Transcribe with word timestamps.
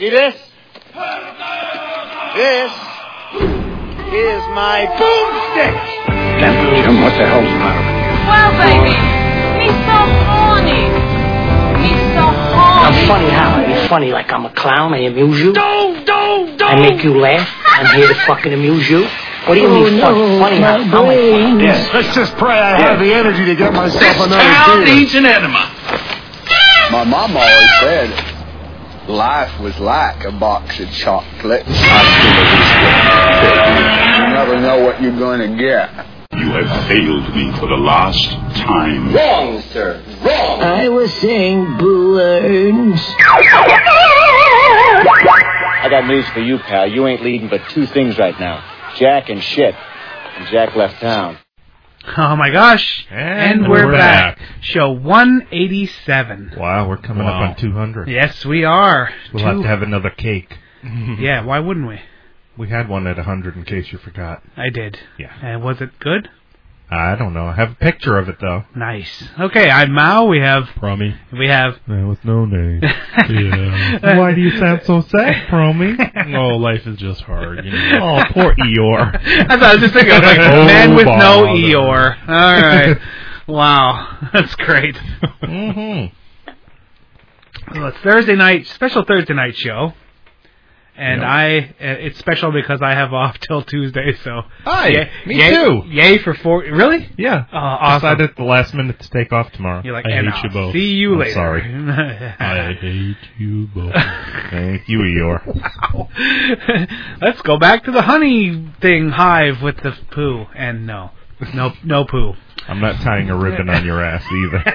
See 0.00 0.08
this? 0.08 0.32
This 2.32 2.72
is 4.16 4.42
my 4.56 4.88
boomstick. 4.96 5.76
Jim, 6.40 7.02
what 7.04 7.12
the 7.20 7.26
hell's 7.28 7.44
the 7.44 7.60
matter 7.60 7.84
with 7.84 8.00
you? 8.00 8.08
Well, 8.24 8.50
baby, 8.56 8.96
me 9.60 9.68
so 9.84 9.98
horny. 10.24 10.88
Me 11.84 11.92
so 12.16 12.24
horny. 12.24 12.80
I'm 12.80 12.96
funny 13.06 13.28
how? 13.28 13.60
Are 13.60 13.68
you 13.68 13.76
funny 13.88 14.10
like 14.10 14.32
I'm 14.32 14.46
a 14.46 14.50
clown? 14.54 14.94
I 14.94 15.00
amuse 15.04 15.38
you? 15.38 15.52
Don't, 15.52 16.04
don't, 16.06 16.56
don't. 16.56 16.70
I 16.70 16.80
make 16.80 17.04
you 17.04 17.20
laugh? 17.20 17.46
I'm 17.66 17.94
here 17.94 18.08
to 18.08 18.14
fucking 18.26 18.52
amuse 18.54 18.88
you? 18.88 19.06
What 19.46 19.54
do 19.56 19.60
you 19.60 19.68
Oh, 19.68 19.84
mean 19.84 20.00
fun- 20.00 20.38
funny 20.40 20.60
how? 20.60 20.82
How 20.82 21.04
am 21.04 21.10
I 21.10 21.16
funny? 21.50 21.64
Yes, 21.64 21.88
let's 21.92 22.14
just 22.14 22.34
pray 22.38 22.58
I 22.58 22.80
have 22.80 22.98
the 23.00 23.12
energy 23.12 23.44
to 23.44 23.54
get 23.54 23.72
myself 23.74 24.00
This 24.00 24.16
another 24.16 24.40
town 24.42 24.84
beer. 24.84 24.94
needs 24.96 25.14
an 25.14 25.26
enema. 25.26 25.70
My 26.90 27.04
mom 27.04 27.36
always 27.36 27.70
said 27.80 28.08
life 29.10 29.60
was 29.60 29.78
like 29.78 30.24
a 30.24 30.32
box 30.32 30.78
of 30.80 30.90
chocolates. 30.90 31.68
You 31.68 31.74
never 34.34 34.60
know 34.60 34.82
what 34.84 35.02
you're 35.02 35.18
going 35.18 35.40
to 35.40 35.56
get. 35.56 36.06
You 36.32 36.52
have 36.52 36.86
failed 36.88 37.34
me 37.34 37.52
for 37.58 37.66
the 37.66 37.76
last 37.76 38.30
time. 38.30 39.12
Wrong, 39.14 39.60
sir. 39.72 40.02
Wrong. 40.22 40.62
I 40.62 40.88
was 40.88 41.12
saying 41.14 41.76
Boo 41.78 42.18
Earns. 42.18 43.00
I 45.82 45.88
got 45.90 46.06
news 46.06 46.28
for 46.28 46.40
you, 46.40 46.58
pal. 46.58 46.86
You 46.90 47.06
ain't 47.06 47.22
leading 47.22 47.48
but 47.48 47.68
two 47.70 47.86
things 47.86 48.18
right 48.18 48.38
now 48.38 48.62
Jack 48.96 49.28
and 49.28 49.42
shit. 49.42 49.74
And 49.74 50.48
Jack 50.48 50.76
left 50.76 51.00
town. 51.00 51.38
Oh 52.16 52.36
my 52.36 52.50
gosh. 52.50 53.06
And 53.10 53.62
we're, 53.68 53.86
we're 53.86 53.92
back. 53.92 54.38
back. 54.38 54.48
Show 54.62 54.90
187. 54.92 56.54
Wow, 56.56 56.88
we're 56.88 56.96
coming 56.96 57.24
Wow. 57.24 57.42
up 57.44 57.50
on 57.50 57.56
200. 57.56 58.08
Yes, 58.08 58.44
we 58.44 58.64
are. 58.64 59.10
We'll 59.32 59.42
Two- 59.44 59.48
have 59.48 59.62
to 59.62 59.68
have 59.68 59.82
another 59.82 60.10
cake. 60.10 60.56
Yeah, 60.82 61.44
why 61.44 61.58
wouldn't 61.58 61.86
we? 61.86 62.00
We 62.56 62.68
had 62.70 62.88
one 62.88 63.06
at 63.06 63.16
100 63.16 63.54
in 63.56 63.64
case 63.64 63.92
you 63.92 63.98
forgot. 63.98 64.42
I 64.56 64.70
did. 64.70 64.98
Yeah. 65.18 65.32
And 65.42 65.62
was 65.62 65.80
it 65.80 65.98
good? 65.98 66.30
I 66.92 67.14
don't 67.14 67.32
know. 67.34 67.44
I 67.46 67.54
have 67.54 67.70
a 67.70 67.74
picture 67.76 68.18
of 68.18 68.28
it, 68.28 68.36
though. 68.40 68.64
Nice. 68.74 69.22
Okay, 69.38 69.70
I'm 69.70 69.92
Mao. 69.92 70.24
We 70.26 70.40
have 70.40 70.64
Promy. 70.76 71.16
we 71.32 71.46
have 71.46 71.76
Man 71.86 72.08
with 72.08 72.24
no 72.24 72.44
name. 72.46 72.80
yeah. 73.28 74.18
Why 74.18 74.34
do 74.34 74.40
you 74.40 74.58
sound 74.58 74.82
so 74.84 75.00
sad, 75.02 75.46
Promy? 75.48 75.96
Oh, 76.36 76.56
life 76.56 76.86
is 76.86 76.96
just 76.98 77.20
hard. 77.22 77.64
You 77.64 77.70
know. 77.70 78.18
oh, 78.18 78.24
poor 78.32 78.54
Eeyore. 78.56 79.14
I 79.24 79.46
thought 79.56 79.62
I 79.62 79.72
was 79.74 79.80
just 79.82 79.94
thinking 79.94 80.14
of 80.14 80.22
like 80.22 80.38
Oh, 80.40 80.64
man 80.64 80.94
with 80.96 81.06
no 81.06 81.12
bother. 81.44 81.48
Eeyore. 81.58 82.28
All 82.28 82.34
right. 82.62 82.96
wow, 83.46 84.28
that's 84.32 84.54
great. 84.56 84.96
hmm 84.96 86.06
Well, 87.74 87.86
it's 87.88 87.98
Thursday 87.98 88.34
night, 88.34 88.66
special 88.66 89.04
Thursday 89.04 89.34
night 89.34 89.56
show, 89.56 89.92
and. 91.00 91.24
I 91.24 91.58
uh, 91.58 91.64
it's 91.80 92.18
special 92.18 92.52
because 92.52 92.80
I 92.82 92.90
have 92.94 93.12
off 93.12 93.38
till 93.46 93.62
Tuesday. 93.62 94.14
So 94.24 94.42
Hi, 94.64 94.88
yay, 94.88 95.10
me 95.26 95.36
yay- 95.38 95.50
too. 95.54 95.82
Yay 95.88 96.18
for 96.18 96.34
four. 96.34 96.60
Really? 96.62 97.08
Yeah. 97.18 97.44
Oh, 97.52 97.56
awesome. 97.58 98.00
Decided 98.16 98.30
at 98.30 98.36
the 98.36 98.44
last 98.44 98.74
minute 98.74 98.98
to 99.00 99.10
take 99.10 99.32
off 99.32 99.50
tomorrow. 99.52 99.82
You're 99.84 99.94
like, 99.94 100.06
I 100.06 100.10
hate 100.12 100.26
I'll 100.28 100.42
you 100.44 100.50
both. 100.50 100.72
See 100.74 100.92
you 100.94 101.12
I'm 101.14 101.18
later. 101.20 101.32
sorry. 101.32 101.62
I 102.40 102.72
hate 102.74 103.16
you 103.38 103.68
both. 103.74 103.94
Thank 104.50 104.88
you, 104.88 104.98
Eeyore. 105.00 105.40
Wow. 105.92 106.08
Let's 107.20 107.40
go 107.42 107.58
back 107.58 107.84
to 107.84 107.90
the 107.90 108.02
honey 108.02 108.68
thing 108.80 109.10
hive 109.10 109.62
with 109.62 109.76
the 109.82 109.92
poo. 110.10 110.46
And 110.54 110.86
no, 110.86 111.10
no, 111.54 111.72
no 111.84 112.04
poo. 112.04 112.34
I'm 112.70 112.80
not 112.80 113.00
tying 113.02 113.28
a 113.30 113.36
ribbon 113.36 113.68
on 113.68 113.84
your 113.84 114.00
ass 114.02 114.22
either. 114.32 114.64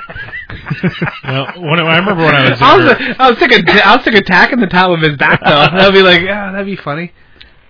well, 1.23 1.47
when, 1.61 1.79
I 1.79 1.97
remember 1.97 2.25
when 2.25 2.35
I 2.35 2.49
was 2.49 2.61
I 2.61 2.75
younger, 2.77 3.05
was, 3.07 3.15
I 3.17 3.29
was 3.29 3.39
thinking, 3.39 3.63
I 3.69 3.95
was 3.95 4.03
thinking 4.03 4.23
tacking 4.23 4.59
the 4.59 4.67
top 4.67 4.89
of 4.91 4.99
his 5.01 5.17
back 5.17 5.39
though. 5.43 5.77
That'd 5.77 5.93
be 5.93 6.01
like, 6.01 6.21
yeah, 6.21 6.51
that'd 6.51 6.65
be 6.67 6.75
funny. 6.75 7.13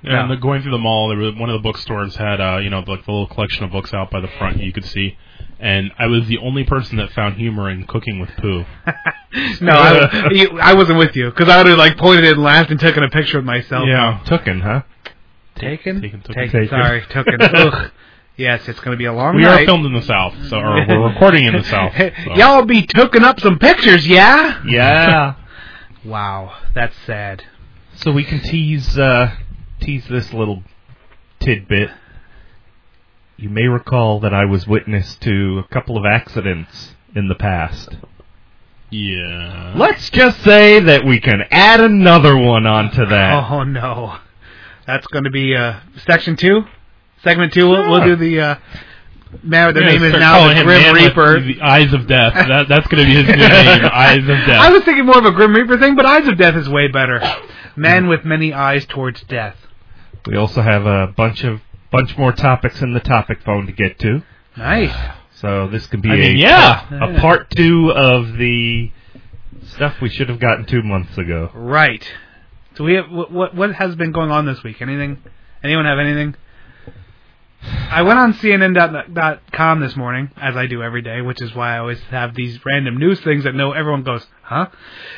and 0.03 0.29
No. 0.29 0.35
the, 0.35 0.41
going 0.41 0.61
through 0.63 0.71
the 0.71 0.77
mall, 0.79 1.09
there 1.09 1.17
was, 1.17 1.35
one 1.35 1.49
of 1.49 1.53
the 1.53 1.63
bookstores 1.63 2.15
had, 2.15 2.41
uh, 2.41 2.57
you 2.57 2.69
know, 2.71 2.79
like 2.79 3.05
the 3.05 3.11
little 3.11 3.27
collection 3.27 3.65
of 3.65 3.71
books 3.71 3.93
out 3.93 4.09
by 4.09 4.19
the 4.19 4.27
front 4.39 4.61
you 4.61 4.73
could 4.73 4.85
see. 4.85 5.17
And 5.59 5.91
I 5.97 6.07
was 6.07 6.27
the 6.27 6.39
only 6.39 6.63
person 6.65 6.97
that 6.97 7.11
found 7.11 7.35
humor 7.37 7.69
in 7.69 7.85
cooking 7.85 8.19
with 8.19 8.29
poo. 8.37 8.65
No, 9.59 9.73
I, 9.73 10.29
you, 10.31 10.59
I 10.61 10.75
wasn't 10.75 10.97
with 10.97 11.13
you 11.15 11.29
because 11.29 11.49
I 11.49 11.57
would 11.57 11.67
have 11.67 11.77
like 11.77 11.97
pointed 11.97 12.23
and 12.23 12.41
laughed 12.41 12.71
and 12.71 12.79
taken 12.79 13.03
a 13.03 13.09
picture 13.09 13.37
of 13.37 13.43
myself. 13.43 13.83
Yeah. 13.85 14.21
Tooken, 14.25 14.61
huh? 14.61 14.83
Taken? 15.55 16.01
Taken, 16.01 16.21
Taken. 16.21 16.51
Taken. 16.51 16.69
Sorry, 16.69 17.01
taken. 17.09 17.41
Ugh. 17.41 17.91
Yes, 18.37 18.67
it's 18.67 18.79
going 18.81 18.91
to 18.91 18.97
be 18.97 19.05
a 19.05 19.13
long 19.13 19.35
We 19.37 19.43
night. 19.43 19.61
are 19.63 19.65
filmed 19.65 19.85
in 19.85 19.93
the 19.93 20.01
South, 20.01 20.33
so 20.49 20.57
or 20.57 20.85
we're 20.87 21.07
recording 21.13 21.45
in 21.45 21.53
the 21.55 21.63
South. 21.63 21.93
So. 21.95 22.09
Y'all 22.35 22.65
be 22.65 22.85
tooking 22.85 23.23
up 23.23 23.39
some 23.39 23.57
pictures, 23.59 24.07
yeah? 24.07 24.61
Yeah. 24.67 25.35
Wow, 26.05 26.53
that's 26.75 26.95
sad. 27.07 27.43
So 27.95 28.11
we 28.11 28.23
can 28.23 28.39
tease 28.39 28.95
uh, 28.95 29.35
tease 29.79 30.05
this 30.07 30.31
little 30.33 30.61
tidbit. 31.39 31.89
You 33.37 33.49
may 33.49 33.63
recall 33.65 34.19
that 34.19 34.31
I 34.31 34.45
was 34.45 34.67
witness 34.67 35.15
to 35.21 35.63
a 35.65 35.73
couple 35.73 35.97
of 35.97 36.05
accidents 36.05 36.93
in 37.15 37.27
the 37.27 37.33
past. 37.33 37.89
Yeah. 38.91 39.73
Let's 39.75 40.11
just 40.11 40.43
say 40.43 40.79
that 40.79 41.03
we 41.05 41.19
can 41.19 41.41
add 41.49 41.81
another 41.81 42.37
one 42.37 42.67
onto 42.67 43.03
that. 43.07 43.51
Oh 43.51 43.63
no, 43.63 44.17
that's 44.85 45.07
going 45.07 45.23
to 45.23 45.31
be 45.31 45.55
uh, 45.55 45.79
section 46.05 46.35
two, 46.35 46.65
segment 47.25 47.51
two. 47.51 47.67
We'll, 47.67 47.91
we'll 47.91 48.03
do 48.05 48.15
the. 48.15 48.39
Uh, 48.39 48.55
now 49.43 49.71
the 49.73 49.81
name 49.81 50.01
is 50.01 50.13
now 50.13 50.47
the 50.47 50.63
Grim 50.63 50.81
Man 50.81 50.93
with 50.93 51.03
Reaper. 51.03 51.41
The 51.41 51.59
Eyes 51.61 51.91
of 51.91 52.07
Death. 52.07 52.33
That, 52.33 52.69
that's 52.69 52.87
going 52.87 53.03
to 53.03 53.09
be 53.09 53.15
his 53.15 53.27
new 53.27 53.35
name. 53.35 53.85
Eyes 53.91 54.19
of 54.19 54.27
Death. 54.27 54.49
I 54.61 54.71
was 54.71 54.83
thinking 54.83 55.05
more 55.05 55.17
of 55.17 55.25
a 55.25 55.31
Grim 55.31 55.53
Reaper 55.53 55.77
thing, 55.77 55.97
but 55.97 56.05
Eyes 56.05 56.25
of 56.29 56.37
Death 56.37 56.55
is 56.55 56.69
way 56.69 56.87
better. 56.87 57.21
Man 57.75 58.07
with 58.07 58.23
many 58.23 58.53
eyes 58.53 58.85
towards 58.85 59.21
death. 59.23 59.57
We 60.25 60.37
also 60.37 60.61
have 60.61 60.85
a 60.85 61.07
bunch 61.07 61.43
of 61.43 61.59
bunch 61.91 62.17
more 62.17 62.31
topics 62.31 62.81
in 62.81 62.93
the 62.93 63.01
topic 63.01 63.41
phone 63.43 63.65
to 63.65 63.73
get 63.73 63.99
to. 63.99 64.23
Nice. 64.55 64.95
So 65.33 65.67
this 65.67 65.85
could 65.87 66.01
be 66.01 66.09
I 66.09 66.13
a 66.13 66.17
mean, 66.17 66.37
yeah. 66.37 67.15
a 67.17 67.19
part 67.19 67.49
two 67.49 67.91
of 67.91 68.37
the 68.37 68.91
stuff 69.67 69.95
we 70.01 70.09
should 70.09 70.29
have 70.29 70.39
gotten 70.39 70.65
two 70.65 70.81
months 70.83 71.17
ago. 71.17 71.51
Right. 71.53 72.09
So 72.77 72.85
we 72.85 72.93
have 72.93 73.11
what 73.11 73.31
what, 73.31 73.55
what 73.55 73.73
has 73.75 73.95
been 73.95 74.13
going 74.13 74.31
on 74.31 74.45
this 74.45 74.63
week? 74.63 74.81
Anything? 74.81 75.21
Anyone 75.63 75.85
have 75.85 75.99
anything? 75.99 76.35
I 77.61 78.01
went 78.03 78.19
on 78.19 78.33
CNN.com 78.33 79.79
this 79.79 79.95
morning, 79.95 80.29
as 80.37 80.55
I 80.55 80.67
do 80.67 80.83
every 80.83 81.01
day, 81.01 81.21
which 81.21 81.41
is 81.41 81.53
why 81.55 81.75
I 81.75 81.79
always 81.79 81.99
have 82.11 82.35
these 82.35 82.59
random 82.65 82.97
news 82.97 83.19
things 83.21 83.43
that 83.45 83.55
know 83.55 83.71
everyone 83.71 84.03
goes, 84.03 84.25
huh? 84.43 84.67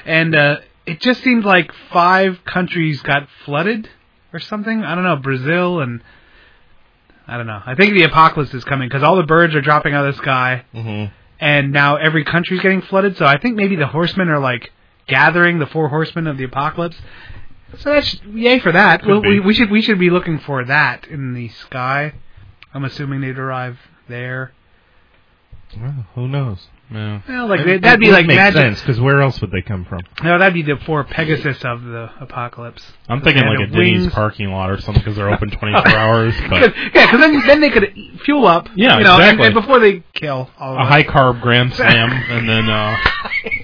And 0.06 0.36
uh, 0.36 0.58
it 0.86 1.00
just 1.02 1.24
seemed 1.24 1.44
like 1.46 1.72
five 1.92 2.40
countries 2.46 3.02
got 3.02 3.28
flooded 3.46 3.90
or 4.34 4.40
something. 4.40 4.84
I 4.84 4.96
don't 4.96 5.04
know, 5.04 5.16
Brazil 5.18 5.80
and 5.82 6.02
I 7.28 7.36
don't 7.38 7.48
know. 7.48 7.62
I 7.66 7.76
think 7.76 7.94
the 7.94 8.04
apocalypse 8.04 8.54
is 8.54 8.64
coming 8.64 8.88
because 8.88 9.04
all 9.04 9.18
the 9.18 9.24
birds 9.24 9.54
are 9.56 9.62
dropping 9.62 9.94
out 9.94 10.06
of 10.06 10.16
the 10.16 10.22
sky, 10.22 10.64
Mm-hmm. 10.74 11.12
and 11.40 11.72
now 11.74 11.98
every 11.98 12.24
country's 12.24 12.62
getting 12.62 12.82
flooded. 12.82 13.18
So 13.18 13.26
I 13.26 13.38
think 13.40 13.56
maybe 13.56 13.76
the 13.76 13.88
horsemen 13.88 14.30
are 14.30 14.40
like 14.40 14.72
gathering 15.08 15.60
the 15.60 15.66
four 15.68 15.90
horsemen 15.90 16.28
of 16.28 16.38
the 16.38 16.46
apocalypse. 16.46 16.96
So 17.80 17.92
that's 17.92 18.14
yay 18.34 18.60
for 18.60 18.72
that. 18.72 19.06
Well, 19.06 19.22
we, 19.22 19.42
we 19.42 19.54
should 19.54 19.70
we 19.70 19.82
should 19.82 20.00
be 20.00 20.10
looking 20.10 20.40
for 20.40 20.64
that 20.66 21.06
in 21.08 21.34
the 21.34 21.50
sky. 21.50 22.14
I'm 22.78 22.86
assuming 22.86 23.22
they'd 23.22 23.40
arrive 23.40 23.80
there. 24.08 24.52
Well, 25.82 26.06
who 26.14 26.28
knows? 26.28 26.68
Yeah. 26.92 27.20
Well, 27.28 27.48
like 27.48 27.62
It- 27.62 27.82
that'd 27.82 28.00
it 28.00 28.06
be 28.06 28.12
like 28.12 28.22
would 28.22 28.28
make 28.28 28.38
magic. 28.38 28.62
sense 28.62 28.80
because 28.80 29.02
where 29.02 29.22
else 29.22 29.42
would 29.42 29.52
they 29.52 29.62
come 29.62 29.84
from? 29.84 30.00
No, 30.24 30.38
that'd 30.38 30.54
be 30.54 30.62
the 30.62 30.78
four 30.86 31.04
Pegasus 31.04 31.66
of 31.66 31.84
the 31.84 32.10
apocalypse. 32.22 32.90
I'm 33.10 33.20
thinking 33.22 33.44
like 33.46 33.58
a 33.58 33.62
had 33.64 33.72
Denny's 33.74 34.02
wings. 34.04 34.14
parking 34.14 34.52
lot 34.52 34.70
or 34.70 34.80
something 34.80 35.02
because 35.04 35.18
they're 35.18 35.30
open 35.34 35.50
24 35.60 35.88
hours. 35.98 36.34
But 36.50 36.62
Cause, 36.62 36.72
yeah, 36.94 37.06
because 37.08 37.20
then 37.20 37.48
then 37.48 37.60
they 37.62 37.72
could 37.72 37.94
fuel 38.24 38.48
up. 38.48 38.70
Yeah, 38.76 39.00
you 39.00 39.04
know, 39.04 39.16
exactly. 39.18 39.48
and, 39.48 39.56
before 39.56 39.80
they 39.80 40.04
kill 40.14 40.50
all 40.58 40.74
of 40.74 40.78
a 40.78 40.82
us. 40.84 40.88
high 40.88 41.04
carb 41.04 41.42
grand 41.42 41.74
slam, 41.74 42.10
and 42.30 42.48
then 42.48 42.70
uh, 42.70 42.96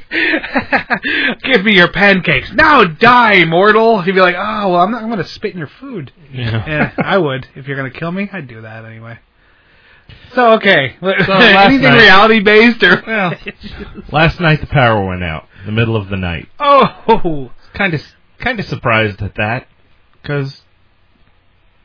Give 1.43 1.63
me 1.65 1.75
your 1.75 1.91
pancakes 1.91 2.51
now, 2.53 2.83
die, 2.85 3.45
mortal. 3.45 4.01
He'd 4.01 4.13
be 4.13 4.21
like, 4.21 4.35
oh 4.37 4.69
well, 4.71 4.81
I'm 4.81 4.91
not. 4.91 5.03
I'm 5.03 5.09
gonna 5.09 5.23
spit 5.25 5.53
in 5.53 5.57
your 5.59 5.67
food. 5.79 6.11
yeah. 6.31 6.63
Yeah, 6.67 6.91
I 6.97 7.17
would 7.17 7.47
if 7.55 7.67
you're 7.67 7.77
gonna 7.77 7.91
kill 7.91 8.11
me. 8.11 8.29
I'd 8.31 8.47
do 8.47 8.61
that 8.61 8.85
anyway. 8.85 9.19
So 10.33 10.53
okay, 10.53 10.95
last 11.01 11.29
anything 11.29 11.83
night- 11.89 12.01
reality 12.01 12.39
based 12.41 12.83
or 12.83 13.01
Well, 13.05 13.33
last 14.11 14.39
night 14.39 14.59
the 14.61 14.67
power 14.67 15.05
went 15.05 15.23
out 15.23 15.47
in 15.61 15.65
the 15.67 15.71
middle 15.71 15.95
of 15.95 16.09
the 16.09 16.17
night. 16.17 16.47
oh 16.59 17.51
Kind 17.73 17.93
of 17.93 18.01
kind 18.39 18.59
of 18.59 18.65
surprised 18.65 19.21
at 19.21 19.35
that 19.35 19.67
because 20.21 20.61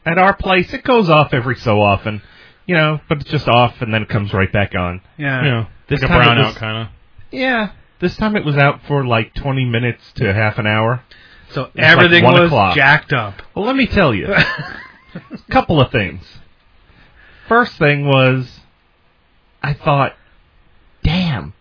at 0.04 0.18
our 0.18 0.34
place 0.34 0.72
it 0.72 0.82
goes 0.84 1.08
off 1.08 1.32
every 1.32 1.56
so 1.56 1.80
often, 1.80 2.20
you 2.66 2.74
know, 2.74 3.00
but 3.08 3.20
it's 3.20 3.30
just 3.30 3.48
off 3.48 3.80
and 3.80 3.92
then 3.94 4.02
it 4.02 4.08
comes 4.08 4.32
right 4.32 4.52
back 4.52 4.74
on. 4.74 5.00
yeah. 5.16 5.42
You 5.44 5.50
know, 5.50 5.66
This 5.88 6.02
like 6.02 6.10
a 6.10 6.14
brownout 6.14 6.56
kind 6.56 6.86
of. 6.88 6.88
Yeah, 7.30 7.72
this 8.00 8.16
time 8.16 8.36
it 8.36 8.44
was 8.44 8.56
out 8.56 8.80
for 8.86 9.04
like 9.04 9.34
20 9.34 9.64
minutes 9.64 10.02
to 10.16 10.32
half 10.32 10.58
an 10.58 10.66
hour. 10.66 11.02
So 11.50 11.62
like 11.62 11.72
everything 11.76 12.24
one 12.24 12.34
was 12.34 12.46
o'clock. 12.48 12.76
jacked 12.76 13.12
up. 13.12 13.40
Well, 13.54 13.64
let 13.64 13.76
me 13.76 13.86
tell 13.86 14.14
you. 14.14 14.32
a 14.32 14.44
couple 15.50 15.80
of 15.80 15.90
things. 15.90 16.22
First 17.48 17.78
thing 17.78 18.06
was, 18.06 18.60
I 19.62 19.72
thought, 19.72 20.12
damn. 21.02 21.54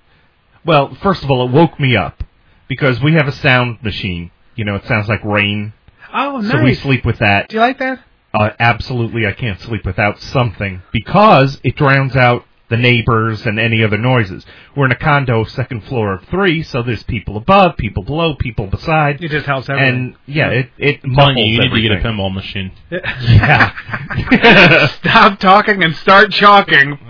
Well, 0.65 0.93
first 0.95 1.23
of 1.23 1.31
all, 1.31 1.47
it 1.47 1.51
woke 1.51 1.79
me 1.79 1.95
up 1.95 2.23
because 2.67 3.01
we 3.01 3.13
have 3.13 3.27
a 3.27 3.31
sound 3.31 3.81
machine 3.81 4.31
You 4.55 4.65
know, 4.65 4.75
it 4.75 4.85
sounds 4.85 5.07
like 5.07 5.23
rain. 5.23 5.71
Oh, 6.13 6.41
nice. 6.41 6.51
So 6.51 6.61
we 6.63 6.73
sleep 6.73 7.05
with 7.05 7.19
that. 7.19 7.49
Do 7.49 7.55
you 7.55 7.61
like 7.61 7.79
that? 7.79 8.03
Uh, 8.33 8.49
absolutely, 8.59 9.25
I 9.25 9.31
can't 9.31 9.59
sleep 9.61 9.85
without 9.85 10.19
something 10.19 10.81
because 10.91 11.59
it 11.63 11.75
drowns 11.75 12.15
out 12.15 12.43
the 12.69 12.77
neighbors 12.77 13.45
and 13.45 13.59
any 13.59 13.81
other 13.83 13.97
noises. 13.97 14.45
We're 14.75 14.85
in 14.85 14.91
a 14.91 14.97
condo, 14.97 15.45
second 15.45 15.85
floor 15.85 16.13
of 16.15 16.25
three, 16.25 16.63
so 16.63 16.83
there's 16.83 17.03
people 17.03 17.37
above, 17.37 17.77
people 17.77 18.03
below, 18.03 18.35
people 18.35 18.67
beside. 18.67 19.23
It 19.23 19.31
just 19.31 19.45
helps 19.45 19.69
everything. 19.69 19.95
And 19.95 20.15
yeah, 20.25 20.49
it 20.49 20.69
it 20.77 20.99
I'm 21.03 21.11
muffles 21.13 21.37
you, 21.37 21.43
you 21.53 21.59
need 21.61 21.69
to 21.75 21.81
get 21.81 21.91
a 21.91 21.95
everything. 21.95 22.11
pinball 22.17 22.33
machine. 22.33 22.71
Yeah. 23.21 24.87
Stop 24.99 25.39
talking 25.39 25.83
and 25.83 25.95
start 25.95 26.31
chalking. 26.31 26.97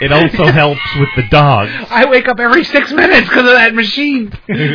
It 0.00 0.10
also 0.12 0.44
helps 0.46 0.80
with 0.98 1.08
the 1.16 1.22
dogs. 1.30 1.70
I 1.90 2.06
wake 2.06 2.26
up 2.28 2.40
every 2.40 2.64
six 2.64 2.92
minutes 2.92 3.28
because 3.28 3.44
of 3.44 3.52
that 3.54 3.74
machine. 3.74 4.32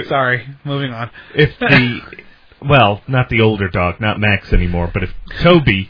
Sorry, 0.07 0.47
moving 0.63 0.91
on. 0.93 1.09
If 1.35 1.57
the 1.59 2.01
well, 2.61 3.01
not 3.07 3.29
the 3.29 3.41
older 3.41 3.67
dog, 3.69 3.99
not 3.99 4.19
Max 4.19 4.53
anymore, 4.53 4.89
but 4.93 5.03
if 5.03 5.13
Toby 5.41 5.89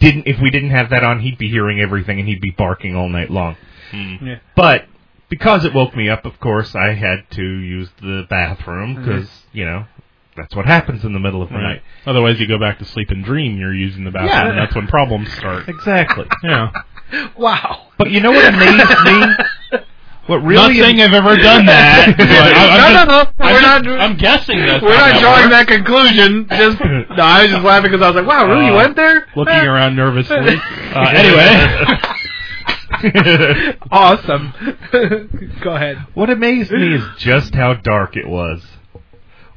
didn't, 0.00 0.26
if 0.26 0.40
we 0.40 0.50
didn't 0.50 0.70
have 0.70 0.90
that 0.90 1.04
on, 1.04 1.20
he'd 1.20 1.38
be 1.38 1.48
hearing 1.48 1.80
everything 1.80 2.18
and 2.18 2.28
he'd 2.28 2.40
be 2.40 2.50
barking 2.50 2.96
all 2.96 3.08
night 3.08 3.30
long. 3.30 3.56
Hmm. 3.92 4.16
Yeah. 4.26 4.38
But 4.56 4.86
because 5.28 5.64
it 5.64 5.72
woke 5.74 5.94
me 5.94 6.08
up, 6.08 6.24
of 6.24 6.40
course, 6.40 6.74
I 6.74 6.94
had 6.94 7.30
to 7.32 7.42
use 7.42 7.88
the 8.00 8.26
bathroom 8.28 8.96
because 8.96 9.28
you 9.52 9.64
know 9.64 9.84
that's 10.36 10.54
what 10.56 10.64
happens 10.66 11.04
in 11.04 11.12
the 11.12 11.18
middle 11.20 11.42
of 11.42 11.48
the 11.50 11.54
Right. 11.56 11.62
night. 11.74 11.82
Otherwise, 12.06 12.40
you 12.40 12.46
go 12.48 12.58
back 12.58 12.78
to 12.78 12.84
sleep 12.84 13.10
and 13.10 13.24
dream 13.24 13.58
you're 13.58 13.74
using 13.74 14.04
the 14.04 14.10
bathroom, 14.10 14.30
Yeah. 14.30 14.48
and 14.50 14.58
that's 14.58 14.74
when 14.74 14.86
problems 14.86 15.32
start. 15.34 15.68
Exactly. 15.68 16.26
Yeah. 16.42 16.70
Wow. 17.36 17.88
But 17.98 18.10
you 18.12 18.20
know 18.20 18.30
what 18.30 18.44
amazed 18.54 18.88
me? 19.04 19.34
What 20.30 20.42
really 20.44 20.74
Not 20.78 20.84
saying 20.86 21.00
I've 21.00 21.12
ever 21.12 21.36
done 21.36 21.66
that. 21.66 22.14
but 22.16 22.30
I, 22.30 22.30
I'm 22.62 23.06
No, 23.06 23.12
just, 23.12 23.38
no, 23.38 23.44
no, 23.44 23.48
I'm, 23.48 23.52
we're 23.52 23.60
just- 23.60 23.84
not- 23.84 24.00
I'm 24.00 24.16
guessing 24.16 24.58
that's 24.60 24.82
We're 24.82 24.96
not 24.96 25.20
drawing 25.20 25.50
that 25.50 25.66
conclusion. 25.66 26.46
Just 26.48 26.78
no, 26.80 27.22
I 27.24 27.42
was 27.42 27.50
just 27.50 27.64
laughing 27.64 27.90
because 27.90 28.02
I 28.04 28.08
was 28.10 28.16
like, 28.16 28.26
"Wow, 28.26 28.46
really? 28.46 28.66
you 28.66 28.72
Uh, 28.72 28.76
went 28.76 28.94
there?" 28.96 29.26
Looking 29.34 29.54
around 29.54 29.96
nervously. 29.96 30.36
Uh, 30.90 31.06
anyway. 31.14 31.96
awesome. 33.90 34.52
Go 35.62 35.74
ahead. 35.74 35.98
What 36.14 36.30
amazed 36.30 36.70
me 36.72 36.94
is 36.94 37.02
just 37.18 37.54
how 37.54 37.74
dark 37.74 38.16
it 38.16 38.28
was. 38.28 38.62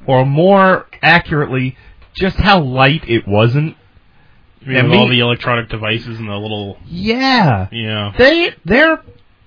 Or 0.05 0.25
more 0.25 0.87
accurately, 1.01 1.77
just 2.15 2.35
how 2.37 2.59
light 2.61 3.07
it 3.09 3.27
wasn't. 3.27 3.77
I 4.61 4.65
mean, 4.67 4.77
And 4.77 4.89
with 4.91 4.99
all 4.99 5.07
the 5.09 5.19
electronic 5.19 5.69
devices 5.69 6.19
and 6.19 6.29
the 6.29 6.35
little, 6.37 6.77
Yeah. 6.87 7.67
yeah. 7.71 8.13
They 8.17 8.51
they're 8.63 9.01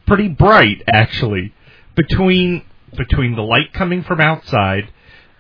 pretty 0.07 0.29
bright 0.29 0.83
actually. 0.87 1.53
Between 1.95 2.63
between 2.97 3.37
the 3.37 3.43
light 3.43 3.73
coming 3.73 4.03
from 4.03 4.21
outside, 4.21 4.91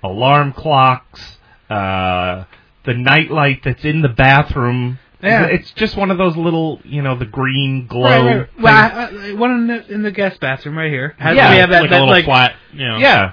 alarm 0.03 0.53
clocks, 0.53 1.39
uh 1.71 2.45
the 2.85 2.95
night 2.95 3.31
light 3.31 3.63
that's 3.65 3.85
in 3.85 4.01
the 4.01 4.09
bathroom. 4.09 4.99
Yeah. 5.23 5.47
It's 5.47 5.73
just 5.73 5.97
one 5.97 6.11
of 6.11 6.19
those 6.19 6.37
little, 6.37 6.81
you 6.85 7.03
know, 7.03 7.19
the 7.19 7.27
green 7.27 7.87
glow. 7.87 8.03
Right, 8.03 8.37
right. 8.37 8.49
Well. 8.61 8.75
I, 8.75 9.29
I, 9.31 9.33
one 9.33 9.51
in 9.51 9.67
the, 9.67 9.93
in 9.93 10.03
the 10.03 10.13
guest 10.13 10.41
bathroom 10.41 10.79
right 10.79 10.91
here. 10.91 11.17
Has, 11.19 11.37
Yeah, 11.37 11.51
we 11.51 11.57
have 11.59 11.71
that, 11.71 11.81
like 11.81 11.91
that 11.91 11.97
a 11.97 12.05
little 12.05 12.15
like 12.15 12.27
flat, 12.27 12.55
you 12.73 12.87
know. 12.87 12.99
Yeah. 12.99 13.33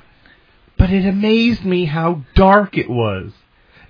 But 0.77 0.89
it 0.89 1.05
amazed 1.05 1.63
me 1.63 1.85
how 1.85 2.23
dark 2.35 2.77
it 2.77 2.89
was. 2.89 3.31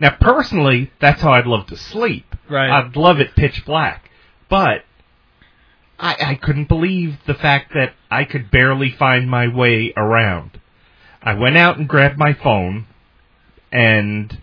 Now, 0.02 0.18
personally, 0.20 0.92
that's 1.00 1.22
how 1.22 1.32
I'd 1.32 1.48
love 1.48 1.68
to 1.68 1.78
sleep. 1.78 2.36
Right. 2.50 2.70
I'd 2.70 2.98
love 2.98 3.20
it 3.20 3.36
pitch 3.36 3.64
black. 3.66 4.10
But 4.50 4.84
I, 6.04 6.32
I 6.32 6.36
couldn't 6.36 6.68
believe 6.68 7.18
the 7.26 7.34
fact 7.34 7.74
that 7.74 7.94
I 8.12 8.26
could 8.26 8.52
barely 8.52 8.92
find 8.92 9.30
my 9.30 9.48
way 9.48 9.94
around. 9.96 10.60
I 11.22 11.34
went 11.34 11.58
out 11.58 11.78
and 11.78 11.88
grabbed 11.88 12.18
my 12.18 12.34
phone 12.34 12.86
and 13.72 14.38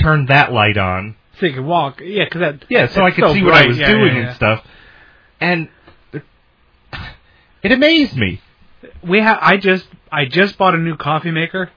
turned 0.00 0.28
that 0.28 0.52
light 0.52 0.78
on. 0.78 1.16
so 1.38 1.46
you 1.46 1.54
can 1.54 1.66
walk. 1.66 2.00
Yeah, 2.02 2.24
because 2.24 2.40
that. 2.40 2.64
Yeah, 2.68 2.86
so 2.88 3.02
I 3.02 3.10
could 3.10 3.24
so 3.24 3.34
see 3.34 3.42
what 3.42 3.54
I 3.54 3.66
was 3.66 3.78
Yeah, 3.78 3.90
doing 3.92 4.06
yeah, 4.14 4.20
yeah. 4.20 4.26
and 4.28 4.36
stuff. 4.36 4.66
And 5.40 5.68
it, 6.12 6.22
it 7.62 7.72
amazed 7.72 8.16
me. 8.16 8.40
We 9.02 9.20
have. 9.20 9.38
I 9.40 9.56
just 9.56 9.86
I 10.12 10.24
just 10.26 10.56
bought 10.56 10.74
a 10.74 10.78
new 10.78 10.96
coffee 10.96 11.30
maker, 11.30 11.70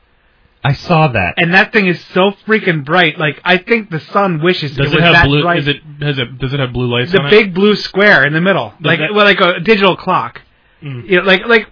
I 0.64 0.74
saw 0.74 1.10
that. 1.10 1.34
and 1.38 1.54
that 1.54 1.74
thing 1.74 1.88
is 1.88 2.04
so 2.14 2.32
freaking 2.48 2.86
bright. 2.86 3.18
Like 3.20 3.42
I 3.44 3.58
think 3.58 3.90
the 3.90 4.00
sun 4.00 4.42
wishes 4.42 4.76
Does 4.76 4.88
it 4.92 4.94
it, 4.94 4.96
was 4.96 5.04
have 5.04 5.14
that 5.14 5.26
blue? 5.26 5.42
bright. 5.42 5.60
Is 5.60 5.68
it 5.68 5.78
has 6.02 6.18
it 6.20 6.38
does 6.40 6.54
it 6.54 6.60
have 6.60 6.72
blue 6.72 6.88
lights 6.88 7.12
the 7.12 7.22
on 7.22 7.30
big 7.30 7.54
blue 7.54 7.76
square 7.76 8.26
in 8.26 8.34
the 8.34 8.42
middle, 8.42 8.74
like 8.80 9.00
that- 9.00 9.14
well, 9.14 9.26
like 9.26 9.40
a 9.42 9.60
digital 9.60 9.96
clock. 9.98 10.42
Mm. 10.82 11.10
You 11.10 11.18
know, 11.18 11.24
like 11.24 11.46
like 11.48 11.68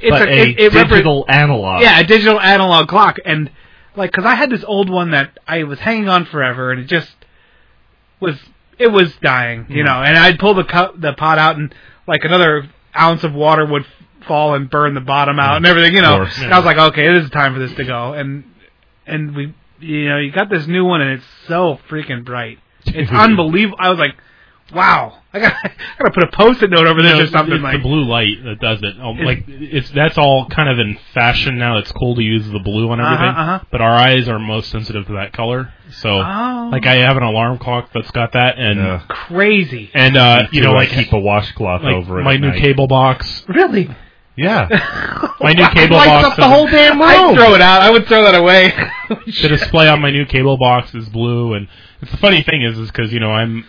it's 0.00 0.10
but 0.10 0.28
a, 0.28 0.32
a, 0.32 0.42
it, 0.50 0.60
it 0.60 0.72
repre- 0.72 0.88
digital 0.90 1.24
analog. 1.28 1.80
Yeah, 1.82 1.98
a 2.00 2.04
digital 2.04 2.38
analog 2.40 2.88
clock, 2.88 3.16
and 3.24 3.50
like, 3.96 4.12
cause 4.12 4.24
I 4.24 4.34
had 4.34 4.50
this 4.50 4.62
old 4.64 4.90
one 4.90 5.12
that 5.12 5.38
I 5.46 5.64
was 5.64 5.78
hanging 5.78 6.08
on 6.08 6.24
forever, 6.26 6.70
and 6.72 6.80
it 6.80 6.86
just 6.86 7.14
was, 8.20 8.36
it 8.78 8.88
was 8.88 9.14
dying, 9.22 9.66
you 9.68 9.82
Hmm. 9.82 9.86
know. 9.88 10.02
And 10.02 10.16
I'd 10.18 10.38
pull 10.38 10.54
the 10.54 10.64
cu- 10.64 10.98
the 10.98 11.12
pot 11.14 11.38
out, 11.38 11.56
and 11.56 11.74
like 12.06 12.24
another 12.24 12.68
ounce 12.98 13.24
of 13.24 13.32
water 13.34 13.64
would 13.64 13.82
f- 13.82 14.03
fall 14.26 14.54
and 14.54 14.68
burn 14.70 14.94
the 14.94 15.00
bottom 15.00 15.38
out 15.38 15.56
and 15.56 15.66
everything, 15.66 15.94
you 15.94 16.02
know. 16.02 16.16
course. 16.18 16.38
I 16.40 16.56
was 16.56 16.64
like, 16.64 16.78
okay, 16.78 17.06
it 17.06 17.14
is 17.24 17.30
time 17.30 17.54
for 17.54 17.60
this 17.60 17.74
to 17.76 17.84
go, 17.84 18.12
and 18.12 18.44
and 19.06 19.34
we, 19.34 19.54
you 19.80 20.08
know, 20.08 20.18
you 20.18 20.32
got 20.32 20.48
this 20.50 20.66
new 20.66 20.84
one, 20.84 21.00
and 21.00 21.10
it's 21.12 21.24
so 21.48 21.78
freaking 21.90 22.24
bright. 22.24 22.58
It's 22.86 23.10
unbelievable. 23.10 23.78
I 23.80 23.88
was 23.90 23.98
like, 23.98 24.14
wow, 24.74 25.18
I 25.32 25.40
got, 25.40 25.52
I 25.64 25.68
got 25.98 26.04
to 26.06 26.10
put 26.12 26.22
a 26.24 26.30
post-it 26.36 26.70
note 26.70 26.86
over 26.86 27.02
this 27.02 27.12
No, 27.12 27.22
or 27.22 27.26
something 27.28 27.54
it's 27.56 27.62
like. 27.62 27.76
the 27.78 27.82
blue 27.82 28.04
light 28.04 28.42
that 28.44 28.60
does 28.60 28.80
it. 28.82 29.00
Um, 29.00 29.18
Is- 29.18 29.24
like 29.24 29.44
it's 29.46 29.90
that's 29.90 30.16
all 30.18 30.46
kind 30.48 30.68
of 30.68 30.78
in 30.78 30.98
fashion 31.12 31.58
now. 31.58 31.78
It's 31.78 31.92
cool 31.92 32.14
to 32.16 32.22
use 32.22 32.46
the 32.50 32.58
blue 32.60 32.90
on 32.90 33.00
everything, 33.00 33.26
Uh-huh, 33.28 33.40
uh-huh. 33.54 33.64
but 33.70 33.80
our 33.80 33.94
eyes 33.94 34.28
are 34.28 34.38
most 34.38 34.70
sensitive 34.70 35.06
to 35.06 35.12
that 35.14 35.32
color. 35.32 35.72
So, 35.90 36.08
Oh. 36.10 36.68
like, 36.72 36.86
I 36.86 36.96
have 36.96 37.16
an 37.16 37.22
alarm 37.22 37.58
clock 37.58 37.90
that's 37.94 38.10
got 38.10 38.32
that, 38.32 38.58
and 38.58 38.78
Yeah. 38.78 39.02
Crazy. 39.08 39.90
and 39.94 40.16
uh, 40.16 40.42
you 40.50 40.62
know, 40.62 40.70
I 40.72 40.76
like 40.84 40.88
keep 40.90 41.12
a 41.12 41.18
washcloth 41.18 41.82
like 41.82 41.94
over 41.94 42.20
it. 42.20 42.24
my 42.24 42.36
new 42.36 42.48
night. 42.48 42.60
cable 42.60 42.86
box. 42.86 43.44
Really? 43.48 43.88
Yeah. 44.36 44.66
My 45.40 45.52
new 45.52 45.68
cable 45.70 45.96
Lights 45.96 46.10
box. 46.10 46.26
up 46.26 46.36
the 46.36 46.48
whole 46.48 46.66
damn 46.66 46.98
room. 46.98 47.08
I'd 47.08 47.34
throw 47.34 47.54
it 47.54 47.60
out. 47.60 47.82
I 47.82 47.90
would 47.90 48.06
throw 48.06 48.24
that 48.24 48.34
away. 48.34 48.72
the 49.08 49.48
display 49.48 49.88
on 49.88 50.00
my 50.00 50.10
new 50.10 50.24
cable 50.24 50.56
box 50.56 50.94
is 50.94 51.08
blue, 51.08 51.54
and 51.54 51.68
it's 52.00 52.10
the 52.10 52.16
funny 52.16 52.42
thing 52.42 52.62
is, 52.62 52.78
is 52.78 52.90
because 52.90 53.12
you 53.12 53.20
know 53.20 53.30
I'm 53.30 53.64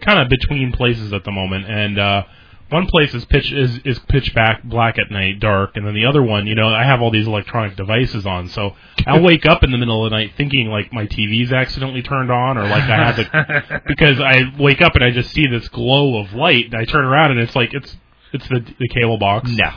kind 0.00 0.20
of 0.20 0.28
between 0.28 0.72
places 0.72 1.12
at 1.12 1.24
the 1.24 1.32
moment, 1.32 1.66
and 1.68 1.98
uh, 1.98 2.22
one 2.70 2.86
place 2.86 3.14
is 3.14 3.24
pitch 3.24 3.50
is 3.50 3.78
is 3.84 3.98
pitch 4.08 4.34
back 4.34 4.62
black 4.62 4.98
at 4.98 5.10
night, 5.10 5.40
dark, 5.40 5.72
and 5.74 5.86
then 5.86 5.94
the 5.94 6.04
other 6.04 6.22
one, 6.22 6.46
you 6.46 6.54
know, 6.54 6.68
I 6.68 6.84
have 6.84 7.00
all 7.00 7.10
these 7.10 7.26
electronic 7.26 7.76
devices 7.76 8.26
on, 8.26 8.48
so 8.48 8.76
I'll 9.06 9.22
wake 9.22 9.46
up 9.46 9.64
in 9.64 9.72
the 9.72 9.78
middle 9.78 10.04
of 10.04 10.10
the 10.10 10.16
night 10.16 10.32
thinking 10.36 10.68
like 10.68 10.92
my 10.92 11.06
TV's 11.06 11.52
accidentally 11.52 12.02
turned 12.02 12.30
on, 12.30 12.58
or 12.58 12.64
like 12.64 12.84
I 12.84 13.10
had 13.10 13.16
the 13.16 13.82
because 13.86 14.20
I 14.20 14.52
wake 14.58 14.80
up 14.80 14.94
and 14.94 15.04
I 15.04 15.10
just 15.10 15.32
see 15.32 15.46
this 15.46 15.68
glow 15.68 16.20
of 16.20 16.34
light, 16.34 16.66
and 16.66 16.74
I 16.74 16.84
turn 16.84 17.04
around 17.04 17.32
and 17.32 17.40
it's 17.40 17.56
like 17.56 17.74
it's 17.74 17.96
it's 18.32 18.48
the 18.48 18.60
the 18.78 18.88
cable 18.88 19.18
box. 19.18 19.50
No. 19.50 19.70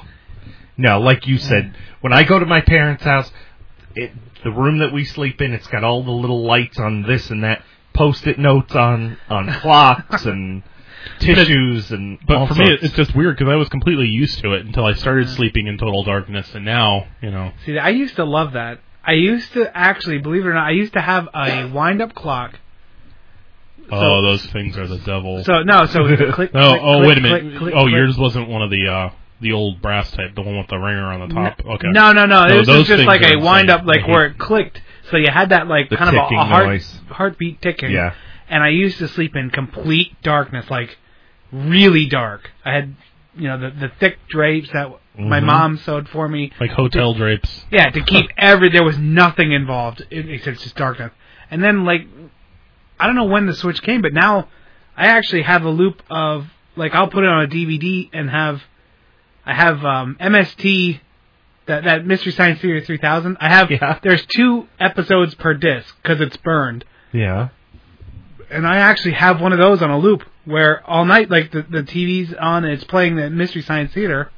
No, 0.78 1.00
like 1.00 1.28
you 1.28 1.38
said, 1.38 1.66
mm. 1.66 1.76
when 2.02 2.14
I 2.14 2.24
go 2.24 2.40
to 2.40 2.46
my 2.46 2.62
parents' 2.62 3.04
house, 3.04 3.32
it, 3.96 4.12
the 4.44 4.52
room 4.52 4.80
that 4.80 4.92
we 4.92 5.06
sleep 5.06 5.42
in, 5.42 5.54
it's 5.54 5.68
got 5.68 5.84
all 5.84 6.04
the 6.04 6.12
little 6.12 6.44
lights 6.44 6.80
on 6.80 7.04
this 7.04 7.30
and 7.30 7.44
that, 7.44 7.64
post-it 7.94 8.40
notes 8.40 8.74
on 8.74 9.18
on 9.30 9.52
clocks 9.62 10.26
and 10.26 10.64
tissues 11.20 11.92
and 11.92 12.20
But 12.26 12.38
all 12.38 12.48
for 12.48 12.56
me, 12.56 12.78
it's 12.82 12.96
just 12.96 13.16
weird 13.16 13.38
because 13.38 13.52
I 13.52 13.56
was 13.56 13.70
completely 13.70 14.08
used 14.08 14.40
to 14.40 14.54
it 14.54 14.66
until 14.66 14.86
I 14.86 14.94
started 14.94 15.28
mm. 15.28 15.36
sleeping 15.36 15.68
in 15.68 15.78
total 15.78 16.04
darkness, 16.04 16.50
and 16.56 16.66
now, 16.66 17.08
you 17.22 17.32
know, 17.32 17.52
See, 17.66 17.78
I 17.78 17.90
used 17.90 18.16
to 18.16 18.26
love 18.26 18.54
that. 18.54 18.80
I 19.04 19.14
used 19.14 19.54
to 19.54 19.76
actually, 19.76 20.20
believe 20.20 20.46
it 20.46 20.50
or 20.50 20.54
not, 20.54 20.68
I 20.68 20.72
used 20.72 20.94
to 20.94 21.02
have 21.02 21.28
a 21.34 21.68
wind-up 21.68 22.14
clock. 22.14 22.60
Oh, 23.92 24.22
those 24.22 24.46
things 24.48 24.78
are 24.78 24.88
the 24.88 25.00
devil. 25.00 25.44
So 25.44 25.64
no, 25.64 25.86
so 25.86 26.06
it 26.08 26.18
click. 26.34 26.52
oh, 26.54 26.70
click, 26.70 26.82
oh, 26.84 26.98
click, 26.98 27.08
wait 27.08 27.18
a 27.18 27.22
minute. 27.22 27.42
click, 27.42 27.58
click, 27.60 27.74
oh, 27.76 27.82
click. 27.84 27.92
yours 27.94 28.18
wasn't 28.18 28.48
one 28.50 28.62
of 28.62 28.70
the 28.70 28.88
uh 28.88 29.10
the 29.42 29.54
old 29.54 29.82
brass 29.82 30.12
type, 30.12 30.36
the 30.36 30.42
one 30.42 30.58
with 30.58 30.68
the 30.68 30.78
ringer 30.78 31.06
on 31.12 31.28
the 31.28 31.34
top. 31.34 31.60
okay. 31.66 31.88
No, 31.90 32.12
no, 32.12 32.26
no. 32.28 32.46
No, 32.48 32.54
It 32.60 32.68
was 32.68 32.88
just 32.88 33.04
like 33.06 33.24
a 33.24 33.38
wind-up, 33.40 33.86
like 33.86 34.02
I 34.04 34.08
where 34.08 34.26
it 34.28 34.38
clicked. 34.38 34.80
So 35.10 35.18
you 35.18 35.32
had 35.34 35.50
that 35.50 35.66
like 35.68 35.90
The 35.90 35.98
kind 35.98 36.16
of 36.16 36.32
a, 36.32 36.36
a 36.36 36.46
heart, 36.46 36.68
noise. 36.68 37.00
heartbeat 37.10 37.60
ticking. 37.60 37.90
Yeah. 37.92 38.14
And 38.50 38.64
I 38.64 38.70
used 38.70 39.00
to 39.00 39.08
sleep 39.08 39.36
in 39.36 39.50
complete 39.50 40.22
darkness, 40.22 40.70
like 40.70 40.96
really 41.52 42.06
dark. 42.06 42.52
I 42.64 42.72
had, 42.74 42.96
you 43.36 43.48
know, 43.48 43.58
the 43.60 43.72
the 43.72 43.92
thick 44.00 44.20
drapes 44.30 44.70
that 44.74 44.90
my 45.18 45.40
Mhm. 45.40 45.46
mom 45.46 45.78
sewed 45.78 46.08
for 46.10 46.28
me. 46.30 46.52
Like 46.60 46.72
hotel 46.72 47.14
drapes. 47.16 47.66
Yeah, 47.72 47.90
to 47.90 48.02
keep 48.02 48.30
every 48.38 48.70
there 48.70 48.84
was 48.84 48.98
nothing 49.00 49.52
involved 49.54 50.06
it- 50.12 50.30
except 50.30 50.62
just 50.62 50.76
darkness. 50.76 51.12
And 51.50 51.64
then 51.64 51.84
like 51.84 52.08
I 53.02 53.08
don't 53.08 53.16
know 53.16 53.26
when 53.26 53.46
the 53.48 53.54
switch 53.56 53.82
came, 53.82 54.02
but 54.02 54.14
now 54.14 54.48
I 54.96 55.08
actually 55.08 55.42
have 55.44 55.64
a 55.64 55.70
loop 55.70 56.02
of 56.10 56.46
like 56.76 56.94
I'll 56.96 57.08
put 57.10 57.24
it 57.24 57.30
on 57.30 57.44
a 57.44 57.48
DVD 57.48 58.10
and 58.14 58.30
have 58.30 58.62
I 59.46 59.54
have 59.54 59.84
um 59.84 60.18
MST 60.20 61.00
that 61.66 61.84
that 61.86 62.06
Mystery 62.06 62.32
Science 62.32 62.60
Theater 62.62 62.86
3000. 62.86 63.38
I 63.40 63.50
have 63.50 63.72
Yeah. 63.72 64.00
there's 64.04 64.26
two 64.26 64.68
episodes 64.80 65.36
per 65.36 65.54
disc 65.54 65.96
cuz 66.04 66.22
it's 66.22 66.38
burned. 66.38 66.86
yeah. 67.12 67.50
And 68.50 68.68
I 68.68 68.78
actually 68.78 69.14
have 69.14 69.40
one 69.40 69.54
of 69.54 69.60
those 69.60 69.82
on 69.82 69.90
a 69.90 69.98
loop 69.98 70.24
where 70.46 70.82
all 70.90 71.06
night 71.06 71.30
like 71.30 71.52
the 71.52 71.62
the 71.64 71.84
TV's 71.84 72.34
on 72.34 72.66
and 72.66 72.74
it's 72.74 72.84
playing 72.84 73.16
the 73.16 73.30
Mystery 73.30 73.62
Science 73.62 73.94
Theater 73.94 74.30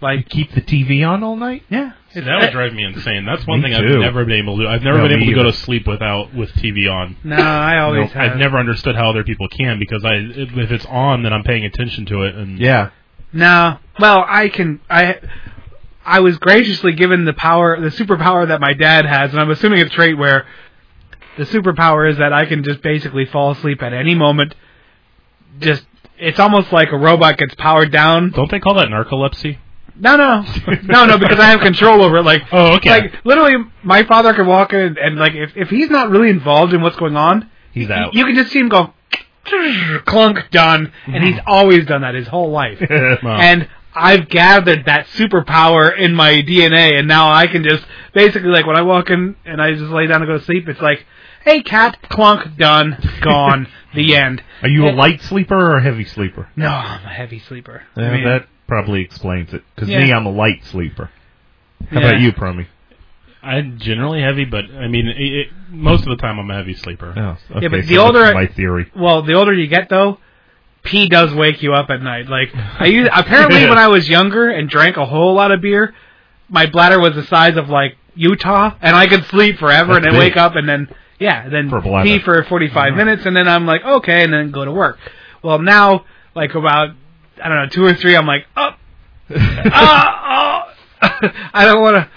Like 0.00 0.28
Keep 0.28 0.52
the 0.52 0.60
TV 0.60 1.08
on 1.08 1.22
all 1.22 1.36
night. 1.36 1.62
yeah, 1.70 1.92
See, 2.12 2.20
that 2.20 2.40
would 2.40 2.52
drive 2.52 2.74
me 2.74 2.84
insane. 2.84 3.24
That's 3.24 3.46
one 3.46 3.62
Me 3.62 3.70
thing 3.72 3.80
too. 3.80 3.94
I've 3.94 4.00
never 4.00 4.24
been 4.26 4.38
able 4.38 4.58
to 4.58 4.64
do. 4.64 4.68
I've 4.68 4.82
never 4.82 4.98
No, 4.98 5.04
been 5.04 5.12
able 5.12 5.20
me 5.26 5.32
to 5.32 5.34
go 5.34 5.42
to 5.44 5.52
sleep 5.54 5.86
without 5.86 6.34
with 6.34 6.50
TV 6.50 6.90
on. 6.90 7.16
No, 7.24 7.36
I 7.36 7.78
always 7.78 8.02
Nope. 8.04 8.10
have. 8.12 8.32
I've 8.32 8.38
never 8.38 8.58
understood 8.58 8.94
how 8.94 9.08
other 9.08 9.24
people 9.24 9.48
can 9.48 9.78
because 9.78 10.04
I 10.04 10.14
if 10.16 10.54
if 10.56 10.70
it's 10.70 10.84
on 10.86 11.22
then 11.22 11.32
I'm 11.32 11.44
paying 11.44 11.64
attention 11.64 12.04
to 12.06 12.22
it 12.24 12.34
and 12.34 12.58
Yeah. 12.58 12.90
No. 13.32 13.78
Well, 13.98 14.24
I 14.28 14.48
can. 14.50 14.80
I. 14.90 15.16
I 16.04 16.20
was 16.20 16.38
graciously 16.38 16.92
given 16.92 17.24
the 17.24 17.32
power, 17.32 17.80
the 17.80 17.88
superpower 17.88 18.46
that 18.46 18.60
my 18.60 18.74
dad 18.74 19.06
has, 19.06 19.32
and 19.32 19.40
I'm 19.40 19.50
assuming 19.50 19.80
it's 19.80 19.90
a 19.92 19.94
trait 19.96 20.16
where 20.16 20.46
the 21.36 21.42
superpower 21.44 22.08
is 22.08 22.18
that 22.18 22.32
I 22.32 22.44
can 22.46 22.62
just 22.62 22.80
basically 22.80 23.24
fall 23.26 23.50
asleep 23.50 23.82
at 23.82 23.92
any 23.92 24.14
moment. 24.14 24.54
Just, 25.58 25.84
it's 26.16 26.38
almost 26.38 26.72
like 26.72 26.92
a 26.92 26.96
robot 26.96 27.38
gets 27.38 27.56
powered 27.56 27.90
down. 27.90 28.30
Don't 28.30 28.48
they 28.50 28.60
call 28.60 28.74
that 28.74 28.86
narcolepsy? 28.86 29.58
No, 29.98 30.16
no, 30.16 30.44
no, 30.84 31.06
no, 31.06 31.18
because 31.18 31.38
I 31.38 31.46
have 31.46 31.60
control 31.60 32.02
over 32.02 32.18
it. 32.18 32.22
Like, 32.22 32.42
Oh, 32.52 32.76
okay. 32.76 32.90
like 32.90 33.24
literally, 33.24 33.56
my 33.82 34.04
father 34.04 34.34
can 34.34 34.46
walk 34.46 34.72
in 34.72 34.96
and 34.98 35.16
like 35.18 35.32
if 35.34 35.56
if 35.56 35.68
he's 35.70 35.90
not 35.90 36.10
really 36.10 36.30
involved 36.30 36.72
in 36.74 36.82
what's 36.82 36.96
going 36.96 37.16
on, 37.16 37.50
He's 37.72 37.90
out. 37.90 38.14
You 38.14 38.24
can 38.24 38.34
just 38.34 38.52
see 38.52 38.58
him 38.60 38.68
go 38.68 38.92
clunk 40.04 40.50
done, 40.50 40.92
and 41.06 41.22
he's 41.24 41.38
always 41.46 41.86
done 41.86 42.02
that 42.02 42.14
his 42.14 42.26
whole 42.28 42.50
life. 42.50 42.80
Wow. 43.22 43.38
And 43.40 43.68
I've 43.94 44.28
gathered 44.28 44.84
that 44.86 45.06
superpower 45.06 45.96
in 45.96 46.14
my 46.14 46.32
DNA, 46.42 46.98
and 46.98 47.08
now 47.08 47.32
I 47.32 47.46
can 47.46 47.64
just 47.64 47.84
basically 48.12 48.50
like 48.50 48.66
when 48.66 48.76
I 48.76 48.82
walk 48.82 49.08
in 49.10 49.36
and 49.46 49.60
I 49.60 49.72
just 49.72 49.90
lay 49.90 50.06
down 50.06 50.20
to 50.20 50.26
go 50.26 50.38
to 50.38 50.44
sleep, 50.44 50.68
it's 50.68 50.80
like, 50.80 51.06
hey 51.44 51.62
cat, 51.62 51.96
clunk, 52.10 52.56
done, 52.58 52.96
gone, 53.22 53.68
the 53.94 54.16
end. 54.16 54.42
Are 54.62 54.68
you 54.68 54.86
a 54.88 54.92
light 54.92 55.22
sleeper 55.22 55.54
or 55.56 55.76
a 55.78 55.82
heavy 55.82 56.04
sleeper? 56.04 56.48
No, 56.56 56.68
I'm 56.68 57.06
a 57.06 57.08
heavy 57.12 57.38
sleeper. 57.38 57.84
Yeah, 57.96 58.02
I 58.04 58.12
mean, 58.12 58.24
that 58.24 58.48
probably 58.66 59.00
explains 59.02 59.52
it. 59.52 59.62
Because 59.74 59.88
Yeah. 59.88 60.04
me, 60.04 60.12
I'm 60.12 60.26
a 60.26 60.30
light 60.30 60.64
sleeper. 60.64 61.10
How 61.90 62.00
Yeah. 62.00 62.08
about 62.08 62.20
you, 62.20 62.32
Promi? 62.32 62.66
I'm 63.42 63.78
generally 63.78 64.20
heavy, 64.20 64.44
but 64.44 64.64
I 64.76 64.88
mean, 64.88 65.06
it, 65.06 65.16
it, 65.18 65.48
most 65.70 66.02
of 66.02 66.08
the 66.08 66.16
time 66.16 66.38
I'm 66.38 66.50
a 66.50 66.54
heavy 66.54 66.74
sleeper. 66.74 67.14
Oh, 67.16 67.56
okay, 67.56 67.68
but 67.68 67.82
so 67.84 67.86
the 67.86 67.98
older 67.98 68.20
that's 68.20 68.34
my 68.34 68.46
theory. 68.46 68.90
Well, 68.96 69.22
the 69.22 69.34
older 69.34 69.52
you 69.52 69.68
get 69.68 69.88
though, 69.88 70.18
pee 70.82 71.08
does 71.08 71.32
wake 71.32 71.62
you 71.62 71.72
up 71.72 71.88
at 71.90 72.02
night. 72.02 72.28
Like 72.28 72.50
I 72.54 72.86
used, 72.86 73.10
apparently 73.14 73.68
when 73.68 73.78
I 73.78 73.86
was 73.86 74.08
younger 74.08 74.50
and 74.50 74.68
drank 74.68 74.96
a 74.96 75.06
whole 75.06 75.34
lot 75.34 75.52
of 75.52 75.60
beer, 75.60 75.94
my 76.48 76.66
bladder 76.66 76.98
was 76.98 77.14
the 77.14 77.22
size 77.24 77.56
of 77.56 77.68
like 77.68 77.96
Utah, 78.16 78.74
and 78.80 78.96
I 78.96 79.06
could 79.06 79.24
sleep 79.26 79.58
forever 79.58 79.92
That's 79.94 80.06
and 80.06 80.14
then 80.14 80.20
wake 80.20 80.36
up 80.36 80.56
and 80.56 80.68
then 80.68 80.88
yeah, 81.20 81.48
then 81.48 81.70
For 81.70 81.80
pee 82.02 82.18
for 82.18 82.42
45 82.42 82.76
uh-huh. 82.76 82.96
minutes, 82.96 83.26
and 83.26 83.36
then 83.36 83.46
I'm 83.46 83.64
like 83.64 83.84
okay, 83.84 84.24
and 84.24 84.32
then 84.32 84.50
go 84.50 84.64
to 84.64 84.72
work. 84.72 84.98
Well, 85.42 85.60
now 85.60 86.04
like 86.34 86.54
about 86.56 86.96
I 87.42 87.48
don't 87.48 87.58
know 87.58 87.68
two 87.68 87.84
or 87.84 87.94
three, 87.94 88.16
I'm 88.16 88.26
like 88.26 88.46
oh, 88.56 88.70
ah, 89.34 90.72
oh. 91.02 91.08
I 91.52 91.64
don't 91.64 91.82
want 91.82 91.96
to 91.96 92.10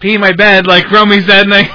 pee 0.00 0.14
in 0.14 0.20
my 0.20 0.32
bed 0.32 0.66
like 0.66 0.90
Romy 0.90 1.20
said. 1.20 1.46
And 1.46 1.54
I, 1.54 1.62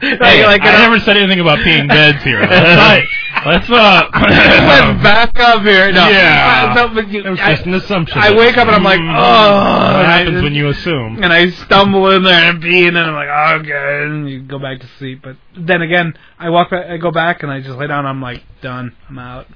Hey, 0.00 0.44
like, 0.46 0.62
I 0.62 0.78
never 0.78 1.00
said 1.00 1.16
anything 1.16 1.40
about 1.40 1.58
peeing 1.58 1.88
beds 1.88 2.22
here. 2.22 2.40
Let's, 2.40 3.08
let's 3.46 3.70
uh, 3.70 4.08
Let's 4.12 5.02
back 5.02 5.38
up 5.38 5.62
here. 5.62 5.92
No, 5.92 6.08
Yeah. 6.08 6.70
Uh, 6.70 6.74
no, 6.74 6.94
but 6.94 7.08
you, 7.08 7.24
It 7.24 7.30
was 7.30 7.40
I, 7.40 7.54
just 7.54 7.66
an 7.66 7.74
assumption. 7.74 8.18
I 8.18 8.34
wake 8.34 8.56
up 8.56 8.66
and 8.66 8.76
I'm 8.76 8.84
like, 8.84 9.00
oh, 9.00 9.04
what 9.04 9.08
and 9.08 10.06
I 10.06 10.18
happens 10.18 10.42
when 10.42 10.54
you 10.54 10.68
assume? 10.68 11.22
and 11.22 11.32
I 11.32 11.50
stumble 11.50 12.10
in 12.10 12.22
there 12.22 12.50
and 12.50 12.62
pee, 12.62 12.86
and 12.86 12.96
then 12.96 13.04
I'm 13.04 13.14
like, 13.14 13.60
okay, 13.62 14.04
and 14.04 14.28
you 14.28 14.42
go 14.42 14.58
back 14.58 14.80
to 14.80 14.86
sleep. 14.98 15.22
But 15.22 15.36
then 15.56 15.82
again, 15.82 16.14
I 16.38 16.50
walk, 16.50 16.70
back, 16.70 16.86
I 16.86 16.96
go 16.96 17.10
back, 17.10 17.42
and 17.42 17.50
I 17.50 17.60
just 17.60 17.78
lay 17.78 17.86
down. 17.86 18.06
I'm 18.06 18.22
like, 18.22 18.42
done. 18.60 18.94
I'm 19.08 19.18
out. 19.18 19.46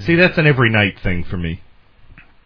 See, 0.00 0.16
that's 0.16 0.38
an 0.38 0.46
every 0.46 0.70
night 0.70 0.98
thing 1.00 1.24
for 1.24 1.36
me. 1.36 1.62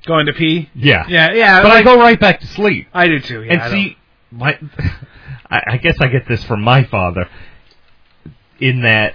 Going 0.08 0.26
to 0.26 0.32
pee. 0.32 0.70
Yeah. 0.74 1.04
Yeah, 1.06 1.32
yeah. 1.32 1.62
But 1.62 1.70
I 1.70 1.82
go 1.82 1.98
right 1.98 2.18
back 2.18 2.40
to 2.40 2.46
sleep. 2.46 2.88
I 2.94 3.08
do 3.08 3.20
too. 3.20 3.42
Yeah, 3.44 3.52
and 3.52 3.62
I 3.62 3.70
see, 3.70 3.96
my, 4.30 4.58
I, 5.50 5.62
I 5.72 5.76
guess 5.76 5.96
I 6.00 6.06
get 6.08 6.26
this 6.26 6.42
from 6.44 6.62
my 6.62 6.84
father, 6.84 7.28
in 8.58 8.80
that 8.82 9.14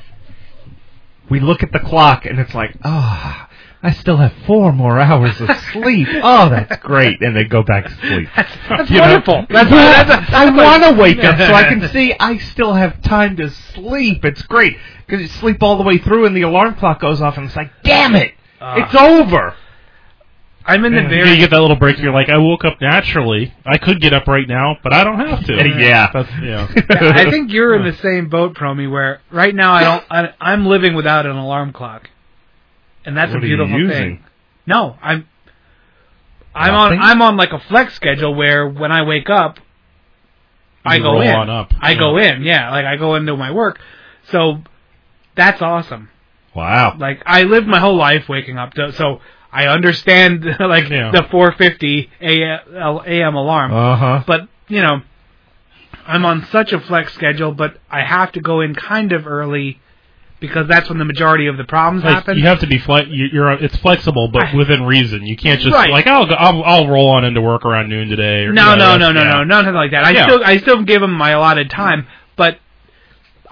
we 1.31 1.39
look 1.39 1.63
at 1.63 1.71
the 1.71 1.79
clock 1.79 2.25
and 2.25 2.39
it's 2.39 2.53
like, 2.53 2.77
ah, 2.83 3.49
I 3.81 3.91
still 3.91 4.17
have 4.17 4.33
four 4.45 4.71
more 4.71 4.99
hours 4.99 5.41
of 5.41 5.49
sleep. 5.73 6.07
oh, 6.21 6.49
that's 6.49 6.77
great, 6.83 7.21
and 7.21 7.35
they 7.35 7.43
go 7.43 7.63
back 7.63 7.85
to 7.85 7.95
sleep. 7.95 8.29
That's 8.69 8.89
know? 8.91 8.99
wonderful. 9.01 9.45
That's, 9.49 9.71
Yeah, 9.71 10.03
that's, 10.03 10.31
I 10.31 10.49
want 10.51 10.83
to 10.83 11.01
wake 11.01 11.23
up 11.23 11.37
so 11.39 11.53
I 11.53 11.63
can 11.63 11.89
see 11.89 12.13
I 12.19 12.37
still 12.37 12.73
have 12.75 13.01
time 13.01 13.35
to 13.37 13.49
sleep. 13.49 14.23
It's 14.23 14.43
great 14.43 14.77
because 15.07 15.21
you 15.21 15.27
sleep 15.27 15.61
all 15.63 15.77
the 15.77 15.83
way 15.83 15.97
through, 15.97 16.27
and 16.27 16.37
the 16.37 16.43
alarm 16.43 16.75
clock 16.75 17.01
goes 17.01 17.19
off, 17.21 17.35
and 17.37 17.47
it's 17.47 17.55
like, 17.55 17.71
damn 17.83 18.15
it, 18.15 18.33
Ah. 18.61 18.75
it's 18.85 18.95
over. 18.95 19.55
I'm 20.65 20.85
in 20.85 20.93
the 20.95 21.01
Yeah, 21.01 21.09
very. 21.09 21.29
you 21.31 21.37
get 21.37 21.49
that 21.49 21.59
little 21.59 21.75
break. 21.75 21.97
You're 21.99 22.13
like, 22.13 22.29
I 22.29 22.37
woke 22.37 22.63
up 22.63 22.79
naturally. 22.79 23.53
I 23.65 23.77
could 23.77 23.99
get 23.99 24.13
up 24.13 24.27
right 24.27 24.47
now, 24.47 24.77
but 24.81 24.93
I 24.93 25.03
don't 25.03 25.19
have 25.19 25.43
to. 25.45 25.53
Yeah. 25.77 26.09
That's, 26.13 26.29
yeah. 26.41 26.67
I 27.13 27.29
think 27.29 27.51
you're 27.51 27.75
in 27.75 27.83
the 27.91 27.97
same 27.97 28.29
boat, 28.29 28.55
Promi, 28.55 28.89
where 28.89 29.21
right 29.31 29.53
now 29.53 29.73
I 29.73 29.83
don't. 29.83 30.03
I, 30.09 30.33
I'm 30.39 30.65
living 30.65 30.95
without 30.95 31.25
an 31.25 31.35
alarm 31.35 31.73
clock, 31.73 32.09
and 33.05 33.17
that's 33.17 33.33
What 33.33 33.39
a 33.43 33.45
are 33.45 33.47
you 33.47 33.57
beautiful 33.57 33.77
using? 33.79 33.97
thing. 34.17 34.23
No, 34.65 34.95
I'm. 35.01 35.27
I'm 36.55 36.71
Nothing? 36.73 36.99
on. 36.99 37.05
I'm 37.05 37.21
on 37.21 37.35
like 37.37 37.51
a 37.51 37.59
flex 37.59 37.95
schedule 37.95 38.33
where 38.35 38.67
when 38.69 38.91
I 38.91 39.03
wake 39.03 39.29
up, 39.29 39.57
I 40.85 40.99
go 40.99 41.13
roll 41.13 41.21
in. 41.21 41.29
on 41.35 41.49
up. 41.49 41.73
I 41.81 41.91
Yeah. 41.91 41.99
go 41.99 42.17
in. 42.17 42.43
Yeah, 42.43 42.69
like 42.71 42.85
I 42.85 42.95
go 42.95 43.15
into 43.15 43.35
my 43.35 43.51
work. 43.51 43.79
So 44.31 44.61
that's 45.35 45.61
awesome. 45.61 46.09
Wow. 46.55 46.95
Like 46.97 47.21
I 47.25 47.43
lived 47.43 47.67
my 47.67 47.79
whole 47.79 47.97
life 47.97 48.29
waking 48.29 48.57
up 48.57 48.73
to 48.75 48.93
so. 48.93 49.19
I 49.53 49.67
understand 49.67 50.43
like 50.59 50.89
Yeah. 50.89 51.11
the 51.11 51.21
4:50 51.31 52.09
a.m. 52.21 52.99
a.m. 53.05 53.35
alarm 53.35 53.71
Uh 53.73 53.95
huh. 53.95 54.23
but 54.25 54.47
you 54.67 54.81
know 54.81 55.01
i'm 56.07 56.25
on 56.25 56.45
such 56.51 56.73
a 56.73 56.79
flex 56.79 57.13
schedule 57.13 57.53
but 57.53 57.77
i 57.89 58.01
have 58.01 58.31
to 58.33 58.41
go 58.41 58.61
in 58.61 58.73
kind 58.75 59.11
of 59.13 59.25
early 59.27 59.79
because 60.39 60.67
that's 60.67 60.89
when 60.89 60.97
the 60.97 61.05
majority 61.05 61.47
of 61.47 61.55
the 61.55 61.63
problems 61.63 62.03
Like, 62.03 62.15
happen 62.15 62.37
you 62.37 62.45
have 62.47 62.59
to 62.59 62.67
be 62.67 62.77
fle- 62.77 63.07
you- 63.07 63.29
you're 63.31 63.51
it's 63.53 63.77
flexible, 63.77 64.27
but 64.27 64.47
I- 64.47 64.55
within 64.55 64.83
reason. 64.83 65.25
You 65.25 65.37
can't 65.37 65.61
just 65.61 65.73
Right. 65.73 65.89
like 65.89 66.05
I'll, 66.07 66.25
go, 66.25 66.33
I'll 66.35 66.61
I'll 66.63 66.87
roll 66.89 67.07
on 67.11 67.23
into 67.23 67.39
work 67.39 67.63
around 67.65 67.87
noon 67.87 68.09
today. 68.09 68.43
Or, 68.43 68.51
no 68.51 68.71
you 68.71 68.77
know, 68.77 68.97
no 68.97 68.97
no 68.97 69.11
no 69.13 69.21
yeah. 69.23 69.29
no 69.35 69.43
nothing 69.45 69.73
like 69.73 69.91
that 69.91 70.03
i 70.03 70.11
Yeah. 70.11 70.25
still 70.25 70.41
i 70.43 70.57
still 70.57 70.83
give 70.83 70.99
them 70.99 71.13
my 71.13 71.29
allotted 71.31 71.69
time 71.69 72.07
but 72.35 72.57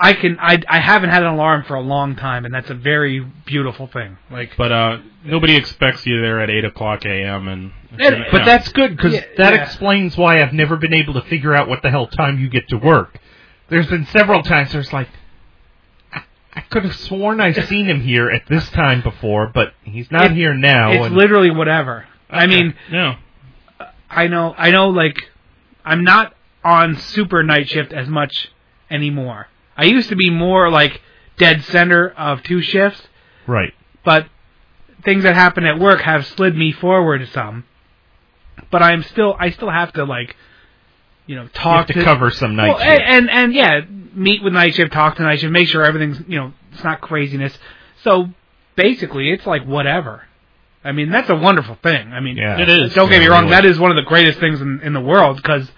i 0.02 0.14
can 0.14 0.38
i 0.40 0.58
i 0.68 0.80
haven't 0.80 1.10
had 1.12 1.22
an 1.24 1.30
alarm 1.30 1.64
for 1.68 1.76
a 1.76 1.82
long 1.82 2.16
time 2.16 2.44
and 2.46 2.54
that's 2.54 2.70
a 2.70 2.74
very 2.74 3.20
beautiful 3.46 3.88
thing 3.88 4.18
like 4.32 4.50
But 4.58 4.72
uh, 4.72 4.98
nobody 5.24 5.56
expects 5.56 6.06
you 6.06 6.20
there 6.22 6.40
at 6.42 6.50
eight 6.50 6.66
o'clock 6.66 7.06
a.m. 7.06 7.48
and. 7.48 7.72
And- 8.00 8.26
But 8.32 8.46
that's 8.46 8.70
good 8.70 8.96
because 8.98 9.14
Yeah, 9.14 9.26
that 9.38 9.54
yeah. 9.54 9.64
explains 9.64 10.18
why 10.18 10.42
I've 10.42 10.54
never 10.54 10.76
been 10.78 10.94
able 10.94 11.14
to 11.16 11.22
figure 11.24 11.54
out 11.54 11.68
what 11.70 11.82
the 11.84 11.90
hell 11.92 12.08
time 12.08 12.40
you 12.40 12.50
get 12.50 12.68
to 12.70 12.78
work. 12.78 13.20
There's 13.70 13.88
been 13.88 14.06
several 14.08 14.42
times 14.44 14.72
there's 14.72 14.92
like, 14.94 15.10
I, 16.14 16.24
I 16.54 16.62
could 16.62 16.84
have 16.84 16.96
sworn 16.96 17.40
I've 17.42 17.64
seen 17.68 17.86
him 17.86 18.02
here 18.02 18.30
at 18.30 18.44
this 18.48 18.70
time 18.70 19.02
before, 19.02 19.52
but 19.54 19.74
he's 19.84 20.10
not 20.10 20.28
It- 20.32 20.32
here 20.32 20.54
now. 20.54 20.92
it's 20.92 21.06
and- 21.08 21.16
literally 21.16 21.52
whatever 21.52 22.06
i 22.30 22.48
mean 22.48 22.74
yeah. 22.92 23.18
I 24.10 24.28
know, 24.28 24.54
I 24.58 24.72
know, 24.72 24.90
like, 24.90 25.16
I'm 25.86 26.04
not 26.04 26.34
on 26.64 26.98
super 26.98 27.44
night 27.44 27.70
shift 27.70 27.94
as 27.94 28.08
much 28.10 28.50
anymore. 28.90 29.48
I 29.78 29.86
used 29.86 30.10
to 30.10 30.16
be 30.16 30.30
more 30.30 30.70
like 30.70 31.02
dead 31.38 31.64
center 31.66 32.10
of 32.10 32.44
two 32.44 32.62
shifts, 32.62 33.02
right. 33.48 33.74
but 34.04 34.28
things 35.04 35.24
that 35.24 35.36
happen 35.36 35.66
at 35.66 35.80
work 35.80 36.02
have 36.02 36.26
slid 36.26 36.56
me 36.56 36.72
forward 36.72 37.28
some. 37.30 37.66
But 38.70 38.84
I'm 38.84 39.04
still, 39.04 39.36
I 39.40 39.50
still 39.52 39.70
have 39.70 39.92
to 39.94 40.04
like, 40.06 40.36
you 41.26 41.36
know, 41.36 41.44
You 41.44 41.50
talk 41.50 41.88
have 41.88 41.96
to 41.98 42.04
cover 42.04 42.30
some 42.32 42.56
night 42.56 42.70
well, 42.70 42.78
shift. 42.80 42.90
and, 42.90 43.02
and 43.02 43.30
and 43.30 43.54
yeah, 43.54 43.82
meet 44.14 44.44
with 44.44 44.54
night 44.54 44.76
shift, 44.76 44.92
talk 44.94 45.16
to 45.18 45.24
night 45.24 45.40
shift, 45.40 45.52
make 45.52 45.68
sure 45.68 45.84
everything's 45.84 46.20
you 46.28 46.38
know 46.38 46.54
it's 46.74 46.84
not 46.84 47.02
craziness. 47.02 47.58
So 48.04 48.28
basically, 48.76 49.32
it's 49.32 49.46
like 49.46 49.66
whatever. 49.66 50.24
I 50.84 50.92
mean, 50.94 51.12
that's 51.12 51.30
a 51.30 51.36
wonderful 51.36 51.78
thing. 51.84 52.12
I 52.12 52.20
mean, 52.22 52.38
Yeah. 52.38 52.60
It 52.60 52.68
is. 52.70 52.94
don't 52.94 53.10
get 53.10 53.20
me 53.20 53.28
wrong, 53.28 53.44
really. 53.46 53.56
that 53.56 53.66
is 53.66 53.78
one 53.80 53.92
of 53.92 53.96
the 53.98 54.08
greatest 54.08 54.40
things 54.40 54.60
in, 54.62 54.80
in 54.82 54.94
the 54.94 55.02
world 55.02 55.38
because 55.38 55.70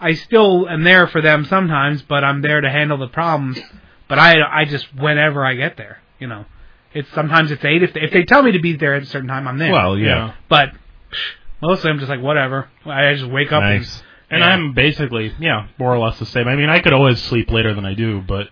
I 0.00 0.14
still 0.14 0.68
am 0.68 0.84
there 0.84 1.06
for 1.06 1.20
them 1.20 1.44
sometimes, 1.46 2.02
but 2.02 2.24
I'm 2.24 2.42
there 2.42 2.60
to 2.60 2.70
handle 2.70 2.98
the 2.98 3.08
problems. 3.08 3.58
But 4.08 4.18
I 4.18 4.34
I 4.42 4.64
just 4.64 4.86
whenever 4.94 5.44
I 5.44 5.54
get 5.54 5.76
there, 5.76 5.98
you 6.18 6.26
know, 6.26 6.44
it's 6.92 7.10
sometimes 7.14 7.50
it's 7.50 7.64
eight. 7.64 7.82
If 7.82 7.94
they, 7.94 8.00
if 8.02 8.12
they 8.12 8.24
tell 8.24 8.42
me 8.42 8.52
to 8.52 8.60
be 8.60 8.76
there 8.76 8.94
at 8.94 9.02
a 9.02 9.06
certain 9.06 9.28
time, 9.28 9.48
I'm 9.48 9.58
there. 9.58 9.72
well, 9.72 9.96
yeah. 9.98 10.06
Yeah. 10.06 10.34
but 10.48 10.70
mostly 11.62 11.90
I'm 11.90 11.98
just 11.98 12.10
like 12.10 12.20
whatever. 12.20 12.68
I 12.84 13.14
just 13.14 13.30
wake 13.30 13.52
up 13.52 13.62
Nice. 13.62 14.02
And 14.30 14.40
Yeah. 14.40 14.48
I'm 14.48 14.72
basically, 14.72 15.32
yeah, 15.38 15.68
more 15.78 15.94
or 15.94 15.98
less 15.98 16.18
the 16.18 16.26
same. 16.26 16.48
I 16.48 16.56
mean, 16.56 16.68
I 16.68 16.80
could 16.80 16.92
always 16.92 17.22
sleep 17.22 17.50
later 17.50 17.74
than 17.74 17.84
I 17.84 17.94
do, 17.94 18.20
but 18.20 18.48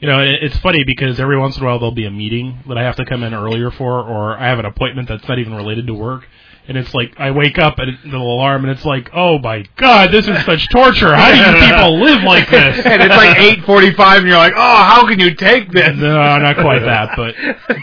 you 0.00 0.08
know, 0.08 0.20
it, 0.20 0.42
it's 0.42 0.58
funny 0.58 0.84
because 0.84 1.18
every 1.18 1.38
once 1.38 1.56
in 1.56 1.62
a 1.62 1.66
while 1.66 1.78
there'll 1.78 1.94
be 1.94 2.04
a 2.04 2.10
meeting 2.10 2.58
that 2.68 2.76
I 2.76 2.82
have 2.82 2.96
to 2.96 3.04
come 3.04 3.22
in 3.22 3.32
earlier 3.32 3.70
for, 3.70 4.00
or 4.00 4.36
I 4.36 4.48
have 4.48 4.58
an 4.58 4.66
appointment 4.66 5.08
that's 5.08 5.26
not 5.28 5.38
even 5.38 5.54
related 5.54 5.86
to 5.86 5.94
work. 5.94 6.28
And 6.66 6.78
it's 6.78 6.94
like 6.94 7.14
I 7.18 7.30
wake 7.30 7.58
up 7.58 7.78
and 7.78 7.98
the 8.10 8.16
alarm, 8.16 8.64
and 8.64 8.70
it's 8.70 8.86
like, 8.86 9.10
oh 9.12 9.38
my 9.38 9.64
god, 9.76 10.10
this 10.12 10.26
is 10.26 10.44
such 10.46 10.66
torture. 10.70 11.14
How 11.14 11.30
do 11.30 11.36
you 11.36 11.66
people 11.74 12.00
live 12.00 12.22
like 12.22 12.48
this? 12.48 12.86
and 12.86 13.02
it's 13.02 13.14
like 13.14 13.36
eight 13.38 13.62
forty-five, 13.64 14.20
and 14.20 14.28
you're 14.28 14.38
like, 14.38 14.54
oh, 14.56 14.82
how 14.84 15.06
can 15.06 15.20
you 15.20 15.34
take 15.34 15.70
this? 15.70 15.94
No, 15.98 16.38
not 16.38 16.56
quite 16.56 16.78
that, 16.80 17.10
but 17.16 17.34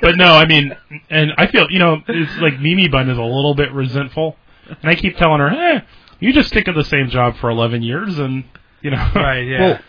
but 0.02 0.16
no, 0.16 0.34
I 0.34 0.48
mean, 0.48 0.76
and 1.12 1.32
I 1.38 1.46
feel 1.46 1.68
you 1.70 1.78
know, 1.78 2.02
it's 2.08 2.36
like 2.42 2.60
Mimi 2.60 2.88
Bun 2.88 3.08
is 3.10 3.20
a 3.20 3.22
little 3.22 3.54
bit 3.54 3.72
resentful, 3.72 4.36
and 4.68 4.90
I 4.90 4.96
keep 4.96 5.16
telling 5.16 5.42
her, 5.42 5.50
eh, 5.50 5.82
You 6.20 6.34
just 6.34 6.48
stick 6.50 6.68
at 6.68 6.74
the 6.74 6.84
same 6.84 7.10
job 7.10 7.36
for 7.38 7.52
11 7.52 7.84
years, 7.84 8.18
and 8.18 8.46
you 8.82 8.90
know. 8.90 9.12
Right. 9.16 9.42
Yeah. 9.48 9.60
Well, 9.62 9.80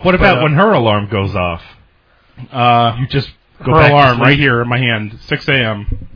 what 0.00 0.14
about 0.14 0.36
But, 0.36 0.38
uh, 0.38 0.42
when 0.44 0.52
her 0.54 0.72
alarm 0.72 1.08
goes 1.10 1.34
off? 1.36 1.62
Uh, 2.50 2.96
You 3.00 3.06
just 3.08 3.30
go 3.62 3.72
her 3.72 3.78
back 3.78 3.88
to 3.88 3.92
alarm 3.94 4.16
sleep? 4.16 4.24
right 4.26 4.38
here 4.38 4.62
in 4.62 4.68
my 4.68 4.78
hand, 4.78 5.18
6 5.26 5.48
a.m. 5.48 6.08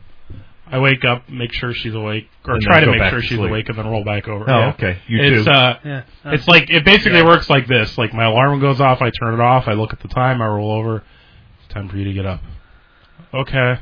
I 0.72 0.78
wake 0.78 1.04
up, 1.04 1.28
make 1.28 1.52
sure 1.52 1.74
she's 1.74 1.94
awake, 1.94 2.28
or 2.46 2.54
And 2.54 2.62
try 2.62 2.80
to 2.80 2.86
make 2.90 3.02
sure 3.10 3.20
to 3.20 3.26
she's 3.26 3.36
sleep. 3.36 3.50
awake, 3.50 3.68
and 3.68 3.76
then 3.78 3.86
roll 3.86 4.02
back 4.04 4.26
over. 4.26 4.48
Oh, 4.50 4.58
Yeah. 4.58 4.68
okay. 4.70 4.98
You 5.06 5.22
it's 5.22 5.44
too. 5.44 5.50
uh, 5.50 5.78
yeah. 5.84 6.02
it's 6.24 6.48
like 6.48 6.70
it 6.70 6.84
basically 6.84 7.22
works 7.22 7.50
like 7.50 7.66
this. 7.66 7.98
Like 7.98 8.14
my 8.14 8.24
alarm 8.24 8.58
goes 8.58 8.80
off, 8.80 9.02
I 9.02 9.10
turn 9.10 9.34
it 9.34 9.40
off, 9.40 9.68
I 9.68 9.74
look 9.74 9.92
at 9.92 10.00
the 10.00 10.08
time, 10.08 10.40
I 10.42 10.46
roll 10.46 10.72
over. 10.72 11.04
It's 11.62 11.72
time 11.74 11.88
for 11.90 11.96
you 11.98 12.04
to 12.04 12.12
get 12.14 12.24
up. 12.26 12.40
Okay, 13.34 13.78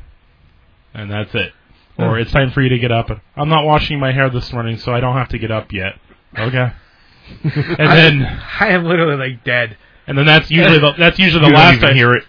and 0.95 1.11
that's 1.11 1.35
it. 1.35 1.53
Or 1.99 2.19
it's 2.19 2.33
time 2.33 2.51
for 2.51 2.63
you 2.63 2.71
to 2.71 2.79
get 2.79 2.91
up. 2.91 3.11
I'm 3.37 3.49
not 3.51 3.65
washing 3.67 4.01
my 4.01 4.11
hair 4.13 4.31
this 4.31 4.53
morning, 4.53 4.79
so 4.79 4.93
I 4.95 5.01
don't 5.01 5.17
have 5.17 5.29
to 5.29 5.39
get 5.39 5.51
up 5.51 5.71
yet. 5.73 5.99
Okay. 6.39 6.73
and 7.45 7.77
then 7.79 8.23
I 8.59 8.69
am 8.69 8.85
literally 8.85 9.17
like 9.17 9.45
dead. 9.45 9.77
and 10.07 10.17
then 10.19 10.25
that's 10.27 10.51
usually 10.51 10.79
the, 10.79 10.93
that's 10.99 11.19
usually 11.19 11.43
the 11.43 11.49
You 11.49 11.55
last 11.55 11.85
I 11.85 11.93
hear 11.93 12.13
it. 12.13 12.25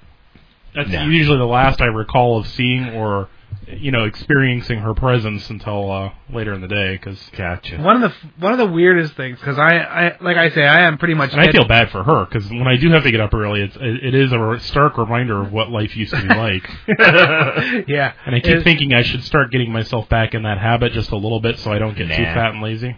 That's 0.75 0.89
No. 0.89 1.03
usually 1.06 1.38
the 1.38 1.46
last 1.46 1.82
I 1.82 1.86
recall 1.86 2.38
of 2.38 2.48
seeing 2.48 2.89
or 2.89 3.30
you 3.68 3.91
know 3.91 4.03
experiencing 4.06 4.80
her 4.80 4.94
presence 4.94 5.50
until 5.50 5.91
uh, 5.91 6.10
later 6.34 6.53
in 6.53 6.62
the 6.62 6.68
day. 6.68 6.94
Because 6.98 7.20
Gotcha. 7.38 7.77
One 7.77 8.01
of 8.03 8.12
the 8.12 8.18
one 8.39 8.51
of 8.53 8.58
the 8.60 8.68
weirdest 8.68 9.13
things 9.15 9.39
because 9.39 9.58
I, 9.60 9.77
I 9.77 10.18
like 10.20 10.38
I 10.38 10.50
say 10.50 10.65
I 10.65 10.82
am 10.82 10.98
pretty 10.98 11.13
much. 11.13 11.32
and 11.32 11.41
I 11.41 11.51
feel 11.51 11.68
bad 11.68 11.89
for 11.91 12.03
her 12.03 12.25
because 12.25 12.50
when 12.50 12.68
I 12.68 12.75
do 12.77 12.89
have 12.91 13.03
to 13.03 13.12
get 13.12 13.22
up 13.22 13.34
early, 13.34 13.62
it's 13.62 13.75
it, 13.75 14.03
it 14.03 14.15
is 14.15 14.32
a 14.32 14.58
stark 14.62 14.98
reminder 14.98 15.41
of 15.41 15.51
what 15.53 15.70
life 15.70 15.96
used 15.96 16.13
to 16.13 16.22
be 16.22 16.27
like. 16.34 16.70
yeah. 17.88 18.13
And 18.25 18.36
I 18.36 18.39
keep 18.39 18.51
It's- 18.51 18.63
thinking 18.63 18.94
I 18.94 19.01
should 19.03 19.24
start 19.24 19.51
getting 19.51 19.72
myself 19.72 20.08
back 20.10 20.34
in 20.34 20.44
that 20.44 20.58
habit 20.58 20.94
just 20.94 21.12
a 21.12 21.18
little 21.18 21.39
bit 21.39 21.60
so 21.60 21.72
I 21.72 21.80
don't 21.80 21.96
get 21.98 22.08
too 22.08 22.24
fat 22.24 22.51
and 22.53 22.62
lazy. 22.62 22.96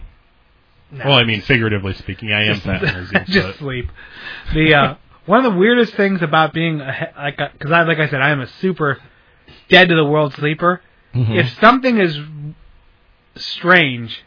No. 0.90 1.04
Well, 1.06 1.14
I 1.14 1.24
mean 1.24 1.40
figuratively 1.42 1.94
speaking, 1.94 2.32
I 2.32 2.44
am 2.44 2.54
Just- 2.54 2.64
fat 2.66 2.82
and 2.84 2.96
lazy. 2.96 3.16
just 3.32 3.46
but- 3.48 3.56
sleep. 3.58 3.90
The 4.54 4.74
uh, 4.74 4.94
one 5.26 5.44
of 5.44 5.52
the 5.52 5.58
weirdest 5.58 5.94
things 5.94 6.22
about 6.22 6.52
being 6.52 6.80
a, 6.80 6.92
he- 6.92 7.04
like 7.20 7.36
because 7.52 7.72
I 7.72 7.82
like 7.82 7.98
I 7.98 8.08
said 8.08 8.20
I 8.20 8.30
am 8.30 8.40
a 8.40 8.46
super 8.60 8.98
dead 9.68 9.88
to 9.88 9.94
the 9.94 10.04
world 10.04 10.34
sleeper. 10.34 10.80
Mm-hmm. 11.14 11.32
If 11.32 11.58
something 11.60 11.98
is 11.98 12.18
strange, 13.36 14.22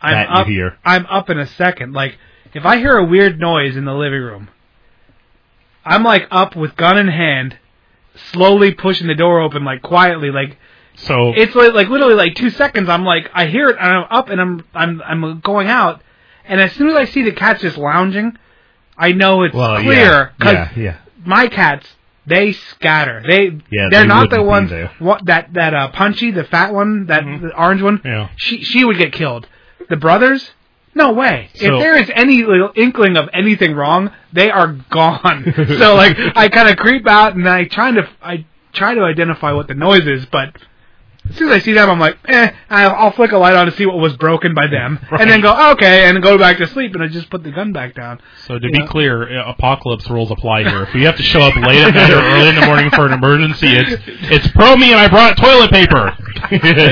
I'm 0.00 0.12
That 0.14 0.28
up. 0.30 0.46
hear. 0.46 0.76
I'm 0.84 1.06
up 1.06 1.30
in 1.30 1.38
a 1.38 1.46
second. 1.46 1.92
Like 1.92 2.16
if 2.54 2.64
I 2.64 2.78
hear 2.78 2.96
a 2.96 3.04
weird 3.04 3.38
noise 3.40 3.76
in 3.76 3.84
the 3.84 3.94
living 3.94 4.20
room, 4.20 4.48
I'm 5.84 6.02
like 6.02 6.26
up 6.30 6.56
with 6.56 6.76
gun 6.76 6.98
in 6.98 7.08
hand, 7.08 7.58
slowly 8.32 8.72
pushing 8.74 9.06
the 9.06 9.14
door 9.14 9.40
open, 9.40 9.64
like 9.64 9.82
quietly, 9.82 10.30
like 10.30 10.56
so 10.96 11.32
it's 11.36 11.54
like, 11.54 11.74
like 11.74 11.88
literally 11.88 12.14
like 12.14 12.34
two 12.34 12.50
seconds. 12.50 12.88
I'm 12.88 13.04
like, 13.04 13.30
I 13.34 13.46
hear 13.46 13.68
it, 13.68 13.76
and 13.78 13.86
I'm 13.92 14.06
up, 14.10 14.28
and 14.28 14.40
I'm 14.40 14.64
I'm 14.74 15.02
I'm 15.02 15.40
going 15.40 15.68
out, 15.68 16.02
and 16.44 16.60
as 16.60 16.72
soon 16.72 16.88
as 16.88 16.96
I 16.96 17.04
see 17.04 17.22
the 17.22 17.32
cat 17.32 17.60
just 17.60 17.76
lounging, 17.76 18.36
I 18.96 19.12
know 19.12 19.42
it's 19.42 19.54
Well, 19.54 19.82
clear 19.82 20.32
yeah, 20.40 20.52
yeah, 20.52 20.70
yeah. 20.76 20.96
my 21.24 21.48
cats 21.48 21.86
they 22.26 22.52
scatter. 22.52 23.22
They 23.26 23.46
Yeah, 23.70 23.88
they're 23.90 24.02
they 24.02 24.06
not 24.06 24.30
the 24.30 24.42
ones 24.42 24.70
what, 24.98 25.24
that 25.26 25.52
that 25.54 25.74
uh 25.74 25.88
punchy, 25.92 26.30
the 26.32 26.44
fat 26.44 26.72
one, 26.74 27.06
that 27.06 27.22
Mm-hmm. 27.24 27.46
the 27.46 27.56
orange 27.56 27.82
one. 27.82 28.00
Yeah. 28.04 28.28
She 28.36 28.62
she 28.64 28.84
would 28.84 28.98
get 28.98 29.12
killed. 29.12 29.46
The 29.88 29.96
brothers. 29.96 30.50
No 30.94 31.12
way. 31.12 31.50
So- 31.54 31.76
if 31.76 31.80
there 31.82 31.96
is 31.96 32.10
any 32.14 32.42
little 32.42 32.70
inkling 32.74 33.16
of 33.16 33.28
anything 33.32 33.74
wrong, 33.74 34.10
they 34.32 34.50
are 34.50 34.72
gone. 34.90 35.52
so 35.78 35.94
like 35.94 36.16
I 36.34 36.48
kind 36.48 36.68
of 36.68 36.76
creep 36.76 37.06
out 37.08 37.34
and 37.36 37.48
I 37.48 37.64
try 37.64 37.90
to 37.92 38.08
I 38.22 38.46
try 38.72 38.94
to 38.94 39.02
identify 39.02 39.52
what 39.52 39.68
the 39.68 39.74
noise 39.74 40.06
is, 40.06 40.26
but 40.26 40.56
as 41.30 41.36
soon 41.36 41.48
as 41.50 41.56
I 41.56 41.58
see 41.60 41.72
them, 41.72 41.88
I'm 41.90 41.98
like, 42.00 42.16
eh, 42.26 42.50
I'll, 42.70 42.90
I'll 42.94 43.10
flick 43.12 43.32
a 43.32 43.38
light 43.38 43.54
on 43.54 43.66
to 43.66 43.72
see 43.72 43.86
what 43.86 43.96
was 43.98 44.16
broken 44.16 44.54
by 44.54 44.66
them, 44.66 44.98
and 45.10 45.30
then 45.30 45.40
go, 45.40 45.72
okay, 45.72 46.08
and 46.08 46.22
go 46.22 46.38
back 46.38 46.58
to 46.58 46.66
sleep, 46.68 46.94
and 46.94 47.02
I 47.02 47.08
just 47.08 47.28
put 47.30 47.42
the 47.42 47.50
gun 47.52 47.72
back 47.72 47.94
down. 47.94 48.20
So 48.46 48.58
to 48.58 48.68
be 48.70 48.86
clear, 48.86 49.38
uh, 49.40 49.50
apocalypse 49.50 50.08
rules 50.10 50.30
apply 50.30 50.62
here. 50.64 50.82
If 50.84 50.94
you 50.94 51.06
have 51.06 51.16
to 51.16 51.22
show 51.22 51.40
up 51.40 51.54
late 51.56 51.82
at 51.82 51.94
night 51.94 52.10
or 52.10 52.16
early 52.22 52.48
in 52.50 52.54
the 52.56 52.66
morning 52.66 52.90
for 52.90 53.06
an 53.06 53.12
emergency, 53.12 53.68
it's 53.68 54.02
it's 54.06 54.48
pro 54.52 54.76
me 54.76 54.92
and 54.92 55.00
I 55.00 55.08
brought 55.08 55.36
toilet 55.36 55.70
paper, 55.70 56.16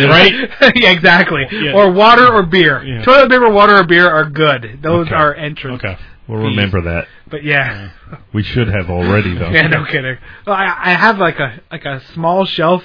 right? 0.09 0.33
yeah, 0.75 0.91
exactly. 0.91 1.43
Yeah. 1.51 1.73
Or 1.75 1.91
water 1.93 2.27
or 2.33 2.45
beer. 2.45 2.83
Yeah. 2.85 3.03
Toilet 3.05 3.31
paper, 3.31 3.51
water, 3.51 3.77
or 3.79 3.85
beer 3.85 4.09
are 4.09 4.29
good. 4.29 4.79
Those 4.83 5.07
Okay. 5.07 5.15
are 5.15 5.35
entrance. 5.35 5.83
Okay. 5.85 5.97
We'll 6.29 6.41
remember 6.43 6.81
that. 6.83 7.07
But 7.31 7.45
yeah, 7.45 7.91
We 8.33 8.43
should 8.43 8.69
have 8.69 8.89
already 8.89 9.37
though. 9.37 9.51
yeah, 9.51 9.67
no 9.67 9.85
kidding. 9.85 10.17
Well, 10.47 10.57
I, 10.57 10.75
I 10.85 10.95
have 10.95 11.19
like 11.19 11.39
a 11.39 11.61
like 11.71 11.85
a 11.85 12.01
small 12.15 12.47
shelf. 12.47 12.83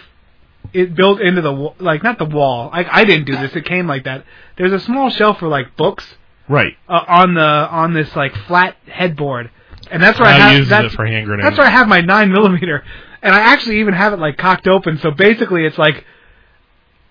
It 0.72 0.93
built 0.95 1.19
into 1.19 1.41
the 1.41 1.52
like 1.80 2.04
not 2.04 2.17
the 2.19 2.26
wall. 2.26 2.69
I 2.72 2.84
I 2.84 3.04
didn't 3.06 3.26
do 3.26 3.36
this. 3.36 3.56
It 3.56 3.65
came 3.65 3.88
like 3.88 4.04
that. 4.04 4.24
There's 4.58 4.72
a 4.74 4.80
small 4.80 5.10
shelf 5.10 5.39
for 5.39 5.48
like 5.48 5.76
books 5.76 6.06
Right. 6.48 6.74
uh, 6.88 7.04
on 7.08 7.34
the 7.34 7.41
on 7.41 7.93
this 7.93 8.15
like 8.15 8.36
flat 8.48 8.76
headboard, 8.88 9.50
and 9.89 10.02
that's 10.02 10.19
where 10.19 10.28
I 10.28 10.38
Kyle 10.38 10.41
have 10.50 10.58
uses 10.58 10.69
that's, 10.69 10.93
it 10.93 10.95
for 10.95 11.06
hand 11.06 11.26
grenades. 11.26 11.45
that's 11.48 11.58
where 11.58 11.67
I 11.67 11.72
have 11.72 11.88
my 11.88 12.02
nine 12.02 12.32
millimeter, 12.32 12.84
and 13.22 13.34
I 13.34 13.39
actually 13.39 13.80
even 13.80 13.93
have 13.93 14.13
it 14.13 14.19
like 14.19 14.38
cocked 14.38 14.67
open. 14.67 14.98
So 15.00 15.12
basically, 15.12 15.65
it's 15.65 15.78
like 15.78 16.06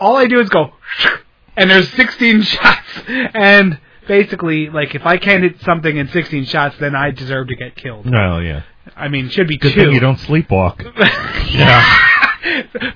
all 0.00 0.16
I 0.16 0.26
do 0.26 0.38
is 0.40 0.48
go, 0.50 0.72
and 1.56 1.68
there's 1.70 1.88
16 1.94 2.42
shots, 2.42 2.86
and 3.08 3.78
basically, 4.06 4.70
like 4.70 4.94
if 4.94 5.04
I 5.06 5.16
can't 5.18 5.42
hit 5.42 5.60
something 5.62 5.96
in 5.96 6.08
16 6.08 6.44
shots, 6.46 6.76
then 6.78 6.94
I 6.94 7.10
deserve 7.10 7.48
to 7.48 7.56
get 7.56 7.74
killed. 7.76 8.08
Well, 8.10 8.40
yeah. 8.42 8.62
I 8.96 9.08
mean, 9.08 9.28
should 9.30 9.48
be 9.48 9.56
Good 9.58 9.74
two. 9.74 9.84
thing 9.86 9.92
you 9.94 10.00
don't 10.00 10.18
sleepwalk. 10.18 10.84
Yeah. 11.50 11.82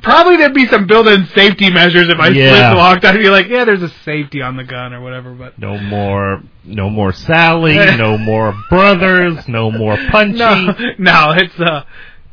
Probably 0.02 0.36
there'd 0.36 0.54
be 0.54 0.66
some 0.66 0.86
built-in 0.86 1.26
safety 1.28 1.70
measures 1.70 2.08
if 2.08 2.18
I 2.18 2.28
Yeah. 2.28 2.72
sleepwalked. 2.74 3.04
I'd 3.04 3.18
be 3.18 3.28
like, 3.28 3.48
yeah, 3.48 3.64
there's 3.64 3.82
a 3.82 3.88
safety 4.04 4.42
on 4.42 4.56
the 4.56 4.64
gun 4.64 4.92
or 4.92 5.00
whatever. 5.00 5.32
But 5.32 5.58
No 5.58 5.78
more, 5.78 6.42
no 6.64 6.90
more 6.90 7.12
Sally. 7.12 7.74
no 7.96 8.16
more 8.30 8.54
brothers. 8.70 9.46
No 9.48 9.70
more 9.70 9.96
Punchy. 10.10 10.38
no, 10.38 10.74
no, 10.98 11.32
it's 11.36 11.58
uh, 11.60 11.84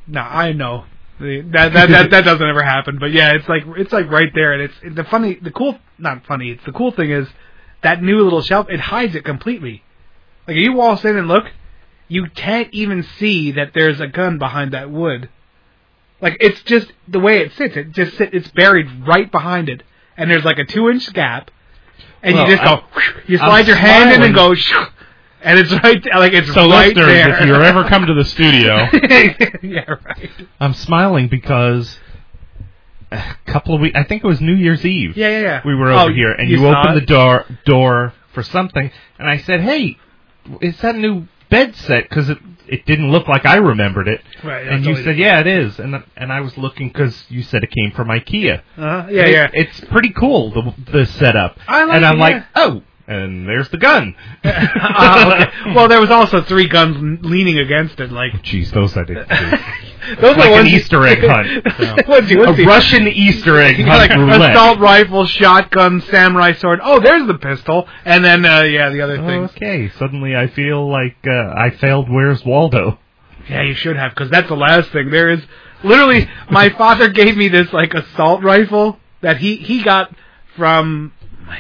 no, 0.08 0.22
I 0.22 0.54
know 0.54 0.86
that 1.20 1.72
that 1.74 1.90
that 1.90 2.10
that 2.12 2.24
doesn't 2.26 2.48
ever 2.48 2.64
happen. 2.64 2.98
But 3.00 3.12
yeah, 3.12 3.34
it's 3.34 3.48
like 3.50 3.64
it's 3.78 3.92
like 3.94 4.10
right 4.10 4.32
there, 4.34 4.54
and 4.54 4.62
it's 4.64 4.96
the 4.96 5.04
funny, 5.04 5.36
the 5.42 5.52
cool, 5.52 5.78
not 5.98 6.26
funny. 6.26 6.52
It's 6.52 6.66
the 6.66 6.72
cool 6.72 6.92
thing 6.92 7.12
is 7.12 7.28
that 7.82 8.02
new 8.02 8.24
little 8.24 8.42
shelf. 8.42 8.68
It 8.70 8.80
hides 8.80 9.16
it 9.16 9.26
completely. 9.26 9.84
Like 10.48 10.58
if 10.58 10.64
you 10.64 10.74
waltz 10.74 11.04
in 11.06 11.18
and 11.18 11.28
look, 11.28 11.46
you 12.08 12.28
can't 12.34 12.70
even 12.74 13.04
see 13.04 13.52
that 13.52 13.72
there's 13.74 14.00
a 14.00 14.08
gun 14.08 14.38
behind 14.40 14.72
that 14.74 14.90
wood. 14.90 15.30
Like 16.22 16.38
it's 16.40 16.62
just 16.64 16.92
the 17.08 17.20
way 17.20 17.40
it 17.40 17.52
sits. 17.54 17.76
It 17.78 17.92
just 17.92 18.18
sit, 18.18 18.34
it's 18.34 18.50
buried 18.50 18.88
right 19.08 19.32
behind 19.32 19.70
it, 19.70 19.84
and 20.18 20.30
there's 20.30 20.44
like 20.46 20.58
a 20.60 20.66
two 20.66 20.90
inch 20.90 21.12
gap, 21.14 21.50
and 22.22 22.36
Well, 22.36 22.50
you 22.50 22.56
just 22.58 22.64
go. 22.64 22.84
you 23.28 23.40
I'm 23.40 23.48
slide 23.48 23.68
your 23.68 23.78
hand 23.78 24.12
in 24.12 24.22
and 24.24 24.36
go, 24.36 24.54
smiling. 24.56 24.88
and 25.42 25.60
it's 25.60 25.72
right 25.72 26.04
there, 26.04 26.20
like 26.20 26.34
it's 26.34 26.54
So 26.54 26.70
right 26.70 26.88
listeners, 26.96 27.08
there. 27.08 27.40
if 27.42 27.46
you 27.48 27.56
ever 27.56 27.84
come 27.90 28.06
to 28.08 28.14
the 28.14 28.26
studio, 28.26 28.88
yeah, 29.62 29.86
right. 30.06 30.30
I'm 30.60 30.74
smiling 30.74 31.30
because 31.30 31.98
a 33.12 33.36
couple 33.46 33.74
of 33.76 33.82
weeks. 33.82 33.98
I 33.98 34.04
think 34.04 34.24
it 34.24 34.28
was 34.28 34.42
New 34.42 34.54
Year's 34.56 34.86
Eve. 34.86 35.16
Yeah, 35.18 35.30
yeah, 35.30 35.40
yeah. 35.42 35.62
We 35.66 35.74
were 35.76 35.92
Oh, 35.92 36.00
over 36.04 36.14
here, 36.14 36.32
and 36.34 36.50
you 36.50 36.60
you, 36.60 36.68
opened 36.68 36.98
it? 36.98 37.00
the 37.02 37.06
door 37.06 37.46
door 37.66 38.14
for 38.34 38.44
something, 38.44 38.92
and 39.18 39.30
I 39.30 39.38
said, 39.38 39.62
"Hey, 39.62 39.98
is 40.62 40.78
that 40.82 40.96
new 40.96 41.28
bed 41.50 41.76
set?" 41.76 42.08
Because 42.10 42.30
it 42.30 42.38
it 42.72 42.86
didn't 42.86 43.12
look 43.12 43.28
like 43.28 43.46
I 43.46 43.56
remembered 43.58 44.08
it. 44.08 44.22
Right, 44.44 44.68
and 44.68 44.86
you 44.86 44.96
said, 45.04 45.18
"Yeah, 45.18 45.40
it 45.40 45.48
is," 45.48 45.80
and 45.80 46.04
and 46.16 46.32
I 46.32 46.42
was 46.42 46.58
looking 46.58 46.88
because 46.90 47.26
you 47.30 47.42
said 47.44 47.64
it 47.64 47.72
came 47.72 47.92
from 47.92 48.08
IKEA. 48.10 48.60
Uh-huh. 48.78 49.08
Yeah, 49.10 49.24
It- 49.24 49.32
yeah. 49.32 49.48
It's 49.54 49.80
pretty 49.82 50.10
cool 50.12 50.52
the 50.52 50.92
the 50.92 51.06
setup. 51.06 51.58
I 51.68 51.84
like 51.86 51.96
and 51.98 52.06
I'm 52.06 52.16
it, 52.16 52.20
like, 52.20 52.34
yeah. 52.36 52.44
oh, 52.56 52.82
and 53.10 53.48
there's 53.48 53.70
the 53.70 53.78
gun. 53.78 54.16
Uh, 55.00 55.48
okay. 55.64 55.74
Well, 55.74 55.88
there 55.88 56.00
was 56.02 56.10
also 56.10 56.42
three 56.42 56.68
guns 56.68 57.20
leaning 57.24 57.58
against 57.60 58.00
it. 58.00 58.12
Like 58.12 58.34
Jeez, 58.44 58.72
those 58.72 58.96
I 58.98 59.04
didn't 59.04 59.28
see. 59.30 60.16
those 60.22 60.36
like 60.38 60.52
are 60.52 60.60
an 60.62 60.68
Easter 60.68 61.06
egg 61.06 61.20
hunt. 61.22 62.08
What's 62.08 62.30
he- 62.30 62.36
a 62.36 62.66
Russian 62.66 63.08
Easter 63.08 63.60
egg 63.60 63.76
hunt 63.78 63.88
like 63.88 64.52
assault 64.52 64.80
rifle, 64.80 65.26
shotgun, 65.26 66.02
samurai 66.02 66.54
sword. 66.54 66.80
Oh, 66.84 67.00
there's 67.00 67.28
the 67.28 67.38
pistol, 67.38 67.88
and 68.06 68.24
then 68.24 68.46
uh, 68.46 68.62
yeah, 68.64 68.90
the 68.90 69.02
other 69.02 69.18
things. 69.18 69.52
Okay, 69.52 69.90
suddenly 69.98 70.36
I 70.36 70.48
feel 70.48 70.90
like 70.90 71.18
uh, 71.26 71.54
I 71.56 71.70
failed. 71.72 72.10
Where's 72.10 72.44
Waldo? 72.46 73.00
Yeah, 73.50 73.64
you 73.64 73.74
should 73.74 73.96
have, 73.96 74.12
because 74.12 74.30
that's 74.30 74.48
the 74.48 74.56
last 74.56 74.92
thing. 74.92 75.10
There 75.10 75.30
is 75.30 75.42
literally 75.84 76.30
my 76.52 76.70
father 76.70 77.10
gave 77.10 77.36
me 77.38 77.48
this 77.48 77.72
like 77.74 77.94
assault 77.94 78.44
rifle 78.44 79.00
that 79.22 79.38
he 79.38 79.56
he 79.58 79.84
got 79.84 80.14
from. 80.56 81.14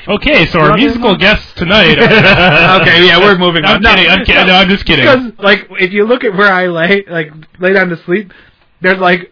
Okay. 0.07 0.45
So 0.47 0.59
our 0.59 0.75
musical 0.75 1.15
guests 1.15 1.53
tonight. 1.53 1.99
Uh, 1.99 2.79
okay, 2.81 3.05
yeah, 3.05 3.19
we're 3.19 3.37
moving 3.37 3.65
I'm 3.65 3.77
on. 3.77 3.81
No, 3.81 3.95
kidding. 3.95 4.09
I'm 4.09 4.25
kidding. 4.25 4.47
No, 4.47 4.53
I'm 4.53 4.69
just 4.69 4.85
kidding. 4.85 5.05
Because 5.05 5.39
like 5.39 5.67
if 5.79 5.91
you 5.93 6.05
look 6.05 6.23
at 6.23 6.35
where 6.35 6.51
I 6.51 6.67
lay, 6.67 7.05
like 7.07 7.31
lay 7.59 7.73
down 7.73 7.89
to 7.89 8.03
sleep, 8.03 8.33
there's 8.81 8.99
like 8.99 9.31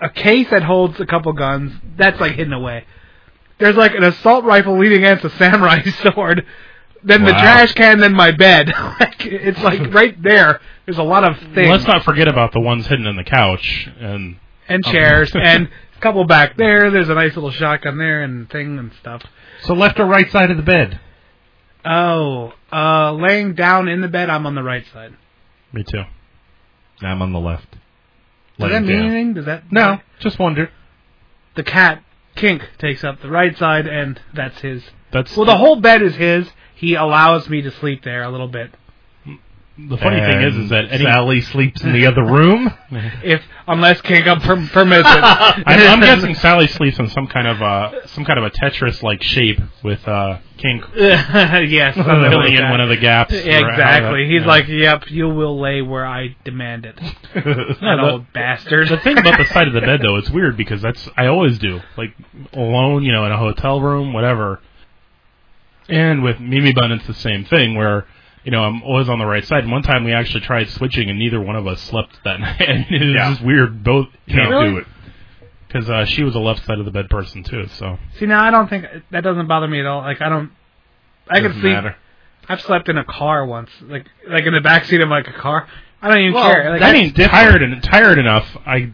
a 0.00 0.10
case 0.10 0.48
that 0.50 0.62
holds 0.62 1.00
a 1.00 1.06
couple 1.06 1.32
guns. 1.32 1.72
That's 1.96 2.20
like 2.20 2.32
hidden 2.32 2.52
away. 2.52 2.84
There's 3.58 3.76
like 3.76 3.94
an 3.94 4.04
assault 4.04 4.44
rifle 4.44 4.78
leaning 4.78 4.98
against 4.98 5.24
a 5.24 5.30
samurai 5.30 5.82
sword. 6.02 6.44
Then 7.02 7.24
the 7.24 7.30
trash 7.30 7.72
can, 7.74 8.00
then 8.00 8.14
my 8.14 8.32
bed. 8.32 8.68
like 9.00 9.24
it's 9.24 9.60
like 9.60 9.94
right 9.94 10.20
there. 10.22 10.60
There's 10.86 10.98
a 10.98 11.04
lot 11.04 11.24
of 11.24 11.38
things 11.54 11.68
Let's 11.68 11.86
not 11.86 12.04
forget 12.04 12.28
about 12.28 12.52
the 12.52 12.60
ones 12.60 12.86
hidden 12.86 13.06
in 13.06 13.16
the 13.16 13.24
couch 13.24 13.88
and 13.98 14.36
and 14.68 14.84
chairs 14.84 15.32
and 15.34 15.68
a 15.68 15.70
couple 16.06 16.24
back 16.24 16.56
there. 16.56 16.90
There's 16.90 17.08
a 17.08 17.14
nice 17.14 17.34
little 17.34 17.50
shotgun 17.50 17.98
there 17.98 18.22
and 18.22 18.48
thing 18.48 18.78
and 18.78 18.92
stuff. 19.00 19.22
So 19.62 19.74
left 19.74 19.98
or 19.98 20.06
right 20.06 20.30
side 20.30 20.50
of 20.52 20.56
the 20.56 20.62
bed? 20.62 21.00
Oh, 21.84 22.52
uh, 22.72 23.12
laying 23.12 23.54
down 23.54 23.88
in 23.88 24.00
the 24.00 24.08
bed, 24.08 24.30
I'm 24.30 24.46
on 24.46 24.54
the 24.54 24.62
right 24.62 24.84
side. 24.92 25.16
Me 25.72 25.82
too. 25.82 26.02
I'm 27.00 27.22
on 27.22 27.32
the 27.32 27.40
left. 27.40 27.72
Does 28.58 28.70
that 28.70 28.82
mean 28.82 28.96
down. 28.96 29.06
anything? 29.06 29.34
Does 29.34 29.44
that 29.46 29.70
No, 29.70 29.98
just 30.20 30.38
wonder. 30.38 30.70
The 31.56 31.62
cat 31.62 32.02
Kink 32.36 32.62
takes 32.78 33.02
up 33.02 33.20
the 33.20 33.30
right 33.30 33.56
side, 33.56 33.86
and 33.86 34.20
that's 34.34 34.60
his. 34.60 34.82
That's 35.12 35.36
Well, 35.36 35.46
the 35.46 35.56
whole 35.56 35.76
bed 35.76 36.02
is 36.02 36.14
his. 36.14 36.48
He 36.74 36.94
allows 36.94 37.48
me 37.48 37.62
to 37.62 37.70
sleep 37.70 38.04
there 38.04 38.22
a 38.22 38.30
little 38.30 38.48
bit. 38.48 38.70
The 39.78 39.98
funny 39.98 40.20
thing 40.20 40.40
is, 40.42 40.56
is 40.56 40.70
that 40.70 40.86
any, 40.90 41.04
Sally 41.04 41.40
sleeps 41.42 41.82
in 41.82 41.92
the 41.92 42.06
other 42.06 42.24
room. 42.24 42.70
If 43.22 43.42
unless 43.68 44.00
Kink 44.00 44.26
up 44.26 44.40
per- 44.40 44.66
permits 44.68 45.06
it. 45.08 45.20
I'm, 45.22 45.64
I'm 45.66 46.00
guessing 46.00 46.34
Sally 46.34 46.66
sleeps 46.68 46.98
in 46.98 47.10
some 47.10 47.26
kind 47.26 47.46
of 47.46 47.60
uh, 47.60 48.06
some 48.06 48.24
kind 48.24 48.38
of 48.38 48.44
a 48.46 48.50
Tetris-like 48.50 49.22
shape 49.22 49.60
with 49.84 50.06
uh, 50.08 50.38
kink 50.56 50.82
yes, 50.96 51.94
something 51.94 52.04
like 52.06 52.30
filling 52.30 52.52
in 52.54 52.60
that. 52.62 52.70
one 52.70 52.80
of 52.80 52.88
the 52.88 52.96
gaps. 52.96 53.34
Exactly. 53.34 54.22
that- 54.24 54.30
He's 54.30 54.40
yeah. 54.42 54.46
like, 54.46 54.68
"Yep, 54.68 55.10
you 55.10 55.28
will 55.28 55.60
lay 55.60 55.82
where 55.82 56.06
I 56.06 56.36
demand 56.44 56.86
it." 56.86 56.96
that 57.34 57.44
the- 57.82 58.10
old 58.12 58.32
bastard. 58.32 58.88
The 58.88 58.98
thing 58.98 59.18
about 59.18 59.36
the 59.38 59.44
side 59.52 59.68
of 59.68 59.74
the 59.74 59.80
bed, 59.82 60.00
though, 60.02 60.16
it's 60.16 60.30
weird 60.30 60.56
because 60.56 60.80
that's 60.80 61.06
I 61.18 61.26
always 61.26 61.58
do, 61.58 61.80
like 61.98 62.14
alone, 62.54 63.02
you 63.02 63.12
know, 63.12 63.26
in 63.26 63.32
a 63.32 63.38
hotel 63.38 63.80
room, 63.80 64.12
whatever. 64.14 64.60
And 65.88 66.22
with 66.22 66.40
Mimi 66.40 66.72
Bun, 66.72 66.92
it's 66.92 67.06
the 67.06 67.14
same 67.14 67.44
thing 67.44 67.74
where 67.76 68.06
you 68.46 68.50
know 68.52 68.62
I'm 68.62 68.82
always 68.82 69.08
on 69.10 69.18
the 69.18 69.26
right 69.26 69.44
side. 69.44 69.64
And 69.64 69.70
one 69.72 69.82
time 69.82 70.04
we 70.04 70.12
actually 70.14 70.40
tried 70.40 70.70
switching, 70.70 71.10
and 71.10 71.18
neither 71.18 71.40
one 71.40 71.56
of 71.56 71.66
us 71.66 71.82
slept 71.82 72.18
that 72.24 72.40
night. 72.46 72.60
and 72.66 72.86
it 72.88 73.04
was 73.04 73.14
Yeah. 73.14 73.30
just 73.30 73.42
weird. 73.44 73.84
Both 73.84 74.06
Can't 74.28 74.48
Really? 74.48 74.70
do 74.70 74.76
it. 74.78 74.86
because 75.68 75.90
uh, 75.90 76.04
she 76.06 76.22
was 76.22 76.34
a 76.34 76.38
left 76.38 76.64
side 76.64 76.78
of 76.78 76.84
the 76.86 76.90
bed 76.92 77.10
person 77.10 77.42
too. 77.42 77.66
So 77.74 77.98
See, 78.18 78.24
now 78.26 78.42
I 78.42 78.50
don't 78.50 78.68
think 78.70 78.86
that 79.10 79.22
doesn't 79.22 79.48
bother 79.48 79.68
me 79.68 79.80
at 79.80 79.86
all. 79.86 80.00
Like 80.00 80.22
I 80.22 80.28
don't, 80.30 80.50
I 81.28 81.40
can 81.40 81.48
Doesn't 81.48 81.60
sleep. 81.60 81.72
matter. 81.74 81.96
I've 82.48 82.60
slept 82.62 82.88
in 82.88 82.96
a 82.96 83.04
car 83.04 83.44
once, 83.44 83.70
like 83.82 84.06
like 84.28 84.46
in 84.46 84.54
the 84.54 84.60
back 84.60 84.84
seat 84.86 85.00
of 85.02 85.08
like 85.10 85.26
a 85.28 85.32
car. 85.32 85.68
I 86.00 86.08
don't 86.08 86.20
even 86.20 86.34
Well, 86.34 86.48
care. 86.52 86.70
Like, 86.70 86.82
I 86.82 86.92
mean, 86.92 87.12
tired 87.12 87.62
and 87.62 87.82
tired 87.82 88.18
enough, 88.18 88.46
I 88.64 88.92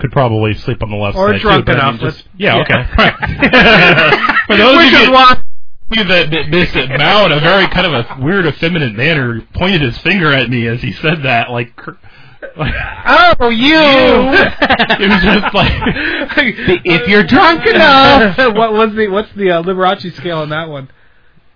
could 0.00 0.10
probably 0.10 0.54
sleep 0.54 0.82
on 0.82 0.90
the 0.90 0.96
left 0.96 1.16
Or 1.16 1.30
side 1.30 1.40
drunk 1.40 1.66
too, 1.66 1.72
but 1.72 1.80
I 1.80 1.88
enough, 1.90 2.00
mean, 2.00 2.10
just- 2.10 2.28
yeah, 2.36 2.56
yeah. 2.56 2.62
okay. 2.62 2.82
For 4.48 4.56
those 4.56 4.76
which 4.78 4.94
of 4.94 5.00
is 5.02 5.06
you- 5.06 5.12
why. 5.12 5.40
You 5.90 6.04
that, 6.04 6.30
that 6.30 6.48
missed 6.48 6.76
it, 6.76 6.88
Mao 6.90 7.26
in 7.26 7.32
a 7.32 7.40
very 7.40 7.66
kind 7.68 7.86
of 7.86 7.92
a 7.94 8.18
weird, 8.22 8.46
effeminate 8.46 8.94
manner 8.94 9.40
pointed 9.54 9.80
his 9.82 9.96
finger 9.98 10.32
at 10.32 10.48
me 10.50 10.66
as 10.66 10.82
he 10.82 10.92
said 10.92 11.22
that, 11.24 11.50
like, 11.50 11.72
like 12.56 12.74
Oh, 13.40 13.48
you! 13.50 13.74
it 13.76 15.08
was 15.08 15.22
just 15.22 15.54
like 15.54 15.72
if 16.84 17.08
you're 17.08 17.24
drunk 17.24 17.66
enough. 17.66 18.36
what 18.54 18.72
was 18.72 18.94
the 18.94 19.08
what's 19.08 19.32
the 19.34 19.50
uh, 19.52 19.62
Liberace 19.62 20.12
scale 20.14 20.38
on 20.38 20.50
that 20.50 20.68
one? 20.68 20.88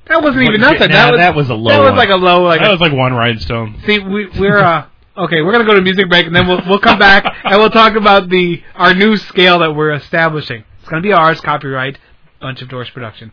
That 0.06 0.22
wasn't 0.22 0.48
even 0.48 0.60
Nah, 0.60 0.72
nothing. 0.72 0.90
that 0.90 1.10
was 1.12 1.18
that 1.18 1.34
was 1.34 1.50
a 1.50 1.54
low 1.54 1.70
That 1.70 1.78
was 1.80 1.90
one. 1.90 1.98
like 1.98 2.08
a 2.10 2.16
low. 2.16 2.42
Like 2.42 2.60
that 2.60 2.68
a, 2.68 2.72
was 2.72 2.80
like 2.80 2.92
one 2.92 3.12
rhinestone. 3.14 3.80
see, 3.86 3.98
we 4.00 4.26
we're 4.38 4.58
uh 4.58 4.86
okay. 5.16 5.42
We're 5.42 5.52
gonna 5.52 5.64
go 5.66 5.74
to 5.74 5.82
music 5.82 6.08
break 6.08 6.26
and 6.26 6.34
then 6.34 6.48
we'll 6.48 6.60
we'll 6.66 6.80
come 6.80 6.98
back 6.98 7.24
and 7.44 7.60
we'll 7.60 7.70
talk 7.70 7.94
about 7.94 8.28
the 8.28 8.62
our 8.74 8.94
new 8.94 9.16
scale 9.16 9.60
that 9.60 9.72
we're 9.76 9.92
establishing. 9.92 10.64
It's 10.80 10.88
gonna 10.88 11.02
be 11.02 11.12
ours, 11.12 11.40
copyright, 11.40 11.98
bunch 12.40 12.60
of 12.62 12.68
Doors 12.68 12.90
production. 12.90 13.30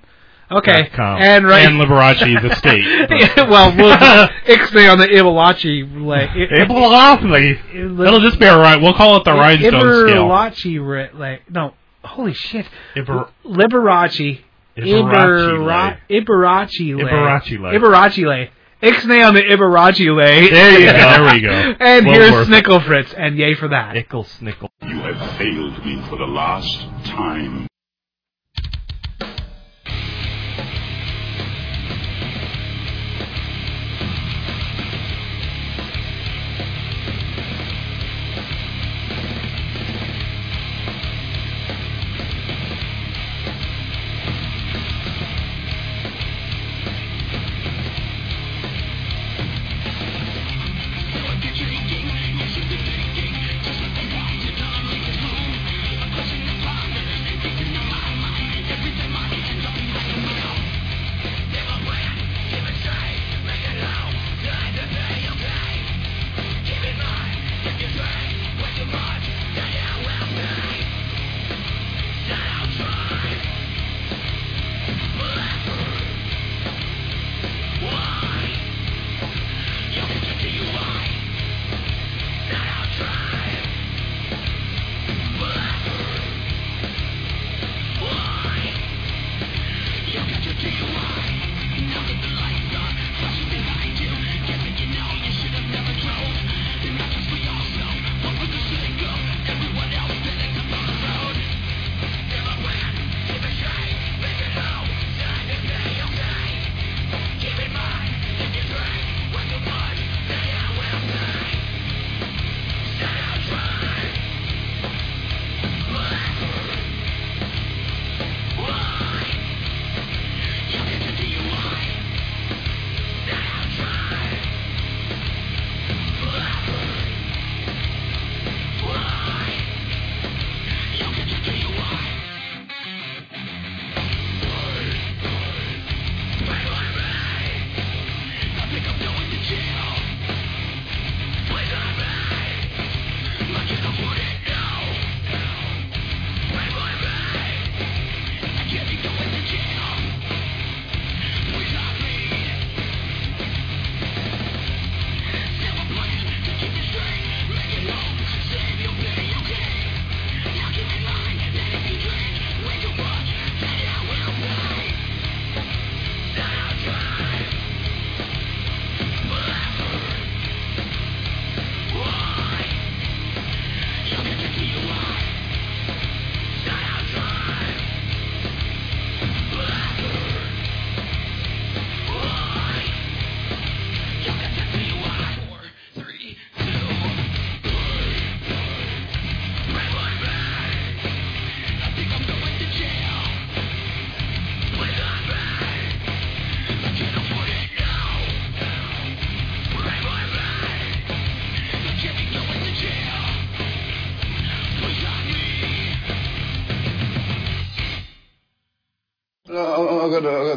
Okay, 0.51 0.89
com. 0.95 1.21
and 1.21 1.45
right. 1.45 1.65
And 1.65 1.79
Liberace, 1.79 2.41
the 2.41 2.55
state. 2.55 2.83
Well, 3.49 3.75
we'll 3.75 3.95
ixnay 4.57 4.91
on 4.91 4.97
the 4.97 5.07
Ibalachi 5.07 6.03
like 6.03 6.29
Ibalachi. 6.29 8.05
It'll 8.07 8.19
just 8.19 8.39
be 8.39 8.45
a 8.45 8.57
right. 8.57 8.81
We'll 8.81 8.95
call 8.95 9.17
it 9.17 9.25
the 9.25 9.33
rhinestone 9.33 10.07
scale. 10.07 10.27
Ibalachi 10.27 10.87
re- 10.87 11.09
like 11.13 11.49
no. 11.49 11.73
Holy 12.03 12.33
shit. 12.33 12.65
Iber- 12.95 13.29
Liberace. 13.45 14.39
Iberaci 14.77 15.99
Iberaci 16.09 16.97
lay. 16.97 17.11
Iberaci 17.11 17.59
lay. 17.61 17.77
Iberaci 17.77 18.25
lay. 18.27 18.51
Ixnay 18.81 19.27
on 19.27 19.33
the 19.33 19.41
Iberaci 19.41 20.15
lay. 20.15 20.49
There 20.49 20.79
you 20.79 20.85
go. 20.85 20.93
There 20.93 21.33
we 21.33 21.41
go. 21.41 21.49
and 21.79 22.05
Well 22.05 22.15
here's 22.15 22.31
worth. 22.31 22.47
Snickle 22.47 22.85
Fritz, 22.85 23.13
and 23.13 23.37
yay 23.37 23.55
for 23.55 23.67
that. 23.67 23.95
Ickle 23.95 24.25
snickle. 24.25 24.69
You 24.81 24.99
have 24.99 25.37
failed 25.37 25.85
me 25.85 26.01
for 26.09 26.17
the 26.17 26.25
last 26.25 26.79
time. 27.05 27.68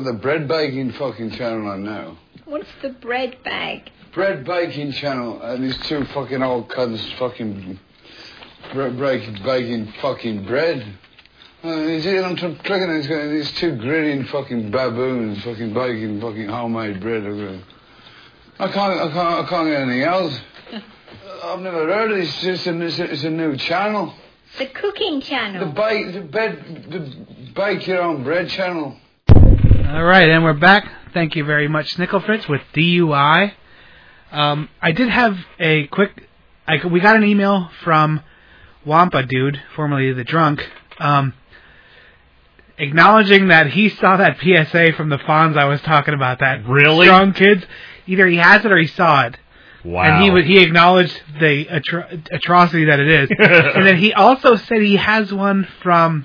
Got 0.03 0.12
the 0.12 0.19
bread 0.19 0.49
baking 0.49 0.93
fucking 0.93 1.33
channel 1.33 1.69
on 1.69 1.85
now. 1.85 2.19
What's 2.45 2.69
the 2.83 2.91
bread 2.91 3.43
bag? 3.45 3.91
Bread 4.12 4.45
baking 4.45 4.93
channel, 4.93 5.41
and 5.43 5.65
these 5.65 5.77
two 5.87 6.05
fucking 6.07 6.43
old 6.43 6.69
cunts 6.69 7.19
fucking 7.19 7.79
bre- 8.73 8.88
break, 8.91 9.43
baking 9.43 9.93
fucking 10.01 10.45
bread. 10.47 10.99
Uh, 11.65 11.77
you 11.77 12.01
see, 12.03 12.19
I'm 12.19 12.37
tr- 12.37 12.62
clicking 12.65 12.88
guys, 12.88 13.09
these 13.31 13.53
two 13.53 13.77
grinning 13.77 14.25
fucking 14.27 14.71
baboons 14.71 15.43
fucking 15.45 15.73
baking 15.73 16.21
fucking 16.21 16.49
homemade 16.49 17.01
bread. 17.01 17.25
I 18.59 18.69
can't, 18.69 19.01
I 19.01 19.12
can't, 19.12 19.47
I 19.47 19.49
can't 19.49 19.69
get 19.69 19.81
anything 19.81 20.03
else. 20.03 20.41
I've 21.45 21.61
never 21.61 21.87
heard 21.87 22.11
of 22.11 22.19
this. 22.19 22.29
It's 22.29 22.43
just 22.43 22.67
a, 22.67 22.81
it's 22.83 22.99
a, 22.99 23.12
it's 23.12 23.25
a 23.25 23.31
new 23.31 23.57
channel. 23.57 24.15
The 24.59 24.67
cooking 24.67 25.21
channel. 25.23 25.67
The 25.67 25.73
bake, 25.73 26.12
the 26.12 26.21
bed, 26.21 26.87
the 26.91 27.53
bake 27.55 27.87
your 27.87 28.03
own 28.03 28.25
bread 28.25 28.49
channel. 28.51 28.97
All 29.92 30.02
right, 30.02 30.31
and 30.31 30.42
we're 30.42 30.55
back. 30.55 30.90
Thank 31.12 31.37
you 31.37 31.44
very 31.44 31.68
much, 31.68 31.96
Snickle 31.96 32.24
Fritz, 32.24 32.48
with 32.48 32.62
DUI. 32.74 33.52
Um, 34.31 34.70
I 34.81 34.92
did 34.92 35.11
have 35.11 35.37
a 35.61 35.87
quick. 35.88 36.28
I, 36.66 36.87
we 36.87 36.98
got 37.00 37.16
an 37.16 37.24
email 37.24 37.70
from 37.85 38.22
Wampa 38.87 39.24
Dude, 39.24 39.61
formerly 39.76 40.11
the 40.14 40.24
drunk, 40.24 40.66
um, 40.98 41.35
acknowledging 42.78 43.48
that 43.48 43.66
he 43.68 43.90
saw 43.90 44.16
that 44.16 44.38
PSA 44.40 44.92
from 44.96 45.11
the 45.11 45.18
Fonz 45.18 45.59
I 45.59 45.66
was 45.66 45.83
talking 45.83 46.14
about. 46.14 46.38
That 46.38 46.66
Really? 46.66 47.07
strong 47.07 47.35
kids. 47.35 47.62
Either 48.07 48.26
he 48.26 48.37
has 48.38 48.64
it 48.64 48.72
or 48.72 48.78
he 48.78 48.87
saw 48.87 49.26
it. 49.26 49.37
Wow. 49.85 50.05
And 50.05 50.22
he 50.24 50.31
would 50.31 50.46
he 50.46 50.62
acknowledged 50.62 51.20
the 51.38 51.66
atro- 51.66 52.26
atrocity 52.33 52.87
that 52.87 52.98
it 52.98 53.09
is. 53.09 53.31
and 53.38 53.87
then 53.87 53.98
he 53.98 54.14
also 54.14 54.57
said 54.57 54.81
he 54.81 54.96
has 54.96 55.33
one 55.35 55.68
from 55.83 56.24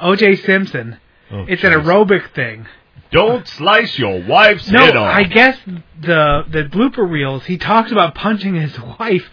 O.J. 0.00 0.36
Simpson. 0.36 0.98
Oh, 1.32 1.44
it's 1.48 1.64
an 1.64 1.72
aerobic 1.72 2.34
thing. 2.34 2.66
Don't 3.10 3.46
slice 3.46 3.98
your 3.98 4.22
wife's 4.22 4.70
No, 4.70 4.80
head 4.80 4.96
off. 4.96 5.14
I 5.14 5.24
guess 5.24 5.58
the 6.00 6.44
the 6.50 6.64
blooper 6.64 7.08
reels. 7.08 7.44
He 7.44 7.58
talks 7.58 7.90
about 7.92 8.14
punching 8.14 8.54
his 8.54 8.78
wife. 8.80 9.28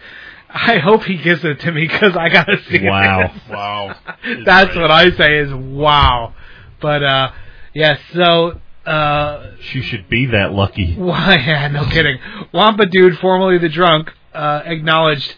I 0.52 0.78
hope 0.78 1.04
he 1.04 1.16
gives 1.16 1.44
it 1.44 1.60
to 1.60 1.72
me 1.72 1.86
because 1.86 2.16
I 2.16 2.28
gotta 2.28 2.56
see 2.68 2.84
Wow. 2.86 3.20
it. 3.22 3.30
Wow. 3.48 3.96
Wow. 4.24 4.42
That's 4.44 4.74
what 4.76 4.90
I 4.90 5.10
say 5.12 5.38
is 5.38 5.52
wow. 5.54 6.34
But 6.80 7.02
uh, 7.02 7.32
yes. 7.74 8.00
so 8.14 8.60
uh, 8.84 9.52
She 9.60 9.80
should 9.82 10.08
be 10.08 10.26
that 10.26 10.52
lucky. 10.52 10.94
why? 10.98 11.36
Yeah, 11.36 11.68
no 11.68 11.84
kidding. 11.86 12.18
Wampa 12.52 12.86
dude, 12.86 13.18
formerly 13.18 13.58
the 13.58 13.68
drunk, 13.68 14.10
uh, 14.34 14.62
acknowledged 14.64 15.34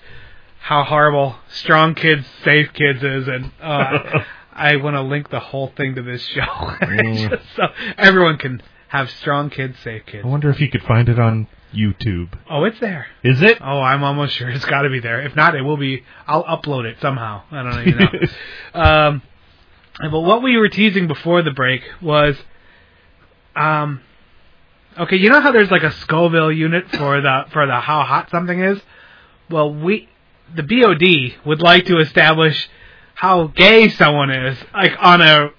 how 0.60 0.84
horrible 0.84 1.36
Strong 1.48 1.96
Kids, 1.96 2.24
Safe 2.44 2.72
Kids 2.72 3.02
is, 3.02 3.28
and 3.28 3.50
uh, 3.60 4.20
I 4.52 4.76
want 4.76 4.96
to 4.96 5.02
link 5.02 5.30
the 5.30 5.40
whole 5.40 5.72
thing 5.76 5.94
to 5.94 6.02
this 6.02 6.22
show. 6.22 6.76
Just 7.14 7.44
so 7.56 7.64
everyone 7.96 8.38
can 8.38 8.62
have 8.88 9.10
Strong 9.10 9.50
Kids, 9.50 9.76
Safe 9.82 10.04
Kids. 10.06 10.24
I 10.24 10.28
wonder 10.28 10.50
if 10.50 10.60
you 10.60 10.68
could 10.68 10.82
find 10.82 11.08
it 11.08 11.18
on 11.18 11.48
YouTube. 11.74 12.38
Oh, 12.50 12.64
it's 12.64 12.78
there. 12.80 13.06
Is 13.24 13.40
it? 13.40 13.58
Oh, 13.60 13.80
I'm 13.80 14.04
almost 14.04 14.34
sure 14.36 14.50
it's 14.50 14.64
got 14.64 14.82
to 14.82 14.90
be 14.90 15.00
there. 15.00 15.22
If 15.22 15.34
not, 15.34 15.54
it 15.54 15.62
will 15.62 15.78
be. 15.78 16.04
I'll 16.26 16.44
upload 16.44 16.84
it 16.84 16.98
somehow. 17.00 17.42
I 17.50 17.62
don't 17.62 17.88
even 17.88 17.98
know. 17.98 18.20
um, 18.80 19.22
but 20.10 20.20
what 20.20 20.42
we 20.42 20.58
were 20.58 20.68
teasing 20.68 21.06
before 21.06 21.42
the 21.42 21.50
break 21.50 21.82
was, 22.00 22.36
um, 23.56 24.00
okay, 24.98 25.16
you 25.16 25.30
know 25.30 25.40
how 25.40 25.52
there's 25.52 25.70
like 25.70 25.82
a 25.82 25.92
Scoville 25.92 26.52
unit 26.52 26.90
for 26.90 27.20
the 27.20 27.44
for 27.52 27.66
the 27.66 27.80
how 27.80 28.02
hot 28.02 28.30
something 28.30 28.60
is. 28.60 28.78
Well, 29.50 29.74
we 29.74 30.08
the 30.54 30.62
BOD 30.62 31.46
would 31.46 31.62
like 31.62 31.86
to 31.86 31.98
establish 31.98 32.68
how 33.14 33.48
gay 33.48 33.88
someone 33.88 34.30
is, 34.30 34.58
like 34.74 34.92
on 35.00 35.20
a 35.20 35.50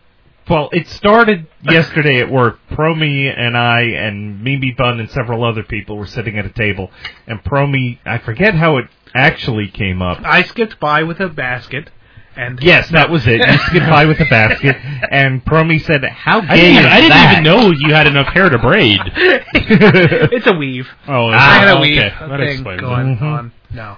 Well, 0.49 0.69
it 0.73 0.87
started 0.87 1.47
yesterday 1.61 2.19
at 2.19 2.29
work. 2.29 2.59
Promi 2.71 3.33
and 3.33 3.57
I 3.57 3.81
and 3.81 4.43
Mimi 4.43 4.71
Bun 4.71 4.99
and 4.99 5.09
several 5.09 5.43
other 5.43 5.63
people 5.63 5.97
were 5.97 6.05
sitting 6.07 6.37
at 6.37 6.45
a 6.45 6.49
table, 6.49 6.91
and 7.27 7.43
Promi, 7.43 7.99
I 8.05 8.17
forget 8.17 8.53
how 8.55 8.77
it 8.77 8.85
actually 9.15 9.69
came 9.69 10.01
up. 10.01 10.19
I 10.25 10.43
skipped 10.43 10.79
by 10.79 11.03
with 11.03 11.19
a 11.21 11.29
basket, 11.29 11.89
and 12.35 12.59
Yes, 12.61 12.89
that 12.89 13.09
was 13.09 13.25
it. 13.27 13.39
You 13.39 13.57
skipped 13.59 13.87
by 13.89 14.05
with 14.05 14.19
a 14.19 14.25
basket, 14.25 14.75
and 15.11 15.45
Promi 15.45 15.79
said, 15.81 16.03
"How 16.03 16.41
I 16.41 16.55
gay 16.57 16.73
didn't, 16.73 16.85
is 16.87 16.91
I 16.91 16.95
didn't 17.01 17.09
that?" 17.11 17.31
even 17.31 17.43
know 17.45 17.71
you 17.71 17.93
had 17.93 18.07
enough 18.07 18.27
hair 18.33 18.49
to 18.49 18.57
braid. 18.57 18.99
it's 19.53 20.47
a 20.47 20.53
weave. 20.53 20.87
Oh, 21.07 21.27
I 21.27 21.59
had 21.59 21.77
a 21.77 21.79
weave 21.79 22.01
That 22.01 22.39
thing 22.39 22.63
going 22.63 23.17
Mhm. 23.17 23.21
on. 23.21 23.51
No. 23.71 23.97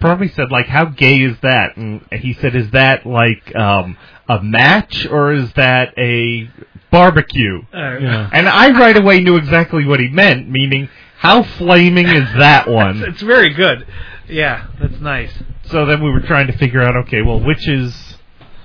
Promi 0.00 0.32
said, 0.34 0.50
"Like, 0.50 0.66
how 0.66 0.86
gay 0.86 1.16
is 1.22 1.36
that?" 1.42 1.76
And 1.76 2.02
he 2.12 2.32
said, 2.34 2.54
"Is 2.54 2.70
that 2.72 3.04
like 3.06 3.54
um, 3.56 3.96
a 4.28 4.42
match 4.42 5.06
or 5.06 5.32
is 5.32 5.52
that 5.54 5.94
a 5.98 6.48
barbecue?" 6.90 7.62
Uh, 7.72 7.98
Yeah. 7.98 8.30
And 8.32 8.48
I 8.48 8.70
right 8.78 8.96
away 8.96 9.20
knew 9.20 9.36
exactly 9.36 9.84
what 9.84 10.00
he 10.00 10.08
meant, 10.08 10.48
meaning, 10.48 10.88
how 11.18 11.42
flaming 11.42 12.06
is 12.08 12.28
that 12.38 12.68
one? 12.82 13.02
It's 13.02 13.22
very 13.22 13.52
good. 13.54 13.86
Yeah, 14.28 14.66
that's 14.80 15.00
nice. 15.00 15.32
So 15.64 15.86
then 15.86 16.02
we 16.02 16.10
were 16.10 16.20
trying 16.20 16.46
to 16.48 16.56
figure 16.58 16.82
out, 16.82 16.96
okay, 17.06 17.22
well, 17.22 17.40
which 17.40 17.66
is 17.68 17.94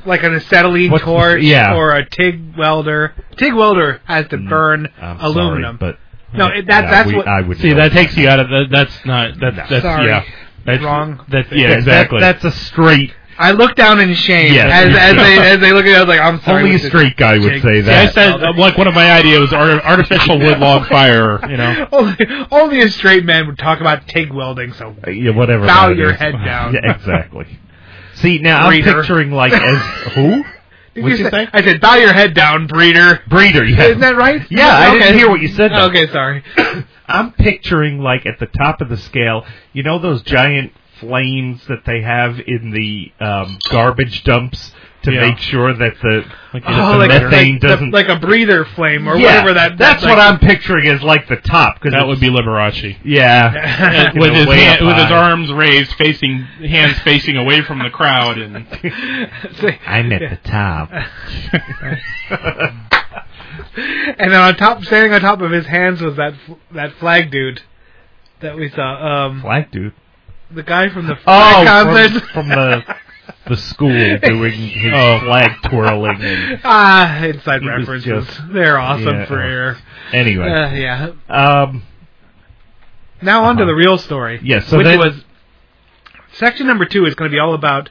Like 0.06 0.24
an 0.24 0.34
acetylene 0.36 0.92
What's 0.92 1.06
the- 1.06 1.12
torch 1.12 1.42
yeah. 1.44 1.74
or 1.76 1.92
a 1.96 2.08
TIG 2.08 2.58
welder. 2.58 3.14
TIG 3.38 3.54
welder 3.54 4.02
has 4.06 4.28
to 4.30 4.38
burn 4.38 4.88
Mm, 5.00 5.04
I'm 5.04 5.20
aluminum. 5.22 5.78
sorry, 5.80 5.94
but 5.94 6.38
no, 6.38 6.48
it, 6.48 6.68
that 6.68 6.84
yeah, 6.86 6.92
that's 6.92 7.08
we- 7.08 7.16
what. 7.16 7.28
I 7.28 7.42
would 7.42 7.58
See, 7.60 7.70
know 7.70 7.76
that 7.78 7.92
takes 7.94 8.18
you 8.18 8.28
out 8.28 8.40
of 8.42 8.50
the. 8.50 8.66
That's 8.70 9.06
not. 9.06 9.40
That's 9.40 9.56
No. 9.56 9.66
that's 9.70 9.84
Sorry. 9.84 10.08
yeah. 10.08 10.24
That's 10.66 10.84
Wrong. 10.84 11.24
That's 11.30 11.52
yeah, 11.52 11.70
That- 11.70 11.78
exactly. 11.80 12.20
That, 12.22 12.42
that's 12.42 12.56
a 12.56 12.60
straight. 12.66 13.14
I 13.36 13.52
look 13.52 13.76
down 13.76 14.00
in 14.00 14.14
shame 14.14 14.54
Yes. 14.54 14.72
as 14.72 14.96
as 14.96 15.16
they 15.16 15.38
as 15.54 15.60
they 15.60 15.74
look 15.74 15.86
at 15.86 15.92
it. 15.92 15.96
I 15.96 16.00
was 16.02 16.08
like, 16.08 16.20
I'm 16.22 16.40
sorry. 16.42 16.58
Only 16.64 16.70
a 16.72 16.74
with 16.76 16.86
straight 16.86 17.18
guy 17.18 17.40
would 17.40 17.50
TIG. 17.50 17.64
say 17.64 17.82
See, 17.82 17.90
I 17.90 18.06
that. 18.06 18.14
said 18.14 18.44
uh, 18.44 18.54
like 18.56 18.78
one 18.78 18.88
of 18.88 18.94
my 18.94 19.12
ideas 19.12 19.40
was 19.42 19.54
art- 19.54 19.84
artificial 19.84 20.38
wood 20.46 20.60
log 20.60 20.88
fire. 20.88 21.40
You 21.50 21.58
know. 21.58 21.88
only, 21.92 22.16
only 22.52 22.82
a 22.82 22.90
straight 22.90 23.26
man 23.26 23.48
would 23.48 23.58
talk 23.58 23.82
about 23.82 24.08
TIG 24.08 24.32
welding. 24.32 24.74
So 24.74 24.96
Uh, 25.06 25.10
yeah, 25.10 25.32
whatever. 25.32 25.66
Bow 25.66 25.90
that 25.90 25.98
your 25.98 26.12
is. 26.12 26.20
head 26.20 26.34
down. 26.46 26.74
yeah, 26.84 26.94
exactly. 26.96 27.48
See, 28.16 28.38
now 28.38 28.68
Breeder. 28.68 28.92
I'm 28.92 28.96
picturing 28.98 29.32
like 29.32 29.52
as 29.52 30.14
who? 30.14 30.44
Did 30.96 31.04
What'd 31.04 31.20
you 31.20 31.26
say? 31.26 31.32
say? 31.32 31.48
I 31.52 31.64
said, 31.64 31.82
bow 31.82 31.96
your 31.96 32.14
head 32.14 32.34
down, 32.36 32.68
breeder. 32.68 33.20
Breeder. 33.28 33.64
Yeah. 33.66 33.86
Isn't 33.86 34.02
that 34.02 34.16
right? 34.16 34.42
Yeah, 34.52 34.68
I 34.68 34.90
Okay. 34.90 35.00
didn't 35.00 35.18
hear 35.18 35.30
what 35.30 35.42
you 35.42 35.48
said. 35.50 35.72
though. 35.72 35.88
Okay, 35.88 36.08
sorry. 36.12 36.44
I'm 37.08 37.32
picturing 37.34 38.00
like 38.00 38.26
at 38.26 38.40
the 38.40 38.46
top 38.46 38.80
of 38.82 38.90
the 38.90 38.98
scale, 38.98 39.46
you 39.74 39.84
know 39.84 40.00
those 40.00 40.22
giant 40.24 40.72
flames 41.00 41.66
that 41.68 41.84
they 41.86 42.02
have 42.02 42.40
in 42.40 42.72
the 42.72 43.12
um, 43.24 43.58
garbage 43.72 44.24
dumps 44.24 44.72
to 45.04 45.12
Yeah. 45.12 45.22
make 45.22 45.38
sure 45.38 45.74
that 45.74 45.94
the, 46.02 46.24
Like, 46.54 46.64
the 46.64 46.70
Oh, 46.72 46.98
like, 46.98 47.10
methane 47.10 47.54
like, 47.54 47.62
doesn't. 47.62 47.92
like 47.92 48.08
a 48.10 48.16
breather 48.18 48.64
flame 48.64 49.08
or 49.08 49.18
yeah, 49.18 49.42
whatever 49.44 49.54
that. 49.56 49.78
That's 49.78 50.02
that, 50.04 50.10
what 50.10 50.20
I'm 50.20 50.40
picturing 50.40 50.88
as 50.88 51.02
like 51.04 51.28
the 51.28 51.36
top. 51.38 51.80
Cause 51.82 51.92
That 51.92 52.08
would 52.08 52.20
be 52.20 52.30
Liberace. 52.30 52.98
Yeah. 53.04 54.12
with 54.16 54.34
his 54.34 54.48
way 54.48 54.58
hand, 54.60 54.86
with 54.86 54.96
his 54.98 55.12
arms 55.12 55.52
raised, 55.52 55.94
facing 55.94 56.40
hands 56.40 57.00
facing 57.00 57.38
away 57.38 57.62
from 57.64 57.80
the 57.80 57.90
crowd, 57.90 58.38
and 58.38 58.56
I'm 59.88 60.12
at 60.14 60.22
the 60.22 60.40
top. 60.50 60.90
and 63.76 64.32
then 64.32 64.40
on 64.40 64.56
top, 64.56 64.84
standing 64.84 65.14
on 65.14 65.22
top 65.22 65.42
of 65.42 65.52
his 65.52 65.66
hands 65.66 66.02
was 66.02 66.16
that 66.18 66.34
that 66.72 66.94
flag 67.00 67.32
dude 67.32 67.62
that 68.42 68.56
we 68.56 68.70
saw. 68.70 69.26
Um, 69.28 69.42
Flag 69.42 69.72
dude. 69.72 69.94
the 70.52 70.64
guy 70.64 70.90
from 70.90 71.08
the 71.08 71.16
Oh, 71.26 71.64
flag 71.64 72.12
from, 72.12 72.22
from 72.34 72.50
the 72.50 72.84
the 73.48 73.58
school 73.58 73.90
doing 74.20 74.52
his 74.70 74.92
Oh. 74.94 75.20
flag 75.20 75.52
twirling. 75.64 76.22
And, 76.22 76.62
ah, 76.64 77.24
inside 77.24 77.66
references. 77.66 78.06
just- 78.28 78.42
They're 78.54 78.78
awesome 78.78 79.16
yeah, 79.16 79.26
for 79.26 79.42
uh, 79.42 79.48
air. 79.48 79.78
anyway, 80.12 80.50
Uh, 80.50 80.74
yeah. 80.74 81.10
um, 81.30 81.84
Now 83.22 83.44
on 83.46 83.56
to 83.58 83.64
Uh-huh. 83.64 83.70
the 83.72 83.76
real 83.76 83.98
story. 83.98 84.40
Yes, 84.44 84.68
so 84.68 84.78
which 84.78 84.88
was 84.98 85.24
section 86.34 86.68
number 86.68 86.86
two 86.86 87.06
is 87.06 87.16
going 87.16 87.30
to 87.32 87.36
be 87.36 87.40
all 87.40 87.54
about 87.54 87.90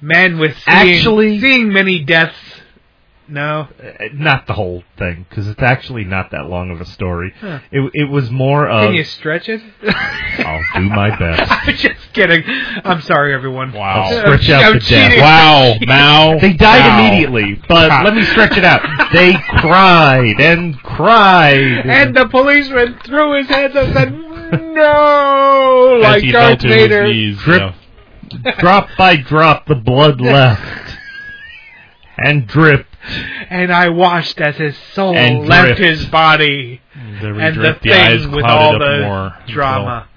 men 0.00 0.38
with 0.38 0.56
seeing, 0.58 0.96
Actually- 0.98 1.40
seeing 1.40 1.72
many 1.72 2.00
deaths. 2.00 2.36
No, 3.30 3.68
uh, 3.82 4.04
not 4.14 4.46
the 4.46 4.54
whole 4.54 4.82
thing 4.96 5.26
because 5.28 5.48
it's 5.48 5.60
actually 5.62 6.04
not 6.04 6.30
that 6.30 6.46
long 6.46 6.70
of 6.70 6.80
a 6.80 6.86
story. 6.86 7.34
Huh. 7.38 7.58
It 7.70 7.90
it 7.92 8.10
was 8.10 8.30
more 8.30 8.66
of 8.66 8.86
can 8.86 8.94
you 8.94 9.04
stretch 9.04 9.50
it? 9.50 9.60
I'll 10.38 10.64
do 10.74 10.88
my 10.88 11.10
best. 11.18 11.50
I'm 11.68 11.76
just 11.76 12.12
kidding. 12.14 12.42
I'm 12.84 13.02
sorry, 13.02 13.34
everyone. 13.34 13.72
wow, 13.74 14.02
I'll 14.04 14.18
stretch 14.18 14.48
out 14.48 14.64
I'm 14.64 14.74
the 14.74 14.80
cheating. 14.80 15.10
death. 15.10 15.20
wow, 15.20 15.74
Mao. 15.86 16.38
They 16.40 16.54
died 16.54 16.86
Wow. 16.86 16.98
immediately, 17.06 17.60
but 17.68 17.90
Ah. 17.90 18.02
let 18.02 18.14
me 18.14 18.22
stretch 18.24 18.56
it 18.56 18.64
out. 18.64 18.80
They 19.12 19.34
cried 19.58 20.40
and 20.40 20.78
cried. 20.82 21.86
And 21.86 22.16
the 22.16 22.28
policeman 22.28 22.98
threw 23.04 23.36
his 23.38 23.48
hands 23.48 23.76
up 23.76 23.84
and 23.88 23.94
said, 23.94 24.12
"No!" 24.74 25.96
As 25.98 26.02
like 26.02 26.22
he 26.22 26.32
Darth 26.32 26.46
fell 26.46 26.56
to 26.56 26.66
his 26.68 26.76
Vader. 26.76 27.04
knees, 27.08 27.38
Drip. 27.38 27.74
yeah. 28.42 28.54
drop 28.58 28.88
by 28.96 29.16
drop, 29.16 29.66
the 29.66 29.74
blood 29.74 30.20
left 30.20 30.94
and 32.18 32.46
dripped. 32.46 32.94
And 33.50 33.72
I 33.72 33.88
watched 33.90 34.40
as 34.40 34.56
his 34.56 34.76
soul 34.92 35.16
And 35.16 35.46
left 35.48 35.76
dripped. 35.76 35.80
his 35.80 36.06
body, 36.06 36.80
The 37.20 37.28
and 37.38 37.56
the 37.56 37.78
the 37.82 37.92
eyes 37.92 38.22
thing 38.22 38.32
with 38.32 38.44
all 38.44 38.78
the 38.78 39.00
more 39.02 39.34
drama, 39.46 40.08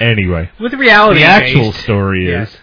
Anyway, 0.00 0.50
with 0.60 0.74
reality. 0.74 1.20
the 1.20 1.26
actual 1.26 1.70
based. 1.72 1.80
story 1.82 2.26
is 2.26 2.50
Yes. 2.50 2.58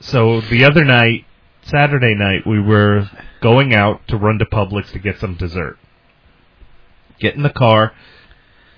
so 0.00 0.40
the 0.42 0.64
other 0.64 0.84
night, 0.84 1.24
Saturday 1.62 2.14
night, 2.14 2.46
we 2.46 2.60
were 2.60 3.08
going 3.40 3.74
out 3.74 4.06
to 4.08 4.16
run 4.18 4.38
to 4.38 4.44
Publix 4.44 4.92
to 4.92 4.98
get 4.98 5.18
some 5.18 5.34
dessert. 5.34 5.78
get 7.18 7.34
in 7.34 7.42
the 7.42 7.50
car, 7.50 7.92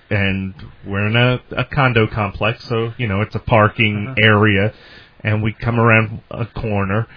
and 0.09 0.53
we're 0.85 1.07
in 1.07 1.15
a, 1.17 1.41
a 1.51 1.65
condo 1.65 2.07
complex, 2.07 2.63
so 2.63 2.93
you 2.97 3.07
know 3.07 3.21
it's 3.21 3.35
a 3.35 3.39
parking 3.39 4.07
Uh-huh. 4.07 4.15
area, 4.21 4.73
and 5.21 5.43
we 5.43 5.51
come 5.53 5.79
around 5.79 6.21
a 6.31 6.45
corner, 6.45 7.07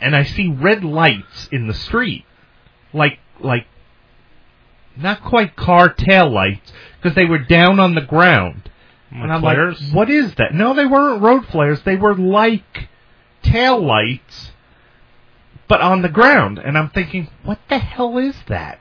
and 0.00 0.14
I 0.14 0.24
see 0.24 0.48
red 0.48 0.84
lights 0.84 1.48
in 1.50 1.66
the 1.66 1.74
street, 1.74 2.24
like 2.92 3.18
like 3.40 3.66
not 4.96 5.22
quite 5.22 5.56
car 5.56 5.92
tail 5.92 6.30
lights 6.30 6.72
because 6.96 7.14
they 7.14 7.24
were 7.24 7.38
down 7.38 7.80
on 7.80 7.94
the 7.94 8.00
ground. 8.00 8.70
And 9.10 9.32
I'm 9.32 9.40
flares? 9.40 9.80
like, 9.80 9.94
what 9.94 10.10
is 10.10 10.34
that? 10.36 10.52
No, 10.52 10.74
they 10.74 10.86
weren't 10.86 11.22
road 11.22 11.46
flares. 11.46 11.80
They 11.82 11.96
were 11.96 12.14
like 12.14 12.88
tail 13.42 13.84
lights, 13.84 14.52
but 15.68 15.80
on 15.80 16.02
the 16.02 16.08
ground. 16.08 16.58
And 16.58 16.76
I'm 16.76 16.90
thinking, 16.90 17.28
what 17.44 17.60
the 17.68 17.78
hell 17.78 18.18
is 18.18 18.36
that? 18.48 18.80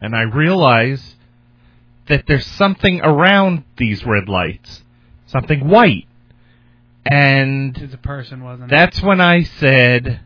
And 0.00 0.16
I 0.16 0.22
realize 0.22 1.16
that 2.08 2.26
there's 2.26 2.46
something 2.46 3.00
around 3.00 3.64
these 3.76 4.04
red 4.04 4.28
lights, 4.28 4.82
something 5.26 5.68
white. 5.68 6.06
And 7.04 7.76
It's 7.78 7.94
a 7.94 7.98
person, 7.98 8.42
wasn't 8.44 8.70
it? 8.70 8.74
that's 8.74 9.02
when 9.02 9.20
I 9.20 9.42
said, 9.42 10.20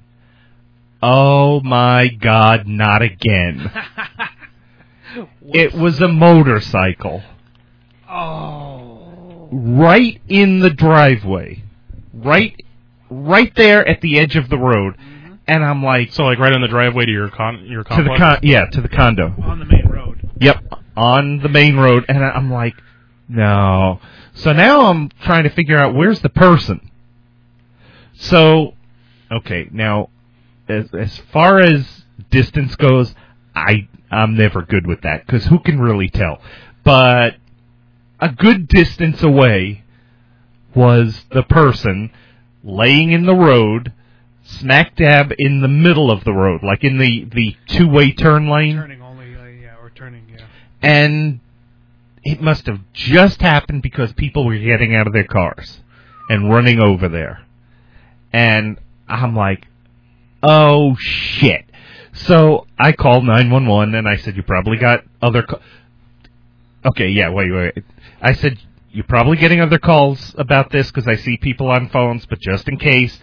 "Oh 1.02 1.60
my 1.60 2.08
God, 2.08 2.66
not 2.66 3.00
again!" 3.02 3.70
it 5.54 5.72
was 5.74 6.00
a 6.02 6.08
motorcycle 6.08 7.22
Oh. 8.08 9.48
right 9.50 10.20
in 10.28 10.60
the 10.60 10.70
driveway, 10.70 11.62
right, 12.12 12.60
right 13.10 13.52
there 13.56 13.86
at 13.86 14.00
the 14.00 14.18
edge 14.18 14.36
of 14.36 14.48
the 14.48 14.58
road, 14.58 14.96
mm-hmm. 14.96 15.34
and 15.48 15.64
I'm 15.64 15.82
like, 15.82 16.12
So 16.12 16.24
like 16.24 16.38
right 16.38 16.52
on 16.52 16.60
the 16.60 16.68
driveway 16.68 17.06
to 17.06 17.12
your 17.12 17.30
con 17.30 17.64
your 17.66 17.84
to 17.84 18.02
the 18.02 18.14
con- 18.16 18.38
yeah, 18.42 18.66
to 18.66 18.80
the 18.80 18.88
condo. 18.88 19.34
On 19.42 19.58
the 19.58 19.64
main 19.64 19.86
road. 19.88 20.30
Yep, 20.40 20.64
on 20.96 21.38
the 21.38 21.48
main 21.48 21.76
road, 21.76 22.04
and 22.08 22.22
I'm 22.24 22.52
like, 22.52 22.74
no. 23.28 24.00
So 24.36 24.52
now 24.52 24.86
I'm 24.86 25.08
trying 25.22 25.44
to 25.44 25.50
figure 25.50 25.78
out 25.78 25.94
where's 25.94 26.20
the 26.20 26.28
person. 26.28 26.90
So, 28.14 28.74
okay, 29.32 29.68
now 29.72 30.10
as 30.68 30.92
as 30.94 31.16
far 31.32 31.58
as 31.58 32.04
distance 32.30 32.76
goes, 32.76 33.14
I 33.54 33.88
I'm 34.10 34.36
never 34.36 34.62
good 34.62 34.86
with 34.86 35.02
that 35.02 35.26
because 35.26 35.46
who 35.46 35.58
can 35.58 35.80
really 35.80 36.08
tell? 36.08 36.40
But 36.84 37.36
a 38.20 38.28
good 38.30 38.68
distance 38.68 39.22
away 39.22 39.84
was 40.74 41.24
the 41.32 41.42
person 41.42 42.10
laying 42.62 43.12
in 43.12 43.24
the 43.24 43.34
road, 43.34 43.92
smack 44.44 44.96
dab 44.96 45.32
in 45.38 45.62
the 45.62 45.68
middle 45.68 46.10
of 46.10 46.24
the 46.24 46.32
road, 46.32 46.62
like 46.62 46.84
in 46.84 46.98
the 46.98 47.24
the 47.24 47.56
two 47.66 47.88
way 47.88 48.12
turn 48.12 48.48
lane 48.48 48.76
Turning 48.76 49.02
only, 49.02 49.34
uh, 49.34 49.44
yeah, 49.44 49.76
or 49.80 49.90
turning, 49.90 50.26
yeah. 50.28 50.44
and 50.82 51.40
it 52.26 52.40
must 52.40 52.66
have 52.66 52.80
just 52.92 53.40
happened 53.40 53.82
because 53.82 54.12
people 54.12 54.44
were 54.44 54.58
getting 54.58 54.96
out 54.96 55.06
of 55.06 55.12
their 55.12 55.26
cars 55.26 55.80
and 56.28 56.52
running 56.52 56.80
over 56.80 57.08
there. 57.08 57.46
And 58.32 58.80
I'm 59.08 59.36
like, 59.36 59.64
oh 60.42 60.96
shit. 60.98 61.64
So 62.12 62.66
I 62.76 62.90
called 62.90 63.24
911 63.24 63.94
and 63.94 64.08
I 64.08 64.16
said, 64.16 64.34
you 64.36 64.42
probably 64.42 64.76
got 64.76 65.04
other. 65.22 65.44
Co-. 65.44 65.60
Okay, 66.84 67.08
yeah, 67.10 67.30
wait, 67.30 67.52
wait. 67.52 67.84
I 68.20 68.32
said, 68.32 68.58
you're 68.90 69.04
probably 69.04 69.36
getting 69.36 69.60
other 69.60 69.78
calls 69.78 70.34
about 70.36 70.72
this 70.72 70.88
because 70.90 71.06
I 71.06 71.14
see 71.14 71.36
people 71.36 71.68
on 71.68 71.90
phones, 71.90 72.26
but 72.26 72.40
just 72.40 72.66
in 72.66 72.76
case, 72.78 73.16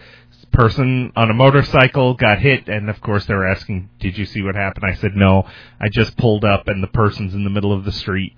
person 0.54 1.12
on 1.16 1.30
a 1.30 1.34
motorcycle 1.34 2.14
got 2.14 2.38
hit, 2.38 2.68
and 2.68 2.88
of 2.88 3.00
course 3.00 3.26
they 3.26 3.34
were 3.34 3.46
asking, 3.46 3.90
did 3.98 4.16
you 4.16 4.24
see 4.24 4.40
what 4.40 4.54
happened? 4.54 4.84
I 4.86 4.94
said, 4.94 5.10
no. 5.14 5.46
I 5.80 5.88
just 5.90 6.16
pulled 6.16 6.44
up 6.44 6.68
and 6.68 6.82
the 6.82 6.88
person's 6.88 7.34
in 7.34 7.44
the 7.44 7.50
middle 7.50 7.72
of 7.72 7.84
the 7.84 7.92
street. 7.92 8.34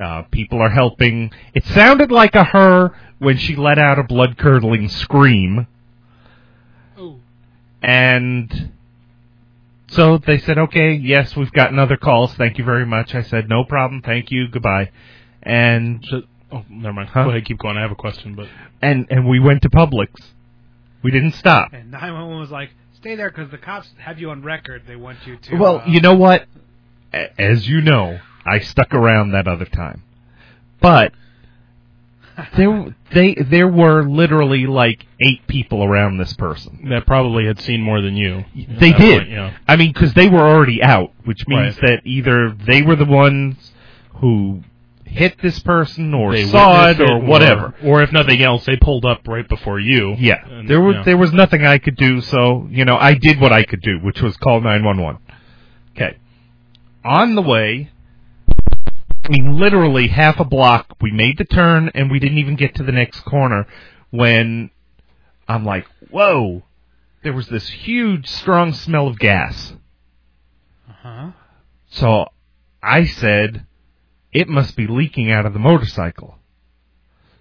Uh, 0.00 0.22
people 0.30 0.60
are 0.60 0.70
helping. 0.70 1.30
It 1.54 1.64
sounded 1.64 2.12
like 2.12 2.34
a 2.34 2.44
her 2.44 2.92
when 3.18 3.36
she 3.36 3.56
let 3.56 3.78
out 3.78 3.98
a 3.98 4.04
blood 4.04 4.38
curdling 4.38 4.88
scream. 4.88 5.66
And 7.82 8.72
so 9.88 10.18
they 10.18 10.38
said, 10.38 10.58
okay, 10.58 10.92
yes, 10.92 11.36
we've 11.36 11.52
gotten 11.52 11.78
other 11.78 11.96
calls. 11.96 12.34
Thank 12.34 12.58
you 12.58 12.64
very 12.64 12.84
much. 12.86 13.14
I 13.14 13.22
said, 13.22 13.48
no 13.48 13.64
problem. 13.64 14.02
Thank 14.02 14.30
you. 14.30 14.48
Goodbye. 14.48 14.90
And 15.42 16.02
Just- 16.02 16.26
oh, 16.50 16.64
never 16.68 16.92
mind. 16.92 17.08
Huh? 17.10 17.24
Go 17.24 17.30
ahead, 17.30 17.44
keep 17.44 17.58
going. 17.58 17.76
I 17.76 17.82
have 17.82 17.92
a 17.92 17.96
question, 17.96 18.34
but 18.34 18.48
and 18.82 19.06
and 19.10 19.26
we 19.28 19.38
went 19.38 19.62
to 19.62 19.70
Publix. 19.70 20.08
We 21.02 21.10
didn't 21.12 21.32
stop. 21.32 21.72
And 21.72 21.90
911 21.92 22.40
was 22.40 22.50
like, 22.50 22.70
stay 22.96 23.14
there 23.14 23.30
because 23.30 23.50
the 23.52 23.58
cops 23.58 23.88
have 23.98 24.18
you 24.18 24.30
on 24.30 24.42
record. 24.42 24.82
They 24.86 24.96
want 24.96 25.18
you 25.26 25.36
to. 25.36 25.56
Well, 25.56 25.78
uh, 25.78 25.86
you 25.86 26.00
know 26.00 26.14
what? 26.14 26.46
A- 27.14 27.40
As 27.40 27.68
you 27.68 27.80
know, 27.80 28.18
I 28.50 28.60
stuck 28.60 28.94
around 28.94 29.32
that 29.32 29.46
other 29.48 29.64
time, 29.66 30.02
but 30.80 31.12
there 32.56 32.94
they 33.12 33.34
there 33.34 33.68
were 33.68 34.02
literally 34.08 34.66
like 34.66 35.04
eight 35.20 35.46
people 35.48 35.82
around 35.82 36.18
this 36.18 36.32
person. 36.34 36.88
that 36.90 37.06
probably 37.06 37.46
had 37.46 37.60
seen 37.60 37.82
more 37.82 38.00
than 38.00 38.16
you. 38.16 38.44
They 38.54 38.92
did. 38.92 39.18
point, 39.22 39.30
yeah. 39.30 39.54
I 39.66 39.76
mean, 39.76 39.92
because 39.92 40.14
they 40.14 40.28
were 40.28 40.40
already 40.40 40.82
out, 40.82 41.12
which 41.24 41.46
means 41.48 41.76
Right. 41.82 41.90
that 41.90 42.00
either 42.04 42.50
they 42.66 42.82
were 42.82 42.96
the 42.96 43.04
ones 43.04 43.72
who 44.20 44.62
hit 45.04 45.40
this 45.42 45.58
person 45.60 46.12
or 46.14 46.32
They 46.32 46.44
saw 46.44 46.84
it 46.90 46.98
witnessed 46.98 47.10
or 47.12 47.18
whatever. 47.20 47.74
Or, 47.82 48.02
if 48.02 48.12
nothing 48.12 48.42
else, 48.42 48.66
they 48.66 48.76
pulled 48.76 49.04
up 49.06 49.26
right 49.26 49.48
before 49.48 49.80
you. 49.80 50.14
Yeah, 50.18 50.36
And, 50.46 50.68
there 50.68 50.80
was 50.82 50.96
yeah. 50.96 51.02
there 51.04 51.16
was 51.16 51.32
nothing 51.32 51.64
I 51.66 51.78
could 51.78 51.96
do, 51.96 52.20
so 52.20 52.68
you 52.70 52.84
know 52.84 52.96
I 52.96 53.14
did 53.14 53.40
what 53.40 53.52
I 53.52 53.64
could 53.64 53.80
do, 53.80 53.98
which 54.00 54.20
was 54.22 54.36
call 54.36 54.60
nine 54.60 54.84
one 54.84 55.00
one. 55.02 55.18
Okay, 55.96 56.16
on 57.04 57.34
the 57.34 57.42
way, 57.42 57.90
I 59.28 59.30
mean 59.30 59.58
literally 59.58 60.08
half 60.08 60.40
a 60.40 60.44
block. 60.44 60.96
We 61.02 61.12
made 61.12 61.36
the 61.36 61.44
turn 61.44 61.90
and 61.94 62.10
we 62.10 62.18
didn't 62.18 62.38
even 62.38 62.56
get 62.56 62.74
to 62.76 62.82
the 62.82 62.92
next 62.92 63.20
corner 63.20 63.66
when 64.10 64.70
I'm 65.46 65.64
like, 65.64 65.86
whoa! 66.10 66.62
There 67.22 67.34
was 67.34 67.48
this 67.48 67.68
huge, 67.68 68.26
strong 68.26 68.72
smell 68.72 69.06
of 69.06 69.18
gas. 69.18 69.74
Uh-huh. 70.88 71.32
So 71.90 72.26
I 72.82 73.04
said, 73.04 73.66
it 74.32 74.48
must 74.48 74.76
be 74.76 74.86
leaking 74.86 75.30
out 75.30 75.44
of 75.44 75.52
the 75.52 75.58
motorcycle. 75.58 76.36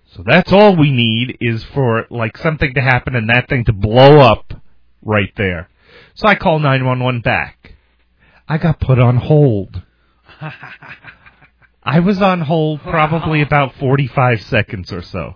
So 0.08 0.24
that's 0.26 0.52
all 0.52 0.76
we 0.76 0.92
need 0.92 1.38
is 1.40 1.64
for 1.64 2.06
like 2.10 2.38
something 2.38 2.74
to 2.74 2.82
happen 2.82 3.16
and 3.16 3.30
that 3.30 3.48
thing 3.48 3.64
to 3.66 3.74
blow 3.74 4.20
up 4.20 4.54
right 5.02 5.32
there. 5.38 5.70
So 6.16 6.28
I 6.28 6.36
call 6.36 6.60
911 6.60 7.22
back. 7.22 7.76
I 8.48 8.58
got 8.58 8.80
put 8.80 9.00
on 9.00 9.18
hold. 9.18 9.84
I 11.90 12.00
was 12.02 12.22
on 12.22 12.42
hold 12.42 12.82
probably 12.82 13.42
about 13.42 13.74
45 13.76 14.42
seconds 14.42 14.92
or 14.92 15.02
so. 15.02 15.36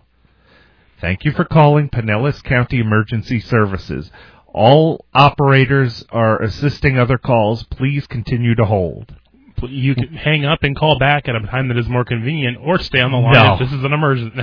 Thank 1.00 1.24
you 1.24 1.32
for 1.32 1.46
calling 1.46 1.90
Pinellas 1.90 2.44
County 2.44 2.80
Emergency 2.80 3.40
Services. 3.40 4.12
All 4.48 5.06
operators 5.14 6.04
are 6.12 6.42
assisting 6.42 7.00
other 7.00 7.18
calls. 7.18 7.64
Please 7.64 8.06
continue 8.06 8.54
to 8.56 8.66
hold. 8.66 9.16
You 9.64 9.96
can 9.96 10.10
hang 10.14 10.44
up 10.44 10.64
and 10.64 10.76
call 10.76 11.00
back 11.00 11.30
at 11.30 11.36
a 11.36 11.40
time 11.48 11.70
that 11.70 11.78
is 11.78 11.88
more 11.88 12.04
convenient, 12.04 12.58
or 12.62 12.80
stay 12.80 13.00
on 13.00 13.12
the 13.12 13.18
line 13.18 13.34
No. 13.34 13.54
if 13.54 13.60
this 13.60 13.72
is 13.72 13.84
an 13.84 13.94
emergency. 13.94 14.42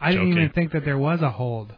I 0.00 0.12
didn't 0.12 0.28
Joking. 0.28 0.42
even 0.42 0.50
think 0.54 0.72
that 0.72 0.84
there 0.84 0.98
was 0.98 1.20
a 1.22 1.30
hold. 1.30 1.74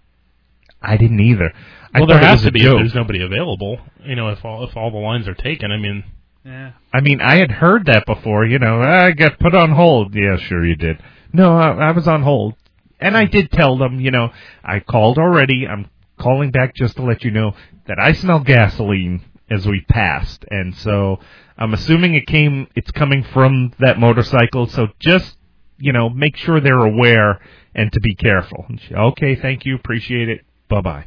I 0.82 0.96
didn't 0.96 1.20
either. 1.20 1.52
I 1.94 2.00
well, 2.00 2.08
there 2.08 2.16
thought 2.18 2.24
it 2.24 2.26
has 2.26 2.36
was 2.38 2.42
to 2.42 2.48
a 2.48 2.52
be 2.52 2.60
joke. 2.60 2.72
if 2.74 2.78
there's 2.80 2.94
nobody 2.94 3.22
available. 3.22 3.78
You 4.04 4.16
know, 4.16 4.28
if 4.28 4.44
all 4.44 4.64
if 4.64 4.76
all 4.76 4.90
the 4.90 4.98
lines 4.98 5.26
are 5.28 5.34
taken. 5.34 5.70
I 5.72 5.76
mean, 5.78 6.04
Yeah. 6.44 6.72
I 6.92 7.00
mean, 7.00 7.20
I 7.20 7.36
had 7.36 7.50
heard 7.50 7.86
that 7.86 8.04
before. 8.06 8.44
You 8.44 8.58
know, 8.58 8.80
I 8.80 9.12
got 9.12 9.38
put 9.38 9.54
on 9.54 9.70
hold. 9.72 10.14
Yeah, 10.14 10.36
sure 10.36 10.64
you 10.64 10.76
did. 10.76 11.02
No, 11.32 11.56
I, 11.56 11.70
I 11.70 11.90
was 11.92 12.08
on 12.08 12.22
hold, 12.22 12.54
and 13.00 13.16
I 13.16 13.26
did 13.26 13.50
tell 13.52 13.78
them. 13.78 14.00
You 14.00 14.10
know, 14.10 14.30
I 14.64 14.80
called 14.80 15.18
already. 15.18 15.66
I'm 15.66 15.88
calling 16.18 16.50
back 16.50 16.74
just 16.74 16.96
to 16.96 17.02
let 17.02 17.24
you 17.24 17.30
know 17.30 17.54
that 17.86 17.98
I 17.98 18.12
smell 18.12 18.40
gasoline 18.40 19.22
as 19.50 19.66
we 19.66 19.82
passed, 19.82 20.44
and 20.50 20.74
so 20.74 21.20
I'm 21.56 21.74
assuming 21.74 22.14
it 22.14 22.26
came. 22.26 22.66
It's 22.74 22.90
coming 22.90 23.22
from 23.22 23.72
that 23.78 23.98
motorcycle. 23.98 24.66
So 24.66 24.88
just 24.98 25.36
you 25.78 25.92
know, 25.92 26.08
make 26.08 26.36
sure 26.36 26.60
they're 26.60 26.78
aware 26.78 27.40
and 27.74 27.90
to 27.92 28.00
be 28.00 28.14
careful. 28.14 28.66
She, 28.78 28.94
okay, 28.94 29.34
thank 29.34 29.64
you, 29.64 29.74
appreciate 29.74 30.28
it. 30.28 30.42
Bye 30.68 30.80
bye. 30.80 31.06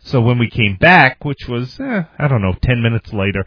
So 0.00 0.20
when 0.20 0.38
we 0.38 0.48
came 0.48 0.76
back, 0.76 1.24
which 1.24 1.48
was 1.48 1.80
eh, 1.80 2.02
I 2.18 2.28
don't 2.28 2.42
know, 2.42 2.54
ten 2.62 2.82
minutes 2.82 3.12
later, 3.12 3.44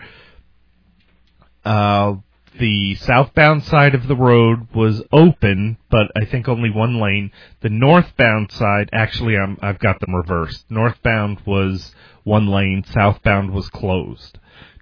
uh, 1.68 2.16
the 2.60 2.96
southbound 2.96 3.64
side 3.64 3.94
of 3.94 4.08
the 4.08 4.16
road 4.16 4.68
was 4.74 5.04
open, 5.12 5.78
but 5.92 6.12
I 6.16 6.26
think 6.26 6.48
only 6.48 6.70
one 6.72 7.00
lane. 7.00 7.32
The 7.62 7.70
northbound 7.70 8.52
side, 8.52 8.90
actually, 8.94 9.38
I'm, 9.38 9.58
I've 9.62 9.80
got 9.80 10.00
them 10.00 10.16
reversed. 10.16 10.66
Northbound 10.70 11.42
was 11.46 11.94
one 12.24 12.48
lane, 12.48 12.84
southbound 12.84 13.52
was 13.52 13.70
closed. 13.70 14.40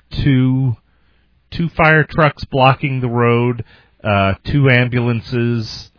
Two, 0.10 0.78
two 1.52 1.68
fire 1.70 2.04
trucks 2.06 2.46
blocking 2.46 3.02
the 3.02 3.10
road, 3.10 3.66
uh, 4.04 4.36
two 4.44 4.70
ambulances. 4.70 5.92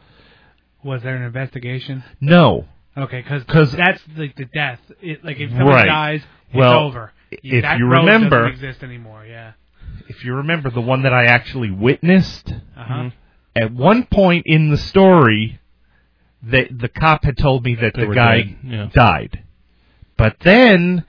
Was 0.83 1.03
there 1.03 1.17
an 1.17 1.23
investigation? 1.23 2.05
No, 2.21 2.67
Okay, 2.99 3.21
because 3.21 3.73
that's 3.73 4.03
like 4.17 4.35
the 4.37 4.47
death. 4.47 4.81
It, 5.03 5.23
like 5.23 5.39
if 5.39 5.51
someone 5.51 5.67
Right. 5.69 5.87
dies, 5.87 6.23
it's 6.49 6.57
well, 6.57 6.85
over. 6.85 7.13
if 7.31 7.61
that 7.63 7.79
you 7.79 7.85
road 7.87 8.07
remember, 8.07 8.49
doesn't 8.49 8.53
exist 8.55 8.83
anymore. 8.83 9.27
Yeah. 9.27 9.53
If 10.09 10.25
you 10.25 10.35
remember 10.35 10.71
the 10.71 10.81
one 10.81 11.03
that 11.03 11.13
I 11.13 11.25
actually 11.27 11.71
witnessed, 11.71 12.53
Uh-huh. 12.77 13.11
at 13.55 13.73
one 13.73 14.05
point 14.05 14.45
in 14.47 14.71
the 14.71 14.77
story, 14.77 15.61
the 16.43 16.69
the 16.71 16.89
cop 16.89 17.25
had 17.25 17.37
told 17.37 17.65
me 17.65 17.75
that 17.77 17.95
They 17.95 18.07
the 18.07 18.15
guy 18.15 18.57
yeah. 18.63 18.89
died, 18.93 19.43
but 20.17 20.37
then 20.41 21.05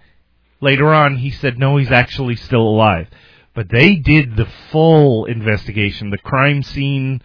later 0.61 0.93
on 0.93 1.17
he 1.17 1.29
said 1.29 1.59
no, 1.59 1.77
he's 1.77 1.91
actually 1.91 2.35
still 2.35 2.61
alive. 2.67 3.07
But 3.53 3.69
they 3.69 3.95
did 3.95 4.35
the 4.35 4.45
full 4.71 5.25
investigation, 5.25 6.09
the 6.11 6.17
crime 6.19 6.61
scene, 6.63 7.21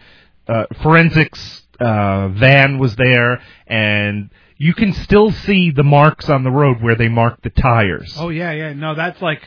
uh, 0.47 0.65
forensics 0.81 1.63
uh, 1.79 2.29
van 2.29 2.79
was 2.79 2.95
there, 2.95 3.41
and 3.67 4.29
you 4.57 4.73
can 4.73 4.93
still 4.93 5.31
see 5.31 5.71
the 5.71 5.83
marks 5.83 6.29
on 6.29 6.43
the 6.43 6.51
road 6.51 6.81
where 6.81 6.95
they 6.95 7.07
marked 7.09 7.43
the 7.43 7.49
tires. 7.49 8.15
Oh 8.17 8.29
yeah, 8.29 8.51
yeah. 8.51 8.73
No, 8.73 8.95
that's 8.95 9.21
like 9.21 9.41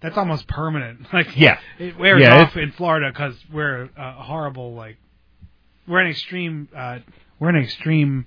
that's 0.00 0.16
almost 0.16 0.46
permanent. 0.48 1.06
Like 1.12 1.36
Yeah. 1.36 1.58
it 1.78 1.98
wears 1.98 2.20
Yeah, 2.22 2.42
off 2.42 2.56
in 2.56 2.72
Florida 2.72 3.10
because 3.12 3.34
we're 3.52 3.90
uh, 3.96 4.12
horrible. 4.14 4.74
Like 4.74 4.96
we're 5.86 6.00
an 6.00 6.10
extreme. 6.10 6.68
Uh, 6.76 6.98
we're 7.38 7.48
an 7.50 7.56
extreme 7.62 8.26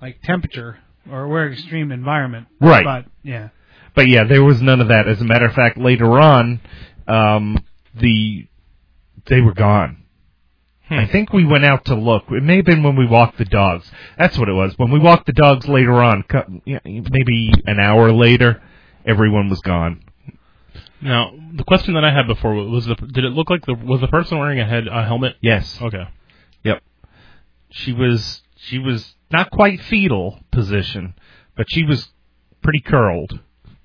like 0.00 0.22
temperature 0.22 0.78
or 1.10 1.28
we're 1.28 1.46
an 1.46 1.52
extreme 1.52 1.90
environment. 1.92 2.46
Right. 2.60 2.84
But 2.84 3.06
yeah. 3.22 3.48
But 3.94 4.08
yeah, 4.08 4.24
there 4.24 4.42
was 4.42 4.62
none 4.62 4.80
of 4.80 4.88
that. 4.88 5.06
As 5.08 5.20
a 5.20 5.24
matter 5.24 5.46
of 5.46 5.54
fact, 5.54 5.76
later 5.78 6.18
on, 6.18 6.60
um, 7.06 7.58
the 7.94 8.46
they 9.26 9.40
were 9.40 9.54
gone. 9.54 9.98
I 10.90 11.06
think 11.06 11.32
we 11.32 11.44
went 11.46 11.64
out 11.64 11.86
to 11.86 11.94
look. 11.94 12.24
It 12.30 12.42
may 12.42 12.56
have 12.56 12.66
been 12.66 12.82
when 12.82 12.96
we 12.96 13.06
walked 13.06 13.38
the 13.38 13.46
dogs. 13.46 13.90
That's 14.18 14.36
what 14.38 14.50
it 14.50 14.52
was. 14.52 14.74
When 14.76 14.90
we 14.90 14.98
walked 14.98 15.24
the 15.24 15.32
dogs 15.32 15.66
later 15.66 16.02
on, 16.02 16.22
maybe 16.66 17.50
an 17.66 17.80
hour 17.80 18.12
later, 18.12 18.60
everyone 19.06 19.48
was 19.48 19.60
gone. 19.60 20.01
Now, 21.02 21.32
the 21.54 21.64
question 21.64 21.94
that 21.94 22.04
I 22.04 22.12
had 22.14 22.26
before 22.26 22.54
was: 22.54 22.86
the, 22.86 22.94
Did 22.94 23.24
it 23.24 23.30
look 23.32 23.50
like 23.50 23.66
the 23.66 23.74
was 23.74 24.00
the 24.00 24.08
person 24.08 24.38
wearing 24.38 24.60
a 24.60 24.64
head 24.66 24.86
a 24.88 25.04
helmet? 25.04 25.36
Yes. 25.40 25.78
Okay. 25.82 26.04
Yep. 26.64 26.82
She 27.70 27.92
was 27.92 28.42
she 28.56 28.78
was 28.78 29.14
not 29.30 29.50
quite 29.50 29.80
fetal 29.80 30.38
position, 30.52 31.14
but 31.56 31.66
she 31.68 31.82
was 31.84 32.08
pretty 32.62 32.80
curled. 32.80 33.40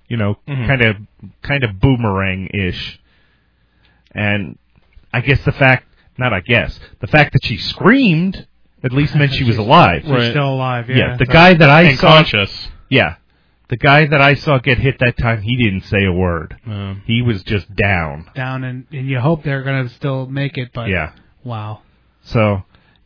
You 0.08 0.18
know, 0.18 0.36
Mhm. 0.48 0.68
kind 0.68 0.82
of 0.86 0.96
kind 1.42 1.64
of 1.64 1.80
boomerang 1.80 2.50
ish. 2.54 3.00
And 4.12 4.58
I 5.14 5.22
guess 5.22 5.44
the 5.44 5.52
fact 5.52 5.86
not 6.18 6.34
I 6.34 6.40
guess, 6.42 6.80
the 7.00 7.08
fact 7.08 7.34
that 7.34 7.44
she 7.44 7.58
screamed 7.58 8.48
at 8.84 8.92
least 8.92 9.16
meant 9.16 9.34
she 9.34 9.44
was 9.44 9.58
alive. 9.66 10.04
She's 10.06 10.30
still 10.30 10.54
alive. 10.54 10.90
Yeah. 10.90 11.16
the 11.18 11.26
So- 11.26 11.32
guy 11.34 11.54
that 11.56 11.70
I 11.70 11.82
And 11.84 11.98
saw 12.00 12.16
conscious. 12.18 12.70
Yeah. 12.90 13.16
The 13.70 13.78
guy 13.78 14.06
that 14.06 14.22
I 14.22 14.36
saw 14.36 14.60
get 14.60 14.78
hit 14.78 15.00
that 15.00 15.18
time, 15.18 15.42
he 15.42 15.58
didn't 15.58 15.82
say 15.86 16.06
a 16.06 16.12
word. 16.12 16.56
Um, 16.66 17.02
He 17.06 17.22
was 17.22 17.44
just 17.44 17.74
down. 17.76 18.30
down 18.34 18.64
and, 18.64 18.86
and 18.92 19.08
you 19.08 19.20
hope 19.20 19.44
they're 19.44 19.64
gonna 19.64 19.90
still 19.90 20.26
make 20.26 20.58
it, 20.58 20.70
but 20.74 20.88
Yeah. 20.90 21.12
wow. 21.44 21.82
So 22.22 22.64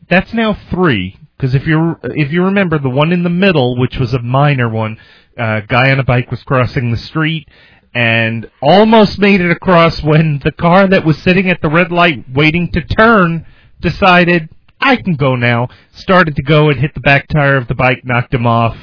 that's 0.08 0.32
now 0.32 0.54
three. 0.70 1.16
Because 1.36 1.54
if 1.56 1.66
you 1.66 1.96
if 2.04 2.30
you 2.32 2.44
remember 2.44 2.78
the 2.78 2.88
one 2.90 3.12
in 3.12 3.24
the 3.24 3.30
middle, 3.30 3.76
which 3.76 3.98
was 3.98 4.14
a 4.14 4.20
minor 4.22 4.68
one, 4.68 4.98
uh, 5.36 5.60
guy 5.66 5.90
on 5.90 5.98
a 5.98 6.04
bike 6.04 6.30
was 6.30 6.42
crossing 6.44 6.92
the 6.92 6.96
street 6.96 7.48
and 7.94 8.48
almost 8.62 9.18
made 9.18 9.40
it 9.40 9.50
across 9.50 10.00
when 10.02 10.40
the 10.44 10.52
car 10.52 10.86
that 10.86 11.04
was 11.04 11.18
sitting 11.18 11.50
at 11.50 11.60
the 11.60 11.68
red 11.68 11.90
light 11.90 12.24
waiting 12.32 12.70
to 12.72 12.80
turn 12.82 13.44
decided 13.80 14.48
I 14.80 14.94
can 14.96 15.16
go 15.16 15.34
now. 15.34 15.68
Started 15.92 16.36
to 16.36 16.42
go 16.42 16.68
and 16.70 16.78
hit 16.78 16.94
the 16.94 17.00
back 17.00 17.26
tire 17.28 17.56
of 17.56 17.66
the 17.66 17.74
bike, 17.74 18.02
knocked 18.04 18.32
him 18.32 18.46
off, 18.46 18.76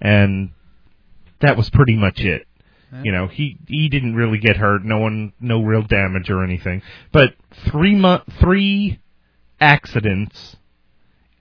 and 0.00 0.50
that 1.44 1.56
was 1.56 1.70
pretty 1.70 1.96
much 1.96 2.20
it. 2.20 2.46
You 3.02 3.10
know, 3.10 3.26
he 3.26 3.58
he 3.66 3.88
didn't 3.88 4.14
really 4.14 4.38
get 4.38 4.56
hurt. 4.56 4.84
No 4.84 4.98
one, 4.98 5.32
no 5.40 5.60
real 5.60 5.82
damage 5.82 6.30
or 6.30 6.44
anything. 6.44 6.80
But 7.10 7.34
three 7.68 7.96
month, 7.96 8.22
three 8.38 9.00
accidents 9.60 10.56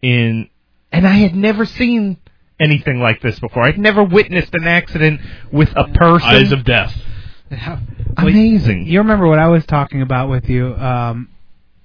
in, 0.01 0.49
and 0.91 1.07
I 1.07 1.13
had 1.13 1.35
never 1.35 1.65
seen 1.65 2.17
anything 2.59 2.99
like 2.99 3.21
this 3.21 3.39
before. 3.39 3.63
I'd 3.63 3.77
never 3.77 4.03
witnessed 4.03 4.55
an 4.55 4.65
accident 4.65 5.21
with 5.51 5.69
a 5.75 5.89
person. 5.89 6.29
Eyes 6.29 6.51
of 6.51 6.63
death. 6.63 6.95
Amazing. 8.17 8.87
You 8.87 8.99
remember 8.99 9.27
what 9.27 9.37
I 9.37 9.49
was 9.49 9.65
talking 9.67 10.01
about 10.01 10.29
with 10.29 10.49
you? 10.49 10.73
Um, 10.73 11.29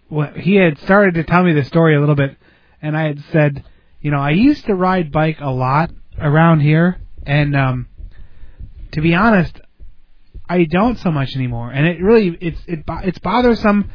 what 0.08 0.34
he 0.34 0.54
had 0.54 0.78
started 0.78 1.14
to 1.14 1.24
tell 1.24 1.42
me 1.42 1.52
the 1.52 1.64
story 1.64 1.94
a 1.94 2.00
little 2.00 2.14
bit, 2.14 2.38
and 2.80 2.96
I 2.96 3.02
had 3.02 3.22
said, 3.32 3.64
you 4.00 4.10
know, 4.10 4.20
I 4.20 4.30
used 4.30 4.64
to 4.64 4.74
ride 4.74 5.12
bike 5.12 5.38
a 5.40 5.50
lot 5.50 5.90
around 6.18 6.60
here, 6.60 6.98
and 7.26 7.54
um, 7.54 7.88
to 8.92 9.00
be 9.00 9.14
honest, 9.14 9.60
I 10.48 10.64
don't 10.64 10.98
so 10.98 11.10
much 11.10 11.34
anymore. 11.36 11.70
And 11.70 11.86
it 11.86 12.00
really, 12.02 12.36
it's 12.40 12.60
it, 12.66 12.84
it's 13.04 13.18
bothersome 13.18 13.90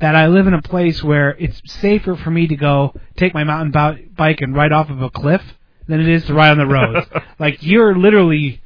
that 0.00 0.14
I 0.14 0.28
live 0.28 0.46
in 0.46 0.54
a 0.54 0.62
place 0.62 1.02
where 1.02 1.30
it's 1.38 1.60
safer 1.66 2.16
for 2.16 2.30
me 2.30 2.46
to 2.48 2.56
go 2.56 2.94
take 3.16 3.34
my 3.34 3.44
mountain 3.44 3.72
bo- 3.72 3.98
bike 4.16 4.40
and 4.40 4.54
ride 4.54 4.72
off 4.72 4.90
of 4.90 5.02
a 5.02 5.10
cliff 5.10 5.42
than 5.88 6.00
it 6.00 6.08
is 6.08 6.24
to 6.26 6.34
ride 6.34 6.50
on 6.52 6.58
the 6.58 6.66
roads. 6.66 7.06
like 7.38 7.62
you're 7.62 7.96
literally 7.98 8.60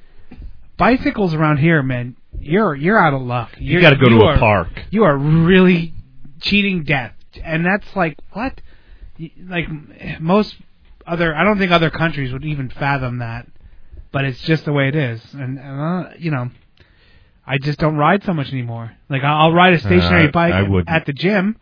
bicycles 0.76 1.34
around 1.34 1.58
here, 1.58 1.82
man. 1.82 2.16
You're 2.38 2.74
you're 2.74 2.98
out 2.98 3.14
of 3.14 3.22
luck. 3.22 3.50
You 3.58 3.72
You're- 3.72 3.82
got 3.82 3.90
to 3.90 3.96
go 3.96 4.08
to 4.08 4.16
a 4.20 4.26
are- 4.26 4.38
park. 4.38 4.68
You 4.90 5.04
are 5.04 5.16
really 5.16 5.94
cheating 6.40 6.84
death, 6.84 7.14
and 7.42 7.64
that's 7.64 7.86
like 7.96 8.18
what? 8.32 8.60
Like 9.46 9.66
most 10.20 10.56
other, 11.06 11.34
I 11.34 11.44
don't 11.44 11.58
think 11.58 11.70
other 11.72 11.90
countries 11.90 12.32
would 12.32 12.44
even 12.44 12.70
fathom 12.70 13.18
that, 13.18 13.46
but 14.12 14.24
it's 14.24 14.40
just 14.42 14.64
the 14.66 14.72
way 14.72 14.88
it 14.88 14.94
is, 14.96 15.20
and, 15.34 15.58
and 15.58 15.80
uh, 15.80 16.10
you 16.18 16.30
know. 16.30 16.50
I 17.44 17.58
just 17.58 17.80
don't 17.80 17.96
ride 17.96 18.22
so 18.22 18.32
much 18.32 18.52
anymore. 18.52 18.92
Like 19.10 19.24
I'll 19.24 19.46
I'll 19.46 19.52
ride 19.52 19.72
a 19.72 19.78
stationary 19.80 20.28
Uh, 20.28 20.30
bike 20.30 20.54
I 20.54 20.62
wouldn't. 20.62 20.88
at 20.88 21.06
the 21.06 21.12
gym, 21.12 21.56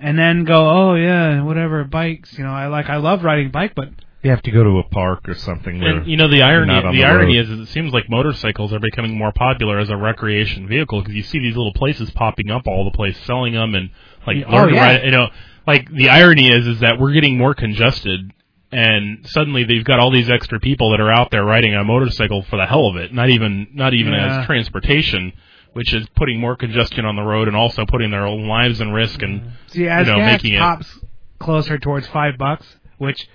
and 0.00 0.18
then 0.18 0.44
go, 0.44 0.66
oh 0.70 0.94
yeah, 0.94 1.42
whatever 1.42 1.84
bikes. 1.84 2.32
You 2.38 2.44
know, 2.44 2.50
I 2.50 2.68
like 2.68 2.88
I 2.88 2.96
love 2.96 3.22
riding 3.22 3.50
bike, 3.50 3.74
but 3.74 3.90
You 4.22 4.30
have 4.30 4.40
to 4.42 4.50
go 4.50 4.64
to 4.64 4.78
a 4.78 4.82
park 4.88 5.28
or 5.28 5.34
something. 5.34 5.78
Where 5.80 5.98
And 5.98 6.06
you 6.06 6.16
know 6.16 6.28
the 6.28 6.40
irony. 6.40 6.72
not 6.72 6.90
The, 6.90 6.98
the 7.00 7.04
irony 7.04 7.36
road. 7.36 7.44
is, 7.44 7.50
is, 7.50 7.60
it 7.68 7.72
seems 7.72 7.92
like 7.92 8.08
motorcycles 8.08 8.72
are 8.72 8.78
becoming 8.80 9.18
more 9.18 9.30
popular 9.32 9.78
as 9.78 9.90
a 9.90 9.96
recreation 9.96 10.66
vehicle 10.66 11.02
because 11.02 11.14
you 11.14 11.22
see 11.22 11.38
these 11.38 11.54
little 11.54 11.74
places 11.74 12.10
popping 12.12 12.50
up 12.50 12.62
all 12.66 12.86
the 12.86 12.96
place 12.96 13.18
selling 13.26 13.52
them 13.52 13.74
and 13.74 13.90
like 14.26 14.38
Yeah, 14.38 14.48
learn 14.48 14.64
oh, 14.64 14.68
to 14.70 14.74
yeah. 14.74 14.80
ride. 14.86 15.04
You 15.04 15.10
know, 15.10 15.28
like 15.66 15.90
the 15.92 16.08
irony 16.08 16.48
is 16.48 16.66
is 16.66 16.80
that 16.80 16.98
we're 16.98 17.12
getting 17.12 17.36
more 17.36 17.54
congested, 17.54 18.32
and 18.74 19.26
suddenly 19.28 19.64
they've 19.64 19.84
got 19.84 19.98
all 20.00 20.10
these 20.10 20.30
extra 20.30 20.58
people 20.60 20.90
that 20.90 21.00
are 21.00 21.10
out 21.10 21.30
there 21.30 21.44
riding 21.44 21.74
a 21.74 21.84
motorcycle 21.84 22.42
for 22.42 22.56
the 22.56 22.66
hell 22.66 22.86
of 22.86 22.96
it, 22.96 23.12
not 23.12 23.30
even 23.30 23.68
not 23.74 23.94
even 23.94 24.12
Yeah. 24.12 24.40
as 24.40 24.46
transportation. 24.46 25.32
Which 25.72 25.92
is 25.92 26.06
putting 26.14 26.38
more 26.38 26.54
congestion 26.54 27.04
on 27.04 27.16
the 27.16 27.22
road 27.22 27.48
and 27.48 27.56
also 27.56 27.84
putting 27.84 28.12
their 28.12 28.24
own 28.28 28.46
lives 28.46 28.80
in 28.80 28.92
risk 28.92 29.22
and 29.22 29.42
See, 29.66 29.88
as 29.88 30.06
you 30.06 30.12
know 30.12 30.20
gas 30.20 30.32
making 30.40 30.54
it 30.54 30.60
pops 30.60 31.00
closer 31.40 31.78
towards 31.78 32.06
five 32.06 32.38
bucks, 32.38 32.64
which 32.98 33.26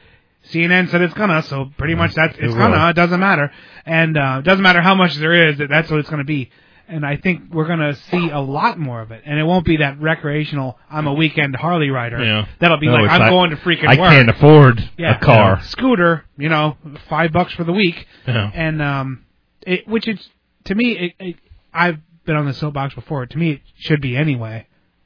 CNN 0.50 0.90
said 0.90 1.02
it's 1.02 1.14
gonna, 1.14 1.42
so 1.44 1.70
pretty 1.78 1.96
much 1.96 2.14
that's 2.16 2.38
it's 2.38 2.54
will. 2.54 2.62
gonna. 2.62 2.92
It 2.92 2.96
doesn't 2.96 3.20
matter, 3.20 3.52
and 3.86 4.18
uh, 4.18 4.38
it 4.40 4.46
doesn't 4.46 4.64
matter 4.64 4.82
how 4.82 4.96
much 4.96 5.16
there 5.16 5.50
is. 5.50 5.58
That 5.58 5.68
that's 5.68 5.92
what 5.92 6.00
it's 6.00 6.10
gonna 6.10 6.24
be. 6.24 6.50
And 6.90 7.06
I 7.06 7.18
think 7.18 7.54
we're 7.54 7.68
gonna 7.68 7.94
see 7.96 8.30
a 8.30 8.40
lot 8.40 8.80
more 8.80 9.02
of 9.02 9.12
it, 9.12 9.22
and 9.26 9.38
it 9.40 9.44
won't 9.44 9.66
be 9.66 9.78
that 9.78 10.02
recreational. 10.02 10.78
I'm 10.90 11.06
a 11.08 11.14
weekend 11.14 11.56
Harley 11.56 11.90
rider. 11.92 12.24
Yeah. 12.24 12.46
That'll 12.60 12.78
be 12.80 12.88
No, 12.88 12.94
like 12.94 13.10
I'm 13.12 13.20
not- 13.20 13.30
going 13.30 13.50
to 13.52 13.58
freaking 13.58 13.88
I 13.88 14.00
work. 14.00 14.10
can't 14.12 14.30
afford 14.30 14.90
yeah, 14.98 15.18
a 15.18 15.20
car. 15.20 15.62
scooter. 15.62 16.26
You 16.38 16.50
know, 16.50 16.78
five 17.10 17.32
bucks 17.32 17.54
for 17.54 17.64
the 17.64 17.74
week, 17.74 18.08
Yeah. 18.28 18.50
and 18.54 18.82
um, 18.82 19.26
it 19.62 19.88
which 19.88 20.08
is 20.08 20.30
to 20.66 20.76
me, 20.76 20.92
it, 20.94 21.14
it, 21.20 21.36
I've 21.74 22.00
been 22.26 22.36
on 22.36 22.46
the 22.46 22.54
soapbox 22.54 22.96
before. 22.96 23.26
To 23.26 23.38
me, 23.38 23.52
it 23.52 23.62
should 23.78 24.02
be 24.02 24.18
anyway. 24.18 24.66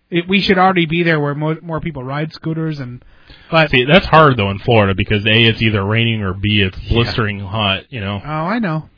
It, 0.09 0.27
we 0.29 0.41
should 0.41 0.57
already 0.57 0.85
be 0.85 1.03
there 1.03 1.19
where 1.19 1.33
more, 1.35 1.57
more 1.61 1.79
people 1.81 2.03
ride 2.03 2.31
scooters 2.33 2.79
and. 2.79 3.03
But 3.49 3.71
See, 3.71 3.83
that's 3.85 4.05
hard 4.05 4.37
though 4.37 4.51
in 4.51 4.59
Florida 4.59 4.93
because 4.95 5.25
a 5.25 5.29
it's 5.43 5.61
either 5.61 5.83
raining 5.83 6.21
or 6.21 6.33
b 6.33 6.61
it's 6.61 6.77
blistering 6.87 7.39
hot. 7.39 7.91
You 7.91 7.99
know. 8.01 8.21
oh, 8.23 8.27
I 8.29 8.59
know. 8.59 8.89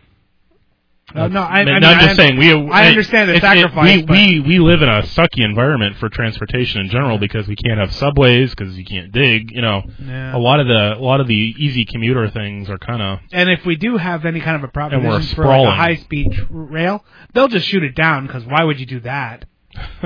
Uh, 1.16 1.28
no, 1.30 1.42
I, 1.42 1.60
I 1.62 1.66
mean, 1.66 1.80
no, 1.82 1.88
I'm 1.90 2.00
just 2.06 2.16
saying 2.18 2.38
we. 2.38 2.52
I 2.72 2.88
understand 2.88 3.30
the 3.30 3.36
it- 3.36 3.42
sacrifice. 3.42 3.96
we, 3.98 4.02
but 4.04 4.12
we 4.12 4.40
we 4.42 4.60
live 4.60 4.82
in 4.82 4.90
a 4.90 5.02
sucky 5.04 5.46
environment 5.46 5.98
for 5.98 6.10
transportation 6.10 6.82
in 6.82 6.90
general 6.90 7.18
because 7.18 7.48
we 7.48 7.56
can't 7.56 7.80
have 7.80 7.94
subways 7.94 8.54
because 8.54 8.78
you 8.78 8.84
can't 8.86 9.12
dig. 9.12 9.52
You 9.52 9.62
know, 9.62 9.84
Yeah. 10.06 10.36
a 10.36 10.40
lot 10.40 10.60
of 10.60 10.68
the 10.68 10.94
a 10.98 11.00
lot 11.04 11.22
of 11.22 11.28
the 11.28 11.34
easy 11.58 11.86
commuter 11.86 12.30
things 12.30 12.70
are 12.70 12.78
kind 12.78 13.02
of 13.02 13.20
and 13.32 13.50
if 13.50 13.66
we 13.66 13.76
do 13.78 13.98
have 13.98 14.26
any 14.26 14.42
kind 14.42 14.56
of 14.58 14.64
a 14.64 14.68
proposition 14.68 15.36
for 15.36 15.46
like 15.46 15.68
a 15.68 15.72
high 15.72 15.96
speed 15.96 16.34
tr- 16.34 16.44
rail, 16.52 17.06
they'll 17.34 17.48
just 17.48 17.68
shoot 17.68 17.84
it 17.84 17.96
down 17.96 18.28
because 18.28 18.44
why 18.46 18.64
would 18.64 18.80
you 18.80 18.86
do 18.86 19.00
that? 19.02 19.46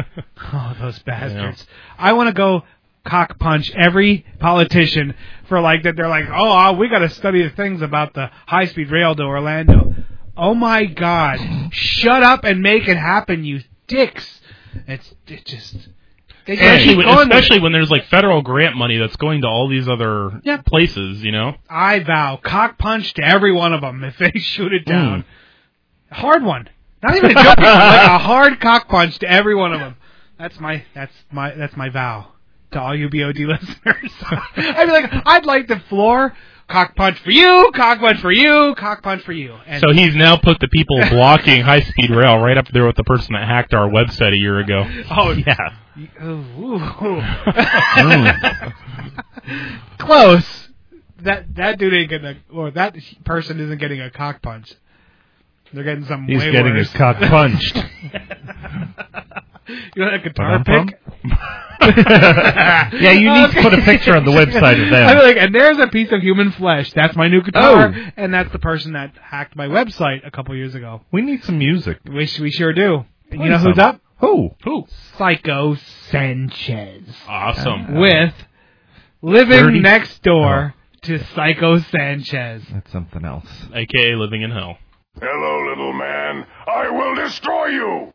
Oh, 0.52 0.76
those 0.80 0.98
bastards! 1.00 1.66
I 1.98 2.14
want 2.14 2.28
to 2.28 2.34
go 2.34 2.64
cock 3.06 3.38
punch 3.40 3.72
every 3.72 4.26
politician 4.40 5.14
for 5.48 5.60
like 5.62 5.84
that. 5.84 5.96
They're 5.96 6.08
like, 6.08 6.26
oh, 6.32 6.52
uh, 6.52 6.74
we 6.74 6.90
got 6.90 7.00
to 7.00 7.10
study 7.10 7.44
the 7.44 7.50
things 7.52 7.82
about 7.82 8.14
the 8.14 8.30
high 8.48 8.66
speed 8.66 8.90
rail 8.90 9.16
to 9.16 9.24
Orlando. 9.24 9.94
Oh 10.40 10.56
my 10.56 10.86
God! 10.86 11.40
Shut 11.74 12.24
up 12.24 12.44
and 12.46 12.62
make 12.62 12.88
it 12.88 12.98
happen, 12.98 13.44
you 13.44 13.62
dicks! 13.88 14.40
It's 14.88 15.14
it 15.28 15.46
just 15.46 15.76
they 16.46 16.54
especially 16.54 16.96
when, 16.96 17.08
especially 17.08 17.60
when 17.60 17.72
there's 17.74 17.92
like 17.92 18.06
federal 18.06 18.42
grant 18.42 18.76
money 18.76 18.98
that's 18.98 19.16
going 19.18 19.42
to 19.42 19.48
all 19.48 19.68
these 19.68 19.88
other 19.90 20.40
Yep. 20.44 20.66
places. 20.66 21.24
You 21.24 21.32
know. 21.32 21.56
I 21.70 22.00
vow 22.00 22.40
cock 22.42 22.78
punch 22.78 23.14
to 23.16 23.24
every 23.24 23.52
one 23.52 23.74
of 23.74 23.82
them 23.82 24.04
if 24.04 24.18
they 24.18 24.32
shoot 24.40 24.74
it 24.74 24.86
down. 24.86 25.26
Hmm. 26.10 26.14
Hard 26.16 26.44
one. 26.44 26.70
Not 27.04 27.16
even 27.16 27.32
a 27.32 27.34
joke. 27.34 27.58
like 27.58 27.60
a 27.60 28.18
hard 28.20 28.60
cock 28.60 28.88
punch 28.90 29.20
to 29.20 29.30
every 29.30 29.56
one 29.56 29.74
of 29.74 29.80
them. 29.80 29.96
That's 30.38 30.60
my 30.60 30.84
that's 30.96 31.14
my 31.32 31.52
that's 31.54 31.76
my 31.76 31.90
vow 31.90 32.28
to 32.72 32.80
all 32.82 32.96
you 32.96 33.10
BOD 33.10 33.38
listeners. 33.40 34.12
I'd 34.56 34.86
be 34.86 34.92
like, 34.92 35.12
I'd 35.26 35.46
like 35.46 35.68
the 35.68 35.80
floor 35.90 36.34
cock 36.70 36.96
punch 36.96 37.20
for 37.20 37.32
you, 37.32 37.72
cock 37.76 38.00
punch 38.00 38.20
for 38.22 38.32
you, 38.32 38.74
cock 38.78 39.02
punch 39.04 39.24
for 39.24 39.34
you. 39.34 39.56
And 39.66 39.82
So 39.82 39.92
he's 39.92 40.16
now 40.16 40.38
put 40.38 40.60
the 40.60 40.68
people 40.70 41.00
blocking 41.10 41.62
high 41.62 41.82
speed 41.82 42.12
rail 42.12 42.38
right 42.38 42.58
up 42.58 42.68
there 42.72 42.86
with 42.86 42.96
the 42.96 43.04
person 43.04 43.34
that 43.34 43.46
hacked 43.48 43.74
our 43.74 43.90
website 43.90 44.34
a 44.34 44.38
year 44.38 44.60
ago. 44.60 44.86
Oh 45.10 45.32
Yeah. 45.32 45.76
Close. 49.98 50.68
That 51.22 51.54
that 51.56 51.78
dude 51.78 51.94
ain't 51.94 52.10
gonna, 52.10 52.38
or 52.54 52.72
that 52.72 52.96
person 53.26 53.60
isn't 53.60 53.78
getting 53.80 54.00
a 54.00 54.10
cock 54.10 54.42
punch. 54.42 54.72
They're 55.74 55.84
getting 55.84 56.06
some. 56.06 56.26
He's 56.26 56.40
way 56.40 56.52
getting 56.52 56.74
worse. 56.74 56.88
his 56.88 56.98
cock 56.98 57.18
punched. 57.20 57.76
you 57.76 57.82
know 59.98 60.10
that 60.12 60.24
guitar 60.24 60.64
pick? 60.64 61.00
Yeah, 61.82 63.12
you 63.12 63.32
need 63.34 63.52
to 63.54 63.62
put 63.62 63.74
a 63.74 63.82
picture 63.82 64.16
on 64.16 64.26
the 64.26 64.32
website 64.32 64.84
of 64.84 64.90
them. 64.92 65.08
I 65.10 65.14
feel 65.14 65.24
like, 65.24 65.38
and 65.38 65.56
there's 65.56 65.78
a 65.80 65.88
piece 65.88 66.12
of 66.12 66.22
human 66.22 66.52
flesh. 66.52 66.92
That's 66.94 67.16
my 67.16 67.28
new 67.28 67.42
guitar, 67.42 67.94
Oh. 67.96 68.10
and 68.18 68.34
that's 68.34 68.52
the 68.52 68.60
person 68.60 68.94
that 68.94 69.14
hacked 69.22 69.56
my 69.56 69.68
website 69.68 70.26
a 70.28 70.32
couple 70.32 70.56
years 70.56 70.76
ago. 70.76 71.02
We 71.12 71.22
need 71.22 71.44
some 71.46 71.58
music. 71.58 72.00
We 72.06 72.28
we 72.42 72.52
sure 72.52 72.74
do. 72.74 73.06
And 73.32 73.34
you 73.34 73.38
Play 73.40 73.50
know 73.50 73.58
who's 73.60 73.76
some. 73.78 73.86
up? 73.86 74.02
Who? 74.20 74.50
Who? 74.66 74.86
Psycho 75.18 75.76
Sanchez 76.12 77.04
Awesome. 77.28 77.96
Uh, 77.96 78.00
with 78.02 78.34
living 79.22 79.64
Dirty- 79.64 79.80
next 79.80 80.22
door 80.24 80.74
oh. 80.76 80.98
to 81.04 81.24
Psycho 81.34 81.80
Sanchez. 81.80 82.64
That's 82.72 82.92
something 82.92 83.24
else. 83.24 83.48
AKA 83.74 84.16
living 84.16 84.42
in 84.42 84.52
hell. 84.52 84.78
Hello, 85.22 85.70
little 85.70 85.94
man. 85.94 86.46
I 86.68 86.90
will 86.90 87.16
destroy 87.16 87.68
you. 87.68 88.14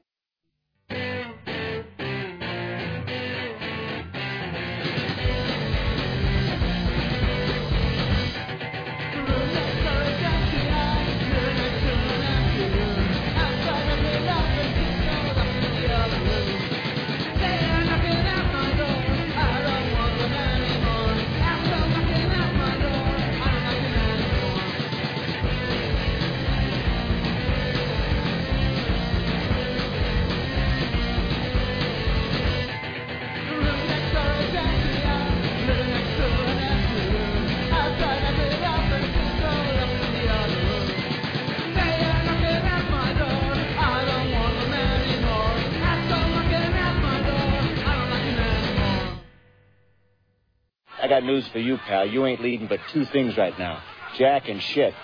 News 51.34 51.48
for 51.48 51.58
you, 51.58 51.76
pal. 51.78 52.06
You 52.06 52.26
ain't 52.26 52.40
leading 52.40 52.66
but 52.66 52.80
two 52.92 53.04
things 53.06 53.36
right 53.36 53.58
now 53.58 53.82
Jack 54.16 54.48
and 54.48 54.62
shit. 54.62 54.94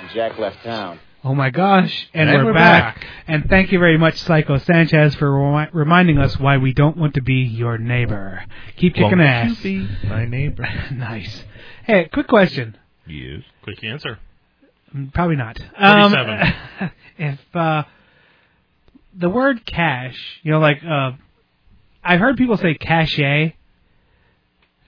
And 0.00 0.10
Jack 0.10 0.38
left 0.38 0.62
town. 0.64 1.00
Oh 1.24 1.34
my 1.34 1.50
gosh! 1.50 2.08
And, 2.14 2.28
And 2.30 2.38
we're, 2.38 2.46
we're 2.46 2.54
back. 2.54 2.94
back. 3.00 3.06
And 3.26 3.48
thank 3.48 3.72
you 3.72 3.80
very 3.80 3.98
much, 3.98 4.18
Psycho 4.18 4.58
Sanchez, 4.58 5.16
for 5.16 5.30
remi- 5.32 5.70
reminding 5.72 6.18
us 6.18 6.38
why 6.38 6.58
we 6.58 6.72
don't 6.72 6.96
want 6.96 7.14
to 7.14 7.22
be 7.22 7.42
your 7.42 7.76
neighbor. 7.76 8.44
Keep 8.76 8.94
kicking 8.94 9.18
Won't 9.18 9.22
ass. 9.22 9.64
you 9.64 9.86
be 9.88 10.08
my 10.08 10.26
neighbor? 10.26 10.68
nice. 10.92 11.42
Hey, 11.84 12.08
quick 12.12 12.28
question. 12.28 12.78
Yes. 13.06 13.42
Quick 13.62 13.82
answer. 13.82 14.20
Mm, 14.94 15.12
Probably 15.12 15.34
not. 15.36 15.60
Um, 15.76 16.12
47. 16.12 16.90
if 17.18 17.56
uh, 17.56 17.82
the 19.16 19.28
word 19.28 19.66
cash, 19.66 20.16
you 20.44 20.52
know, 20.52 20.60
like 20.60 20.84
uh, 20.88 21.12
I've 22.04 22.20
heard 22.20 22.36
people 22.36 22.56
say 22.56 22.74
cachet, 22.74 23.56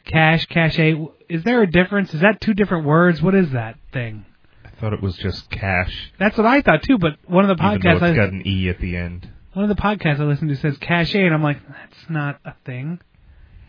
cash, 0.04 0.46
cachet. 0.46 0.94
Is 1.28 1.42
there 1.44 1.62
a 1.62 1.70
difference? 1.70 2.12
Is 2.14 2.20
that 2.20 2.40
two 2.40 2.54
different 2.54 2.86
words? 2.86 3.20
What 3.22 3.34
is 3.34 3.50
that 3.52 3.76
thing? 3.92 4.24
I 4.64 4.70
thought 4.80 4.92
it 4.92 5.02
was 5.02 5.16
just 5.16 5.50
cash. 5.50 6.12
That's 6.18 6.36
what 6.36 6.46
I 6.46 6.62
thought 6.62 6.82
too. 6.82 6.98
But 6.98 7.16
one 7.26 7.48
of 7.48 7.56
the 7.56 7.62
Even 7.64 7.80
though 7.80 7.88
podcasts, 7.88 7.94
it's 7.96 8.02
I, 8.02 8.14
got 8.14 8.32
an 8.32 8.42
E 8.46 8.68
at 8.68 8.80
the 8.80 8.96
end. 8.96 9.28
one 9.52 9.68
of 9.70 9.74
the 9.76 9.80
podcasts 9.80 10.20
I 10.20 10.24
listen 10.24 10.48
to 10.48 10.56
says 10.56 10.76
cachet, 10.78 11.24
and 11.24 11.34
I'm 11.34 11.42
like, 11.42 11.58
that's 11.68 12.10
not 12.10 12.40
a 12.44 12.54
thing. 12.64 13.00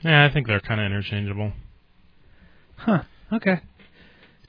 Yeah, 0.03 0.25
I 0.25 0.31
think 0.33 0.47
they're 0.47 0.59
kind 0.61 0.79
of 0.81 0.85
interchangeable. 0.85 1.51
Huh. 2.77 3.03
Okay. 3.33 3.59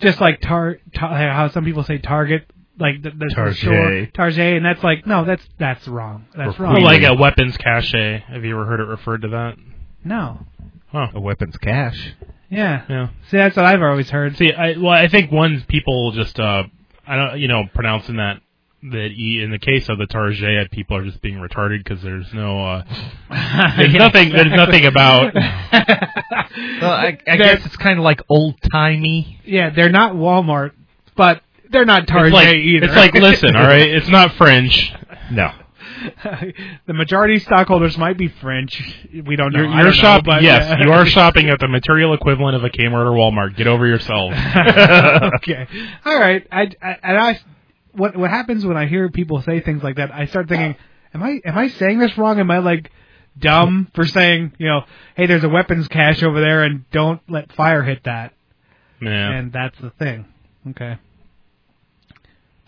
Just 0.01 0.21
like 0.21 0.41
tar, 0.41 0.79
tar 0.95 1.15
how 1.31 1.49
some 1.51 1.65
people 1.65 1.85
say 1.85 1.99
target, 1.99 2.51
like 2.79 3.03
the, 3.03 3.11
the, 3.11 3.17
the 3.17 3.33
Target. 3.35 3.57
shore, 3.57 4.07
target, 4.15 4.57
and 4.57 4.65
that's 4.65 4.83
like 4.83 5.07
no, 5.07 5.25
that's 5.25 5.47
that's 5.59 5.87
wrong. 5.87 6.25
That's 6.37 6.59
Or 6.59 6.63
wrong. 6.65 6.75
Well, 6.75 6.83
like 6.83 7.03
a 7.03 7.15
weapons 7.15 7.57
cache. 7.59 7.93
Have 7.93 8.45
you 8.45 8.55
ever 8.55 8.65
heard 8.65 8.81
it 8.81 8.85
referred 8.85 9.23
to 9.23 9.29
that? 9.29 9.57
no. 10.05 10.41
Huh. 10.93 11.09
A 11.15 11.21
weapons 11.21 11.57
cache. 11.57 12.15
Yeah. 12.51 12.85
Yeah. 12.89 13.09
See, 13.31 13.39
that's 13.39 13.57
what 13.57 13.65
I've 13.65 13.83
always 13.83 14.11
heard. 14.11 14.37
See, 14.37 14.53
I 14.53 14.77
well, 14.79 14.91
I 14.93 15.09
think 15.09 15.33
one 15.33 15.65
people 15.67 16.13
just 16.13 16.39
uh, 16.39 16.65
I 17.07 17.17
don't, 17.17 17.41
you 17.41 17.49
know, 17.49 17.65
pronouncing 17.75 18.17
that 18.17 18.41
that 18.91 19.09
e 19.13 19.41
in 19.43 19.51
the 19.51 19.59
case 19.59 19.89
of 19.89 19.97
the 19.99 20.07
Target, 20.07 20.71
people 20.71 20.97
are 20.97 21.05
just 21.05 21.23
being 21.23 21.37
retarded 21.37 21.83
because 21.85 22.03
there's 22.03 22.27
no, 22.35 22.61
uh, 22.67 22.85
there's 23.77 23.93
Yeah, 23.93 23.99
nothing, 23.99 24.31
there's 24.31 24.53
nothing 24.53 24.87
about. 24.87 25.35
Well, 26.81 26.91
I, 26.93 27.19
I 27.27 27.37
guess 27.37 27.65
it's 27.65 27.77
kind 27.77 27.99
of 27.99 28.05
like 28.05 28.21
old 28.29 28.57
timey. 28.71 29.41
yeah, 29.45 29.71
they're 29.71 29.89
not 29.89 30.15
Walmart, 30.15 30.73
but 31.17 31.41
they're 31.71 31.85
not 31.87 32.07
Target 32.07 32.29
it's 32.29 32.35
like, 32.35 32.57
either. 32.57 32.87
It's 32.87 32.95
like, 32.97 33.15
listen, 33.15 33.57
all 33.57 33.63
right, 33.63 33.89
it's 33.89 34.09
not 34.09 34.35
French. 34.35 34.93
No. 35.31 35.53
the 36.87 36.93
majority 36.93 37.37
of 37.37 37.43
stockholders 37.43 37.97
might 37.99 38.19
be 38.19 38.29
French. 38.29 38.81
We 39.13 39.37
don't 39.37 39.53
know. 39.53 39.61
You're, 39.61 39.69
you're 39.69 39.77
don't 39.77 39.87
know, 39.87 39.93
shop- 39.93 40.25
but 40.25 40.43
yes, 40.43 40.65
yeah. 40.69 40.77
you 40.85 40.93
are 40.93 41.07
shopping 41.07 41.49
at 41.49 41.61
the 41.61 41.69
material 41.69 42.15
equivalent 42.15 42.57
of 42.57 42.65
a 42.65 42.71
Kmart 42.71 43.07
or 43.07 43.13
Walmart. 43.13 43.57
Get 43.57 43.67
over 43.67 43.87
yourself. 43.87 44.33
okay. 45.37 45.67
All 46.05 46.19
right. 46.19 46.47
I, 46.51 46.71
I 46.83 46.99
and 47.03 47.19
I 47.19 47.41
what 47.93 48.17
what 48.17 48.31
happens 48.31 48.65
when 48.65 48.77
I 48.77 48.87
hear 48.87 49.11
people 49.11 49.43
say 49.43 49.61
things 49.61 49.83
like 49.83 49.97
that? 49.97 50.13
I 50.13 50.27
start 50.27 50.49
thinking, 50.49 50.77
am 51.15 51.23
I 51.23 51.41
am 51.45 51.57
I 51.57 51.69
saying 51.69 51.99
this 51.99 52.17
wrong? 52.17 52.41
Am 52.41 52.51
I 52.51 52.59
like 52.59 52.91
dumb 53.39 53.89
for 53.95 54.07
saying, 54.07 54.53
you 54.59 54.67
know, 54.67 54.83
hey, 55.17 55.27
there's 55.27 55.45
a 55.45 55.49
weapons 55.49 55.89
cache 55.89 56.23
over 56.23 56.41
there, 56.41 56.63
and 56.63 56.89
don't 56.91 57.21
let 57.29 57.53
fire 57.53 57.83
hit 57.83 58.05
that. 58.05 58.35
Yeah. 59.01 59.33
And 59.33 59.53
that's 59.53 59.79
the 59.81 59.91
thing. 59.91 60.27
Okay. 60.71 60.99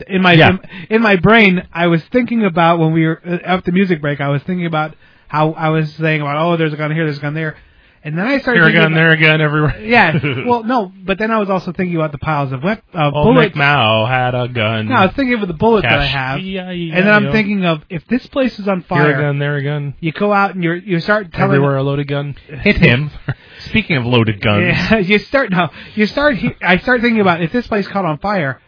In 0.08 0.22
my 0.22 0.32
Yeah. 0.32 0.50
in, 0.50 0.60
in 0.96 1.02
my 1.02 1.16
brain, 1.16 1.66
I 1.72 1.86
was 1.86 2.02
thinking 2.10 2.44
about 2.44 2.78
when 2.78 2.92
we 2.92 3.06
were 3.06 3.20
uh, 3.24 3.38
after 3.44 3.70
the 3.70 3.74
music 3.74 4.00
break. 4.00 4.20
I 4.20 4.28
was 4.28 4.42
thinking 4.42 4.66
about 4.66 4.94
how 5.28 5.52
I 5.52 5.68
was 5.70 5.92
saying 5.94 6.20
about 6.20 6.36
oh, 6.36 6.56
there's 6.56 6.72
a 6.72 6.76
gun 6.76 6.90
here, 6.90 7.04
there's 7.04 7.18
a 7.18 7.20
gun 7.20 7.34
there, 7.34 7.56
and 8.02 8.18
then 8.18 8.26
I 8.26 8.38
started 8.40 8.60
Here 8.60 8.68
again, 8.68 8.82
about- 8.86 8.94
there 8.96 9.10
again, 9.12 9.40
everywhere. 9.40 9.80
Yeah. 9.80 10.18
Well, 10.46 10.64
no, 10.64 10.92
but 11.04 11.18
then 11.18 11.30
I 11.30 11.38
was 11.38 11.48
also 11.48 11.72
thinking 11.72 11.96
about 11.96 12.10
the 12.12 12.18
piles 12.18 12.52
of 12.52 12.62
wep- 12.62 12.82
uh, 12.92 13.10
Old 13.14 13.34
bullets. 13.36 13.56
McMao 13.56 14.08
had 14.08 14.34
a 14.34 14.48
gun. 14.48 14.88
No, 14.88 14.96
I 14.96 15.06
was 15.06 15.14
thinking 15.14 15.40
of 15.40 15.46
the 15.48 15.54
bullets 15.54 15.84
that 15.88 15.98
I 16.00 16.04
have, 16.06 16.40
Yeah, 16.40 16.70
yeah, 16.72 16.96
and 16.96 17.06
then 17.06 17.14
I'm 17.14 17.30
thinking 17.32 17.64
of 17.64 17.82
if 17.88 18.04
this 18.08 18.26
place 18.26 18.58
is 18.58 18.66
on 18.68 18.82
fire, 18.82 19.02
Here 19.04 19.12
fire, 19.14 19.20
again, 19.28 19.38
there 19.38 19.56
again. 19.56 19.94
you 20.00 20.10
go 20.12 20.32
out 20.32 20.54
and 20.56 20.62
you 20.64 20.72
you 20.74 20.98
start 21.00 21.32
telling 21.32 21.52
Everywhere 21.54 21.76
a 21.76 21.82
loaded 21.84 22.08
gun. 22.08 22.34
Hit 22.48 22.76
him. 22.78 23.10
Speaking 23.60 23.96
of 23.96 24.04
loaded 24.06 24.40
guns, 24.40 24.64
Yeah, 24.66 24.96
you 25.10 25.18
start 25.20 25.50
now. 25.50 25.70
you 25.94 26.06
start. 26.06 26.36
He, 26.36 26.50
I 26.60 26.78
start 26.78 27.00
thinking 27.00 27.20
about 27.20 27.40
if 27.42 27.52
this 27.52 27.66
place 27.68 27.86
caught 27.88 28.04
on 28.04 28.18
fire, 28.18 28.60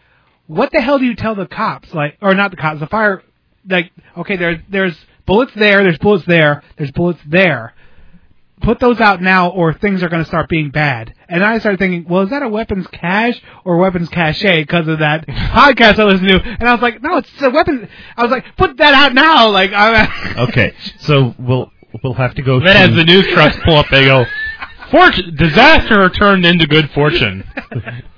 what 0.47 0.71
the 0.71 0.81
hell 0.81 0.97
do 0.97 1.05
you 1.05 1.15
tell 1.15 1.35
the 1.35 1.45
cops? 1.45 1.93
Like, 1.93 2.17
or 2.21 2.33
not 2.33 2.51
the 2.51 2.57
cops, 2.57 2.79
the 2.79 2.87
fire. 2.87 3.21
Like, 3.69 3.91
okay, 4.17 4.37
there's 4.37 4.59
there's 4.69 4.97
bullets 5.25 5.51
there, 5.55 5.83
there's 5.83 5.97
bullets 5.99 6.25
there, 6.25 6.63
there's 6.77 6.91
bullets 6.91 7.19
there. 7.27 7.73
Put 8.61 8.79
those 8.79 8.99
out 8.99 9.21
now, 9.21 9.51
or 9.51 9.73
things 9.73 10.01
are 10.01 10.09
going 10.09 10.23
to 10.23 10.27
start 10.27 10.49
being 10.49 10.71
bad. 10.71 11.13
And 11.29 11.43
I 11.43 11.59
started 11.59 11.77
thinking, 11.77 12.05
well, 12.09 12.23
is 12.23 12.31
that 12.31 12.41
a 12.41 12.49
weapons 12.49 12.87
cache 12.87 13.39
or 13.63 13.77
weapons 13.77 14.09
cache 14.09 14.41
because 14.41 14.87
of 14.87 14.99
that 14.99 15.27
podcast 15.27 15.99
I 15.99 16.05
listened 16.05 16.29
to? 16.29 16.41
And 16.41 16.67
I 16.67 16.73
was 16.73 16.81
like, 16.81 17.03
no, 17.03 17.17
it's 17.17 17.29
a 17.39 17.51
weapon. 17.51 17.87
I 18.15 18.23
was 18.23 18.31
like, 18.31 18.45
put 18.57 18.77
that 18.77 18.95
out 18.95 19.13
now. 19.13 19.49
Like, 19.49 19.71
I'm 19.73 20.37
okay, 20.49 20.73
so 20.99 21.35
we'll 21.37 21.71
we'll 22.03 22.13
have 22.13 22.33
to 22.35 22.41
go. 22.41 22.59
Then 22.59 22.75
to, 22.75 22.79
as 22.79 22.95
the 22.95 23.03
news 23.03 23.27
trucks 23.27 23.57
pull 23.63 23.75
up, 23.75 23.87
they 23.91 24.05
go, 24.05 24.25
"Fortune, 24.89 25.35
disaster 25.35 26.09
turned 26.09 26.45
into 26.45 26.65
good 26.65 26.89
fortune." 26.91 27.43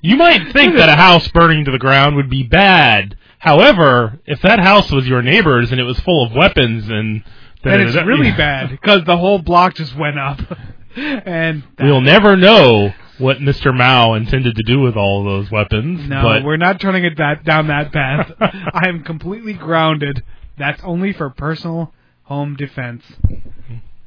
you 0.00 0.16
might 0.16 0.52
think 0.52 0.76
that 0.76 0.88
a 0.88 0.96
house 0.96 1.28
burning 1.28 1.64
to 1.64 1.70
the 1.70 1.78
ground 1.78 2.16
would 2.16 2.30
be 2.30 2.42
bad. 2.42 3.16
However, 3.38 4.18
if 4.26 4.42
that 4.42 4.58
house 4.58 4.90
was 4.90 5.06
your 5.06 5.22
neighbor's 5.22 5.70
and 5.70 5.80
it 5.80 5.84
was 5.84 5.98
full 6.00 6.24
of 6.26 6.32
weapons, 6.32 6.88
and 6.88 7.22
and 7.64 7.82
it's 7.82 7.96
really 8.04 8.32
bad 8.32 8.70
because 8.70 9.04
the 9.04 9.16
whole 9.16 9.38
block 9.38 9.74
just 9.74 9.96
went 9.96 10.18
up. 10.18 10.40
and 10.96 11.62
We'll 11.78 12.00
never 12.00 12.36
know 12.36 12.92
what 13.18 13.38
Mr. 13.38 13.76
Mao 13.76 14.14
intended 14.14 14.56
to 14.56 14.62
do 14.62 14.80
with 14.80 14.96
all 14.96 15.20
of 15.20 15.24
those 15.24 15.50
weapons. 15.50 16.08
no, 16.08 16.40
we're 16.44 16.56
not 16.56 16.80
turning 16.80 17.04
it 17.04 17.16
back 17.16 17.44
down 17.44 17.66
that 17.66 17.92
path. 17.92 18.32
I 18.40 18.88
am 18.88 19.02
completely 19.02 19.52
grounded. 19.52 20.22
That's 20.56 20.80
only 20.84 21.12
for 21.12 21.30
personal 21.30 21.92
home 22.24 22.56
defense. 22.56 23.02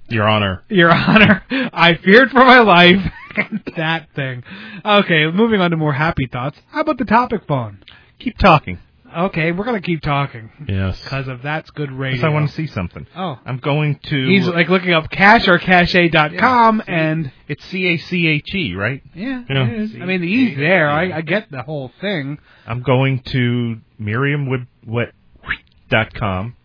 Your 0.10 0.28
Honor. 0.28 0.64
Your 0.70 0.92
Honor, 0.92 1.44
I 1.50 1.96
feared 1.96 2.32
for 2.32 2.44
my 2.44 2.60
life. 2.60 3.02
that 3.78 4.08
thing. 4.16 4.44
Okay, 4.86 5.26
moving 5.32 5.62
on 5.62 5.72
to 5.72 5.78
more 5.78 5.94
happy 5.94 6.28
thoughts. 6.32 6.60
How 6.70 6.82
about 6.82 6.98
the 6.98 7.06
topic 7.06 7.42
phone? 7.48 7.80
Keep 8.20 8.38
talking. 8.38 8.80
Okay, 9.14 9.52
we're 9.52 9.66
gonna 9.66 9.82
keep 9.82 10.02
talking 10.02 10.50
Yes. 10.70 11.02
because 11.04 11.28
of 11.28 11.42
that's 11.42 11.70
good 11.72 11.92
radio. 11.92 12.16
Because 12.18 12.24
I 12.24 12.30
want 12.30 12.48
to 12.50 12.56
see 12.56 12.66
something. 12.68 13.06
Oh. 13.14 13.38
I'm 13.46 13.58
going 13.58 14.00
to. 14.04 14.26
He's 14.28 14.48
like 14.48 14.70
looking 14.70 14.94
up 14.94 15.10
cash 15.12 15.50
or 15.50 15.58
cache.com 15.58 16.82
Yeah, 16.88 16.88
and 16.88 17.30
It's 17.50 17.66
C 17.66 17.88
A 17.88 17.98
C 17.98 18.28
H 18.28 18.56
E, 18.56 18.74
right? 18.74 19.04
yeah, 19.14 19.44
Yeah. 19.50 19.68
it 19.68 19.80
is. 19.82 19.94
I 19.96 20.06
mean 20.06 20.22
the 20.22 20.28
E's 20.28 20.56
there. 20.58 20.90
I, 20.90 21.12
I 21.18 21.22
get 21.22 21.52
the 21.52 21.62
whole 21.62 21.92
thing. 22.00 22.38
I'm 22.66 22.84
going 22.84 23.20
to 23.32 23.82
Merriam-Webster.com. 24.00 26.56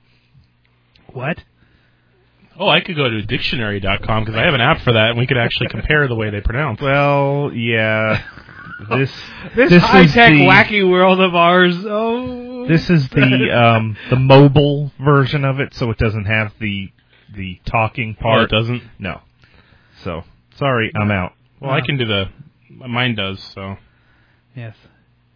What? 1.13 1.43
Oh, 2.59 2.69
I 2.69 2.81
could 2.81 2.97
go 2.97 3.09
to 3.09 3.23
dictionary.com 3.23 4.25
because 4.25 4.39
I 4.39 4.45
have 4.45 4.55
an 4.55 4.61
app 4.61 4.81
for 4.81 4.93
that, 4.95 5.11
and 5.11 5.19
we 5.19 5.27
could 5.27 5.37
actually 5.39 5.69
compare 5.69 6.09
the 6.09 6.15
way 6.15 6.31
they 6.31 6.41
pronounce. 6.41 6.81
Well, 6.81 7.51
yeah. 7.53 8.23
This 8.91 9.13
This, 9.57 9.73
is 9.73 9.83
high 9.83 10.07
tech 10.07 10.33
the- 10.33 10.47
wacky 10.47 10.89
world 10.89 11.21
of 11.21 11.35
ours. 11.35 11.77
Oh, 11.85 12.67
This 12.67 12.89
is 12.91 13.09
the 13.11 13.51
um 13.53 13.97
the 14.11 14.17
mobile 14.17 14.93
version 15.03 15.45
of 15.45 15.61
it, 15.61 15.75
so 15.75 15.91
it 15.91 15.99
doesn't 15.99 16.25
have 16.27 16.53
the 16.61 16.91
the 17.35 17.61
talking 17.67 18.17
Oh, 18.19 18.23
part. 18.23 18.43
it 18.45 18.51
doesn't. 18.51 18.83
No. 18.99 19.21
So 20.03 20.25
sorry, 20.57 20.93
I'm 20.95 21.11
out. 21.11 21.33
Well, 21.61 21.71
I 21.71 21.81
can 21.81 21.97
do 21.99 22.05
the. 22.07 22.27
Mine 22.71 23.15
does. 23.15 23.41
So 23.55 23.77
yes. 24.55 24.77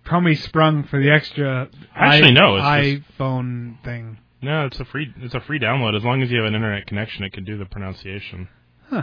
Promi 0.04 0.36
sprung 0.36 0.84
for 0.84 1.00
the 1.00 1.10
extra. 1.10 1.68
Actually, 1.94 2.30
i- 2.30 2.32
no, 2.32 2.56
it's 2.56 3.02
iPhone 3.18 3.82
thing. 3.84 4.18
No, 4.42 4.66
it's 4.66 4.80
a 4.80 4.84
free. 4.84 5.12
It's 5.18 5.34
a 5.34 5.40
free 5.40 5.58
download 5.60 5.96
as 5.96 6.02
long 6.04 6.22
as 6.22 6.30
you 6.30 6.38
have 6.38 6.46
an 6.46 6.54
internet 6.54 6.86
connection. 6.86 7.24
It 7.24 7.32
can 7.32 7.44
do 7.44 7.58
the 7.58 7.64
pronunciation. 7.66 8.48
Huh. 8.88 9.02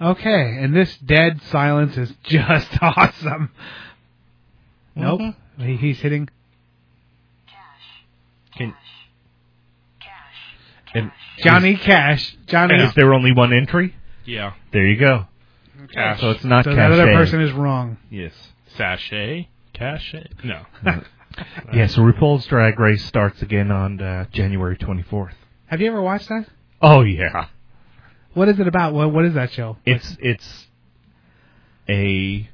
Okay, 0.00 0.56
and 0.60 0.74
this 0.74 0.96
dead 0.98 1.40
silence 1.50 1.96
is 1.96 2.12
just 2.24 2.70
awesome. 2.82 3.50
Nope, 4.96 5.20
Mm-hmm. 5.20 5.64
he, 5.66 5.76
he's 5.76 6.00
hitting. 6.00 6.28
Cash. 7.46 8.56
Can, 8.56 8.74
Cash. 10.00 10.94
and 10.94 11.12
Johnny 11.38 11.76
Cash. 11.76 12.36
Johnny. 12.46 12.82
is 12.82 12.94
there 12.94 13.12
only 13.12 13.32
one 13.32 13.52
entry? 13.52 13.94
Yeah. 14.24 14.52
There 14.72 14.86
you 14.86 14.98
go. 14.98 15.26
Cash. 15.92 16.20
So 16.20 16.30
it's 16.30 16.44
not 16.44 16.64
so 16.64 16.74
that 16.74 16.92
other 16.92 17.06
person 17.12 17.40
is 17.40 17.52
wrong. 17.52 17.98
Yes. 18.10 18.32
Sachet. 18.76 19.48
Cachet. 19.74 20.28
No. 20.44 20.64
Yeah, 21.72 21.86
so 21.86 22.02
RuPaul's 22.02 22.46
Drag 22.46 22.78
Race 22.78 23.04
starts 23.04 23.40
again 23.42 23.70
on 23.70 24.00
uh, 24.00 24.24
January 24.32 24.76
24th. 24.76 25.32
Have 25.66 25.80
you 25.80 25.88
ever 25.88 26.02
watched 26.02 26.28
that? 26.28 26.46
Oh 26.82 27.02
yeah. 27.02 27.46
What 28.34 28.48
is 28.48 28.58
it 28.58 28.66
about? 28.66 28.92
What 28.94 29.12
What 29.12 29.24
is 29.24 29.34
that 29.34 29.52
show? 29.52 29.76
It's 29.84 30.16
it's 30.20 30.66
a 31.88 32.48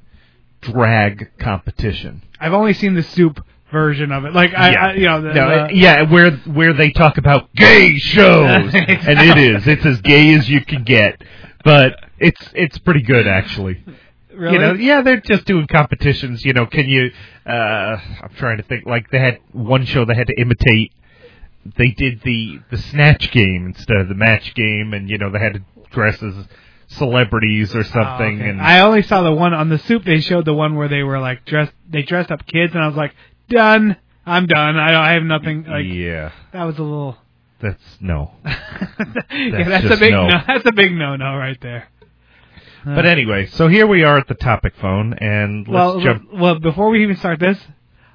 drag 0.61 1.31
competition. 1.39 2.23
I've 2.39 2.53
only 2.53 2.73
seen 2.73 2.93
the 2.95 3.03
soup 3.03 3.43
version 3.71 4.11
of 4.11 4.25
it. 4.25 4.33
Like 4.33 4.53
I, 4.55 4.71
yeah. 4.71 4.85
I 4.87 4.93
you 4.93 5.05
know, 5.05 5.21
the, 5.21 5.33
No, 5.33 5.67
the- 5.67 5.75
yeah, 5.75 6.01
where 6.03 6.31
where 6.31 6.73
they 6.73 6.91
talk 6.91 7.17
about 7.17 7.53
gay 7.55 7.97
shows, 7.97 8.73
and 8.73 9.19
it 9.19 9.37
is. 9.37 9.67
It's 9.67 9.85
as 9.85 10.01
gay 10.01 10.33
as 10.35 10.49
you 10.49 10.61
can 10.63 10.83
get, 10.83 11.21
but 11.63 11.95
it's 12.19 12.41
it's 12.53 12.77
pretty 12.77 13.01
good 13.01 13.27
actually. 13.27 13.83
Really? 14.37 14.53
You 14.53 14.59
know, 14.59 14.73
yeah, 14.73 15.01
they're 15.01 15.19
just 15.19 15.45
doing 15.45 15.67
competitions. 15.67 16.45
You 16.45 16.53
know, 16.53 16.65
can 16.65 16.87
you? 16.87 17.11
Uh, 17.45 17.97
I'm 18.21 18.33
trying 18.37 18.57
to 18.57 18.63
think. 18.63 18.85
Like 18.85 19.09
they 19.09 19.19
had 19.19 19.39
one 19.51 19.85
show 19.85 20.05
they 20.05 20.15
had 20.15 20.27
to 20.27 20.39
imitate. 20.39 20.93
They 21.77 21.89
did 21.89 22.21
the 22.23 22.59
the 22.69 22.77
snatch 22.77 23.31
game 23.31 23.65
instead 23.65 23.97
of 23.97 24.07
the 24.07 24.15
match 24.15 24.53
game, 24.53 24.93
and 24.93 25.09
you 25.09 25.17
know 25.17 25.31
they 25.31 25.39
had 25.39 25.55
to 25.55 25.61
dress 25.91 26.21
as 26.21 26.33
celebrities 26.87 27.75
or 27.75 27.83
something. 27.83 28.39
Oh, 28.39 28.41
okay. 28.41 28.49
And 28.49 28.61
I 28.61 28.81
only 28.81 29.01
saw 29.01 29.23
the 29.23 29.33
one 29.33 29.53
on 29.53 29.69
the 29.69 29.79
soup. 29.79 30.05
They 30.05 30.21
showed 30.21 30.45
the 30.45 30.53
one 30.53 30.75
where 30.75 30.87
they 30.87 31.03
were 31.03 31.19
like 31.19 31.45
dressed. 31.45 31.73
They 31.89 32.03
dressed 32.03 32.31
up 32.31 32.45
kids, 32.45 32.73
and 32.73 32.83
I 32.83 32.87
was 32.87 32.95
like, 32.95 33.13
done. 33.49 33.97
I'm 34.25 34.45
done. 34.45 34.77
I, 34.77 35.11
I 35.11 35.13
have 35.13 35.23
nothing. 35.23 35.63
Like 35.63 35.85
yeah, 35.85 36.31
that 36.53 36.65
was 36.65 36.77
a 36.77 36.83
little. 36.83 37.17
that's 37.61 37.81
no. 38.01 38.33
yeah, 38.45 39.69
that's 39.69 39.85
a 39.85 39.97
big 39.97 40.11
no. 40.11 40.27
no. 40.27 40.37
That's 40.45 40.65
a 40.65 40.71
big 40.73 40.91
no 40.91 41.15
no 41.15 41.35
right 41.35 41.57
there. 41.61 41.87
But 42.95 43.05
anyway, 43.05 43.45
so 43.47 43.67
here 43.67 43.85
we 43.87 44.03
are 44.03 44.17
at 44.17 44.27
the 44.27 44.33
topic 44.35 44.73
phone, 44.79 45.13
and 45.13 45.67
let's 45.67 45.73
well, 45.73 45.99
jump. 45.99 46.33
well, 46.33 46.59
before 46.59 46.89
we 46.89 47.03
even 47.03 47.17
start 47.17 47.39
this, 47.39 47.57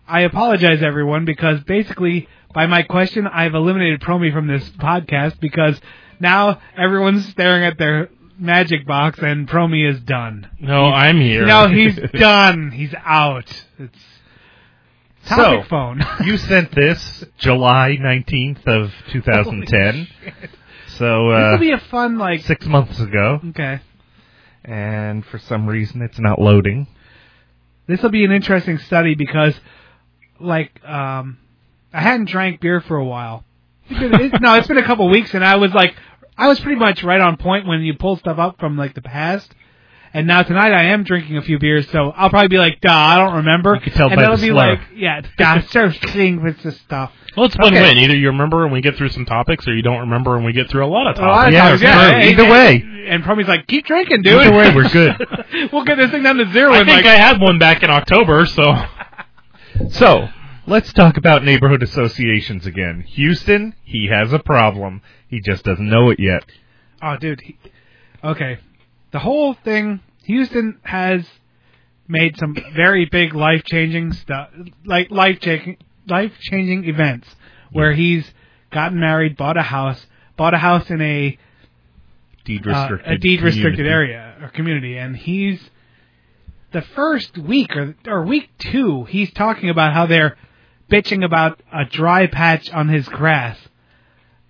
I 0.06 0.22
apologize 0.22 0.82
everyone 0.82 1.24
because 1.24 1.62
basically 1.64 2.28
by 2.54 2.66
my 2.66 2.82
question 2.82 3.26
I've 3.26 3.54
eliminated 3.54 4.00
Promi 4.00 4.32
from 4.32 4.46
this 4.46 4.68
podcast 4.70 5.40
because 5.40 5.80
now 6.20 6.60
everyone's 6.76 7.26
staring 7.28 7.64
at 7.64 7.78
their 7.78 8.08
magic 8.38 8.86
box 8.86 9.18
and 9.20 9.48
Promi 9.48 9.88
is 9.88 10.00
done. 10.00 10.50
No, 10.60 10.84
I'm 10.86 11.20
here. 11.20 11.46
No, 11.46 11.68
he's 11.68 11.96
done. 12.14 12.70
He's 12.72 12.94
out. 13.04 13.46
It's 13.78 13.98
topic 15.26 15.64
So, 15.64 15.68
phone. 15.68 16.02
you 16.24 16.36
sent 16.36 16.74
this 16.74 17.24
July 17.38 17.96
19th 18.00 18.66
of 18.66 18.92
2010. 19.12 20.08
So 20.98 21.30
this 21.30 21.36
uh, 21.36 21.48
will 21.52 21.58
be 21.58 21.72
a 21.72 21.78
fun 21.78 22.18
like. 22.18 22.42
six 22.42 22.66
months 22.66 23.00
ago, 23.00 23.40
Okay, 23.50 23.80
and 24.64 25.24
for 25.26 25.38
some 25.38 25.66
reason 25.66 26.02
it's 26.02 26.18
not 26.18 26.40
loading. 26.40 26.86
this 27.86 28.02
will 28.02 28.10
be 28.10 28.24
an 28.24 28.32
interesting 28.32 28.78
study 28.78 29.14
because, 29.14 29.54
like, 30.40 30.82
um, 30.84 31.38
I 31.92 32.00
hadn't 32.00 32.28
drank 32.28 32.60
beer 32.60 32.80
for 32.80 32.96
a 32.96 33.04
while. 33.04 33.44
No, 33.90 34.54
it's 34.54 34.68
been 34.68 34.78
a 34.78 34.84
couple 34.84 35.08
weeks, 35.10 35.34
and 35.34 35.44
I 35.44 35.56
was 35.56 35.72
like, 35.74 35.94
I 36.36 36.48
was 36.48 36.58
pretty 36.60 36.78
much 36.78 37.02
right 37.02 37.20
on 37.20 37.36
point 37.36 37.66
when 37.66 37.80
you 37.82 37.94
pull 37.94 38.16
stuff 38.16 38.38
up 38.38 38.58
from 38.58 38.76
like 38.76 38.94
the 38.94 39.02
past. 39.02 39.52
And 40.14 40.26
now 40.26 40.42
tonight 40.42 40.72
I 40.72 40.84
am 40.92 41.04
drinking 41.04 41.38
a 41.38 41.42
few 41.42 41.58
beers, 41.58 41.88
so 41.90 42.12
I'll 42.14 42.28
probably 42.28 42.48
be 42.48 42.58
like, 42.58 42.80
"Duh, 42.82 42.92
I 42.92 43.16
don't 43.18 43.36
remember." 43.36 43.74
You 43.76 43.80
can 43.80 43.92
tell 43.94 44.08
and 44.08 44.16
by 44.16 44.22
that'll 44.22 44.36
the 44.36 44.42
be 44.42 44.48
slur. 44.52 44.70
like, 44.72 44.80
"Yeah, 44.94 45.22
duh, 45.38 45.60
start 45.62 45.94
sing 46.10 46.42
with 46.42 46.62
this 46.62 46.76
stuff." 46.80 47.12
Well, 47.36 47.46
it's 47.46 47.56
Okay. 47.56 47.70
win-win. 47.70 47.96
Either 47.98 48.14
you 48.14 48.26
remember 48.28 48.64
and 48.64 48.72
we 48.72 48.82
get 48.82 48.96
through 48.96 49.08
some 49.08 49.24
topics, 49.24 49.66
or 49.66 49.74
you 49.74 49.80
don't 49.82 50.00
remember 50.00 50.36
and 50.36 50.44
we 50.44 50.52
get 50.52 50.68
through 50.68 50.84
a 50.84 50.86
lot 50.86 51.06
of 51.06 51.18
A 51.18 51.22
lot 51.22 51.34
topics. 51.44 51.46
of 51.46 51.52
Yeah, 51.54 51.68
true. 51.76 51.86
yeah. 51.88 52.20
hey, 52.20 52.30
Either 52.30 52.44
way. 52.50 52.84
and 53.08 53.24
Promi's 53.24 53.48
like, 53.48 53.66
"Keep 53.66 53.86
drinking, 53.86 54.20
dude." 54.22 54.34
Either 54.34 54.54
way, 54.54 54.74
we're 54.74 54.88
good. 54.90 55.16
we'll 55.72 55.84
get 55.84 55.96
this 55.96 56.10
thing 56.10 56.22
down 56.24 56.36
to 56.36 56.46
zero. 56.52 56.72
I 56.72 56.80
in 56.80 56.86
think 56.86 57.04
like, 57.04 57.06
I 57.06 57.16
had 57.16 57.40
one 57.40 57.58
back 57.58 57.82
in 57.82 57.88
October, 57.90 58.44
so 58.44 58.64
So 59.90 60.28
let's 60.66 60.92
talk 60.92 61.16
about 61.16 61.42
neighborhood 61.42 61.82
associations 61.82 62.66
again. 62.66 63.04
Houston, 63.08 63.74
he 63.82 64.08
has 64.12 64.32
a 64.34 64.38
problem. 64.38 65.00
He 65.28 65.40
just 65.40 65.64
doesn't 65.64 65.88
know 65.88 66.10
it 66.10 66.20
yet. 66.20 66.44
Oh, 67.00 67.16
dude. 67.16 67.40
He, 67.40 67.56
okay. 68.22 68.58
The 69.12 69.18
whole 69.18 69.54
thing, 69.54 70.00
Houston 70.24 70.80
has 70.82 71.24
made 72.08 72.36
some 72.38 72.56
very 72.74 73.06
big 73.06 73.34
life 73.34 73.62
changing 73.64 74.12
stuff, 74.12 74.48
like 74.84 75.10
life 75.10 75.40
changing 75.40 75.76
life 76.06 76.32
changing 76.40 76.84
events, 76.88 77.28
where 77.70 77.92
he's 77.92 78.28
gotten 78.70 78.98
married, 78.98 79.36
bought 79.36 79.56
a 79.56 79.62
house, 79.62 80.04
bought 80.36 80.54
a 80.54 80.58
house 80.58 80.88
in 80.90 81.00
a 81.00 81.38
Deed 82.44 82.66
uh, 82.66 82.70
restricted. 82.70 83.12
a 83.12 83.18
deed 83.18 83.42
restricted 83.42 83.86
area 83.86 84.34
or 84.42 84.48
community, 84.48 84.96
and 84.96 85.16
he's 85.16 85.60
the 86.72 86.82
first 86.82 87.38
week 87.38 87.76
or 87.76 87.94
or 88.06 88.24
week 88.24 88.50
two, 88.58 89.04
he's 89.04 89.30
talking 89.32 89.68
about 89.68 89.92
how 89.92 90.06
they're 90.06 90.36
bitching 90.90 91.24
about 91.24 91.62
a 91.72 91.84
dry 91.84 92.26
patch 92.26 92.70
on 92.70 92.88
his 92.88 93.08
grass, 93.08 93.58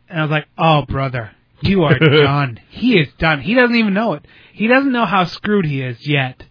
and 0.09 0.21
I 0.21 0.23
was 0.23 0.31
like, 0.31 0.47
oh 0.57 0.87
brother, 0.87 1.33
you 1.61 1.83
are 1.83 1.99
done. 1.99 2.61
He 2.71 2.99
is 2.99 3.09
done. 3.19 3.41
He 3.43 3.55
doesn't 3.55 3.77
even 3.77 3.93
know 3.93 4.15
it. 4.15 4.25
He 4.53 4.67
doesn't 4.69 4.93
know 4.93 5.07
how 5.07 5.25
screwed 5.25 5.65
he 5.67 5.81
is 5.83 6.07
yet, 6.07 6.45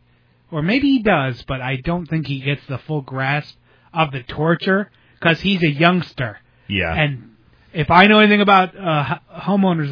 or 0.52 0.62
maybe 0.62 0.88
he 0.92 1.00
does, 1.04 1.44
but 1.48 1.62
I 1.62 1.78
don't 1.78 2.08
think 2.08 2.28
he 2.28 2.40
gets 2.42 2.66
the 2.68 2.78
full 2.80 3.02
grasp 3.02 3.56
of 3.94 4.12
the 4.12 4.24
torture 4.24 4.90
because 5.20 5.40
he's 5.42 5.62
a 5.64 5.70
youngster. 5.70 6.40
Yeah. 6.68 6.94
And 6.94 7.36
if 7.74 7.92
I 7.92 8.08
know 8.08 8.20
anything 8.20 8.42
about 8.42 8.76
uh, 8.78 9.20
homeowners 9.36 9.92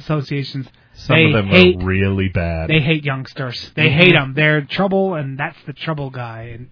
associations, 0.00 0.66
Some 0.94 1.26
of 1.26 1.32
them 1.32 1.46
hate 1.46 1.76
are 1.80 1.84
really 1.84 2.28
bad. 2.28 2.68
they 2.70 2.80
hate 2.80 3.04
youngsters. 3.04 3.72
They 3.74 3.88
Mhm. 3.88 3.92
hate 3.92 4.12
them. 4.12 4.34
They're 4.34 4.60
trouble, 4.62 5.14
and 5.14 5.38
that's 5.38 5.60
the 5.64 5.72
trouble 5.72 6.10
guy. 6.10 6.52
And 6.54 6.68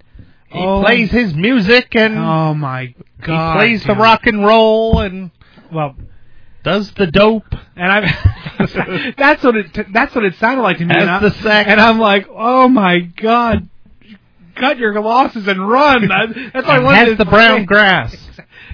he 0.49 0.61
plays 0.82 1.11
his 1.11 1.35
music 1.35 1.97
and 1.97 2.16
oh 2.18 2.55
my 2.55 2.95
god, 3.22 3.55
he 3.55 3.59
plays 3.59 3.85
the 3.85 3.95
rock 3.95 4.26
and 4.26 4.45
roll 4.45 5.01
and 5.01 5.30
Well, 5.72 5.97
does 6.64 6.90
the 6.92 7.06
dope. 7.06 7.46
and 7.76 7.92
I 7.92 9.14
that's 9.16 9.44
what 9.44 9.56
it 9.56 9.92
that's 9.92 10.14
what 10.14 10.24
it 10.24 10.34
sounded 10.36 10.62
like 10.62 10.78
to 10.78 10.84
me. 10.84 10.94
Has 10.94 11.02
and, 11.02 11.10
I, 11.10 11.18
the 11.20 11.30
sex. 11.30 11.68
and 11.70 11.80
I'm 11.80 11.98
like, 12.00 12.26
oh 12.30 12.68
my 12.68 13.00
god, 13.00 13.68
cut 14.56 14.78
your 14.78 15.00
losses 15.00 15.46
and 15.46 15.68
run. 15.68 16.08
That- 16.08 16.50
That's 16.52 16.66
what 16.66 16.76
I 16.76 16.82
wanted 16.82 17.08
has 17.08 17.18
the 17.18 17.24
brown 17.24 17.60
say. 17.60 17.64
grass. 17.66 18.16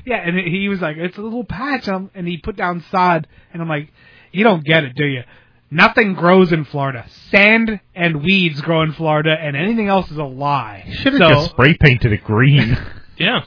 Yeah, 0.07 0.17
and 0.17 0.39
he 0.39 0.67
was 0.71 0.81
like, 0.81 0.97
it's 0.97 1.19
a 1.19 1.21
little 1.21 1.45
patch, 1.45 1.87
um, 1.87 2.11
and 2.15 2.27
he 2.27 2.39
put 2.39 2.57
down 2.57 2.83
sod, 2.91 3.27
and 3.53 3.61
I'm 3.61 3.69
like, 3.69 3.93
you 4.33 4.45
don't 4.45 4.65
get 4.65 4.83
it, 4.85 4.95
do 4.97 5.05
you? 5.05 5.25
Nothing 5.71 6.15
grows 6.15 6.53
in 6.53 6.65
Florida. 6.65 7.05
Sand 7.31 7.81
and 7.95 8.25
weeds 8.25 8.63
grow 8.63 8.81
in 8.81 8.93
Florida, 8.95 9.37
and 9.39 9.55
anything 9.55 9.89
else 9.89 10.11
is 10.11 10.17
a 10.17 10.25
lie. 10.25 10.87
Should 10.91 11.13
have 11.13 11.21
So- 11.21 11.29
just 11.29 11.51
spray 11.51 11.77
painted 11.79 12.13
it 12.13 12.25
green. 12.25 12.79
yeah. 13.19 13.41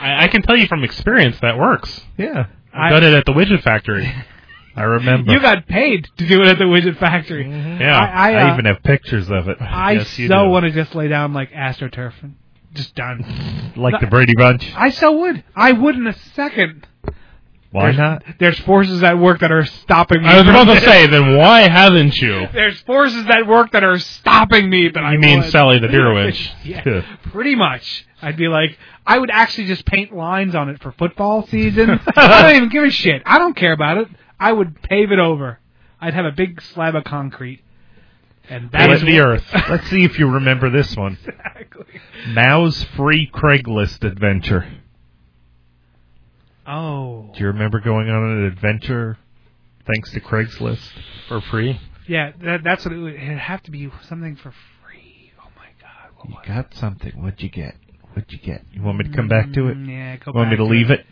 I, 0.00 0.24
I 0.24 0.28
can 0.28 0.42
tell 0.42 0.56
you 0.56 0.68
from 0.68 0.84
experience 0.84 1.40
that 1.40 1.58
works. 1.58 2.00
yeah. 2.16 2.46
I- 2.72 2.86
I've 2.86 2.92
done 2.92 3.04
it 3.04 3.14
at 3.14 3.24
the 3.26 3.32
Widget 3.32 3.62
Factory. 3.62 4.12
I 4.74 4.84
remember. 4.84 5.32
You 5.32 5.40
got 5.40 5.66
paid 5.66 6.08
to 6.16 6.26
do 6.26 6.40
it 6.40 6.48
at 6.48 6.58
the 6.58 6.64
Widget 6.64 6.98
Factory. 6.98 7.46
Yeah. 7.48 7.98
I, 7.98 8.30
I, 8.30 8.32
I 8.32 8.50
uh, 8.50 8.54
even 8.54 8.64
have 8.64 8.82
pictures 8.82 9.30
of 9.30 9.48
it. 9.48 9.58
I 9.60 9.92
yes, 9.92 10.08
so 10.08 10.48
want 10.48 10.64
to 10.64 10.70
just 10.70 10.94
lay 10.94 11.08
down 11.08 11.34
like 11.34 11.50
AstroTurf 11.52 12.14
and 12.22 12.36
just 12.72 12.94
done. 12.94 13.72
like 13.76 14.00
the 14.00 14.06
Brady 14.06 14.32
Bunch. 14.34 14.72
I 14.74 14.88
so 14.90 15.12
would. 15.20 15.44
I 15.54 15.72
would 15.72 15.96
in 15.96 16.06
a 16.06 16.14
second. 16.34 16.86
Why 17.72 17.84
There's- 17.92 17.96
not? 17.98 18.22
There's 18.38 18.58
forces 18.60 19.02
at 19.02 19.18
work 19.18 19.40
that 19.40 19.50
are 19.50 19.64
stopping 19.64 20.22
me. 20.22 20.28
I 20.28 20.34
was 20.36 20.44
from 20.44 20.54
about 20.54 20.74
to 20.74 20.80
say, 20.82 21.06
then 21.06 21.36
why 21.36 21.62
haven't 21.62 22.20
you? 22.20 22.46
There's 22.52 22.78
forces 22.82 23.24
at 23.30 23.46
work 23.46 23.72
that 23.72 23.82
are 23.82 23.98
stopping 23.98 24.68
me, 24.70 24.88
but 24.90 25.00
I 25.00 25.16
mean 25.16 25.40
would. 25.40 25.50
Sally 25.50 25.78
the 25.78 25.88
Beer 25.88 26.12
Witch? 26.14 26.50
yeah, 26.64 27.02
pretty 27.30 27.54
much. 27.54 28.06
I'd 28.20 28.36
be 28.36 28.48
like, 28.48 28.78
I 29.06 29.18
would 29.18 29.30
actually 29.30 29.66
just 29.68 29.84
paint 29.86 30.14
lines 30.14 30.54
on 30.54 30.68
it 30.68 30.82
for 30.82 30.92
football 30.92 31.46
season. 31.48 31.98
I 32.14 32.42
don't 32.42 32.56
even 32.56 32.68
give 32.68 32.84
a 32.84 32.90
shit. 32.90 33.22
I 33.26 33.38
don't 33.38 33.56
care 33.56 33.72
about 33.72 33.96
it. 33.98 34.08
I 34.38 34.52
would 34.52 34.80
pave 34.82 35.10
it 35.10 35.18
over. 35.18 35.58
I'd 36.00 36.14
have 36.14 36.26
a 36.26 36.30
big 36.32 36.60
slab 36.60 36.94
of 36.94 37.04
concrete, 37.04 37.62
and 38.50 38.70
that 38.72 38.90
Let- 38.90 39.02
is 39.02 39.04
what- 39.52 39.70
Let's 39.70 39.88
see 39.88 40.04
if 40.04 40.18
you 40.18 40.28
remember 40.28 40.68
this 40.68 40.94
one. 40.96 41.16
exactly. 41.24 41.86
Mao's 42.28 42.82
free 42.96 43.30
Craigslist 43.32 44.04
adventure. 44.04 44.66
Oh, 46.66 47.30
Do 47.34 47.40
you 47.40 47.46
remember 47.48 47.80
going 47.80 48.08
on 48.08 48.38
an 48.38 48.44
adventure 48.44 49.18
thanks 49.86 50.12
to 50.12 50.20
Craigslist 50.20 50.88
for 51.28 51.40
free? 51.40 51.80
yeah. 52.08 52.32
That, 52.42 52.62
that's 52.64 52.84
what 52.84 52.94
it 52.94 52.98
would 52.98 53.14
it'd 53.14 53.38
have 53.38 53.62
to 53.64 53.70
be 53.70 53.90
something 54.08 54.36
for 54.36 54.52
free. 54.84 55.32
Oh 55.40 55.48
my 55.56 55.66
god. 55.80 56.14
What 56.16 56.28
You 56.28 56.34
was 56.36 56.46
got 56.46 56.74
something. 56.74 57.12
What'd 57.22 57.42
you 57.42 57.48
get? 57.50 57.74
What'd 58.12 58.30
you 58.32 58.38
get? 58.38 58.62
You 58.72 58.82
want 58.82 58.98
me 58.98 59.04
to 59.04 59.12
come 59.16 59.28
back 59.28 59.52
to 59.54 59.68
it? 59.68 59.76
Mm, 59.76 59.88
yeah, 59.88 60.16
go 60.16 60.32
You 60.32 60.38
want 60.38 60.50
me 60.50 60.56
back 60.56 60.58
to 60.60 60.64
to 60.64 60.70
leave 60.70 60.90
it. 60.90 61.00
it 61.00 61.06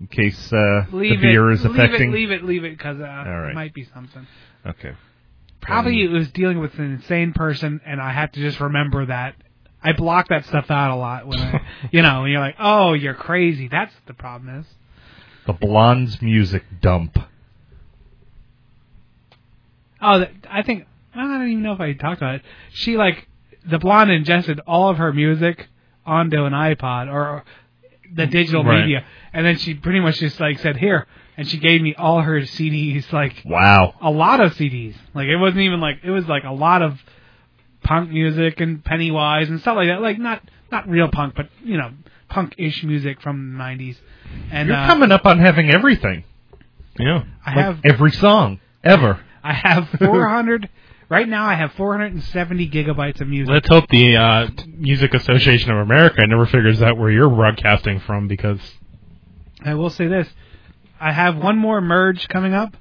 in 0.00 0.06
case 0.08 0.52
uh, 0.52 0.86
Leave 0.92 1.20
the 1.20 1.22
beer 1.22 1.50
it, 1.50 1.54
is 1.54 1.64
leave 1.64 1.74
affecting? 1.74 2.10
It, 2.10 2.14
leave 2.14 2.30
it, 2.32 2.44
leave 2.44 2.64
it, 2.64 2.76
because 2.76 2.98
uh, 3.00 3.04
right. 3.04 3.50
it 3.50 3.54
might 3.54 3.72
be 3.72 3.84
something. 3.94 4.26
Okay. 4.66 4.92
Probably 5.60 6.02
it 6.02 6.10
was 6.10 6.28
dealing 6.32 6.58
with 6.58 6.74
an 6.78 6.92
insane 6.94 7.32
person, 7.32 7.80
and 7.86 8.00
I 8.00 8.12
have 8.12 8.32
to 8.32 8.40
just 8.40 8.58
remember 8.60 9.06
that. 9.06 9.36
I 9.80 9.92
block 9.92 10.28
that 10.28 10.44
stuff 10.46 10.70
out 10.70 10.90
a 10.90 10.96
lot 10.96 11.26
when 11.28 11.38
I, 11.38 11.60
you 11.92 12.02
know, 12.02 12.22
when 12.22 12.30
you're 12.32 12.40
like, 12.40 12.56
oh, 12.58 12.94
you're 12.94 13.14
crazy. 13.14 13.68
That's 13.68 13.94
what 13.94 14.06
the 14.06 14.14
problem 14.14 14.58
is. 14.60 14.66
The 15.46 15.52
Blonde's 15.52 16.20
music 16.22 16.64
dump. 16.80 17.18
Oh, 20.00 20.24
I 20.50 20.62
think 20.62 20.86
I 21.14 21.20
don't 21.22 21.48
even 21.48 21.62
know 21.62 21.72
if 21.72 21.80
I 21.80 21.92
talked 21.92 22.18
about 22.20 22.36
it. 22.36 22.42
She 22.72 22.96
like 22.96 23.28
the 23.64 23.78
blonde 23.78 24.10
ingested 24.10 24.60
all 24.66 24.88
of 24.90 24.96
her 24.98 25.12
music 25.12 25.68
onto 26.04 26.44
an 26.44 26.52
iPod 26.52 27.12
or 27.12 27.44
the 28.12 28.26
digital 28.26 28.64
Right. 28.64 28.80
media, 28.80 29.04
and 29.32 29.46
then 29.46 29.56
she 29.58 29.74
pretty 29.74 30.00
much 30.00 30.18
just 30.18 30.40
like 30.40 30.58
said 30.58 30.76
here, 30.76 31.06
and 31.36 31.48
she 31.48 31.58
gave 31.58 31.80
me 31.80 31.94
all 31.94 32.20
her 32.20 32.40
CDs, 32.40 33.10
like 33.12 33.42
Wow. 33.44 33.94
a 34.00 34.10
lot 34.10 34.40
of 34.40 34.52
CDs. 34.54 34.94
Like 35.14 35.28
it 35.28 35.36
wasn't 35.36 35.62
even 35.62 35.80
like 35.80 35.98
it 36.02 36.10
was 36.10 36.26
like 36.26 36.44
a 36.44 36.52
lot 36.52 36.82
of 36.82 37.00
punk 37.84 38.10
music 38.10 38.60
and 38.60 38.84
Pennywise 38.84 39.48
and 39.48 39.60
stuff 39.60 39.76
like 39.76 39.88
that. 39.88 40.02
Like 40.02 40.18
not 40.18 40.42
not 40.72 40.88
real 40.88 41.08
punk, 41.08 41.34
but 41.36 41.48
you 41.64 41.76
know 41.76 41.90
punk-ish 42.32 42.82
music 42.84 43.20
from 43.20 43.52
the 43.52 43.62
'90s. 43.62 43.96
And 44.50 44.68
You're 44.68 44.76
uh, 44.76 44.86
coming 44.86 45.12
up 45.12 45.26
on 45.26 45.38
having 45.38 45.70
everything. 45.70 46.24
Yeah. 46.98 47.24
I 47.44 47.54
Like 47.54 47.64
have 47.64 47.80
every 47.84 48.12
song 48.12 48.60
ever. 48.82 49.20
I 49.42 49.52
have 49.52 49.88
400 49.98 50.68
right 51.08 51.28
now. 51.28 51.44
I 51.46 51.54
have 51.54 51.72
470 51.72 52.70
gigabytes 52.70 53.20
of 53.20 53.28
music. 53.28 53.52
Let's 53.52 53.68
hope 53.68 53.88
the 53.88 54.16
uh, 54.16 54.48
Music 54.66 55.14
Association 55.14 55.70
of 55.70 55.78
America 55.78 56.26
never 56.26 56.46
figures 56.46 56.80
out 56.82 56.96
where 56.96 57.10
you're 57.10 57.28
broadcasting 57.28 58.00
from 58.00 58.28
because 58.28 58.60
I 59.64 59.74
will 59.74 59.90
say 59.90 60.06
this: 60.08 60.28
I 61.00 61.12
have 61.12 61.36
one 61.36 61.58
more 61.58 61.80
merge 61.80 62.28
coming 62.28 62.54
up 62.54 62.76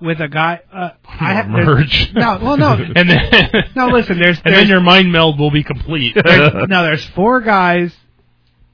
with 0.00 0.20
a 0.20 0.28
guy. 0.28 0.60
Uh, 0.72 0.90
I 1.04 1.34
have 1.34 1.48
merge. 1.48 2.12
No, 2.14 2.38
well, 2.42 2.56
no, 2.56 2.72
and 2.96 3.08
then 3.10 3.50
no. 3.74 3.88
Listen, 3.88 4.18
there's, 4.18 4.40
and 4.44 4.54
then 4.54 4.68
your 4.68 4.80
mind 4.80 5.12
meld 5.12 5.38
will 5.38 5.50
be 5.50 5.62
complete. 5.62 6.14
there's, 6.14 6.68
no, 6.68 6.82
there's 6.82 7.04
four 7.10 7.40
guys 7.40 7.92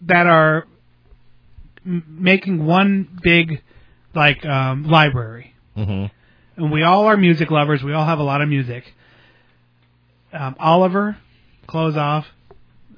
that 0.02 0.26
are 0.26 0.66
m- 1.84 2.04
making 2.08 2.64
one 2.64 3.18
big 3.22 3.62
like 4.14 4.44
um, 4.46 4.84
library, 4.84 5.54
hmm 5.74 6.06
and 6.56 6.72
we 6.72 6.82
all 6.82 7.04
are 7.06 7.16
music 7.16 7.50
lovers. 7.52 7.82
We 7.84 7.92
all 7.92 8.04
have 8.04 8.18
a 8.18 8.22
lot 8.24 8.40
of 8.42 8.48
music. 8.48 8.92
Um, 10.32 10.56
Oliver, 10.58 11.16
close 11.68 11.96
off, 11.96 12.26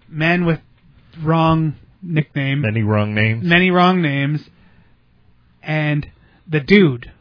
man 0.08 0.46
with 0.46 0.60
wrong 1.22 1.76
nickname, 2.02 2.62
Many 2.62 2.82
wrong 2.82 3.14
names. 3.14 3.44
many 3.44 3.70
wrong 3.70 4.00
names, 4.02 4.48
and 5.62 6.10
the 6.48 6.60
dude, 6.60 7.12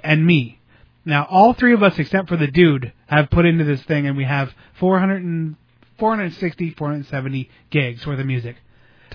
and 0.00 0.24
me. 0.24 0.58
Now, 1.04 1.26
all 1.28 1.52
three 1.52 1.74
of 1.74 1.82
us, 1.82 1.98
except 1.98 2.28
for 2.28 2.36
the 2.36 2.46
dude, 2.46 2.92
have 3.08 3.28
put 3.30 3.44
into 3.44 3.64
this 3.64 3.82
thing, 3.82 4.06
and 4.06 4.16
we 4.16 4.24
have 4.24 4.52
400 4.78 5.22
and, 5.22 5.56
460, 5.98 6.70
470 6.70 7.50
gigs 7.70 8.06
worth 8.06 8.20
of 8.20 8.26
music. 8.26 8.56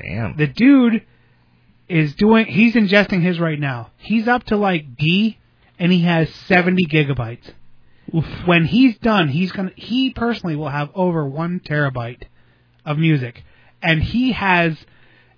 Damn. 0.02 0.38
The 0.38 0.48
dude 0.48 1.06
is 1.88 2.16
doing, 2.16 2.46
he's 2.46 2.76
ingesting 2.76 3.22
his 3.22 3.40
right 3.40 3.60
now. 3.60 3.92
He's 3.98 4.28
up 4.28 4.44
to 4.46 4.58
like 4.58 4.98
D, 4.98 5.38
and 5.80 5.92
he 5.92 6.02
has 6.04 6.34
70 6.48 6.86
gigabytes. 6.88 7.54
When 8.46 8.66
he's 8.66 8.98
done, 9.00 9.28
he's 9.28 9.52
gonna, 9.52 9.72
he 9.76 10.12
personally 10.12 10.56
will 10.56 10.70
have 10.70 10.90
over 10.96 11.26
one 11.26 11.60
terabyte 11.60 12.24
of 12.86 12.98
music. 12.98 13.44
And 13.82 14.02
he 14.02 14.32
has, 14.32 14.78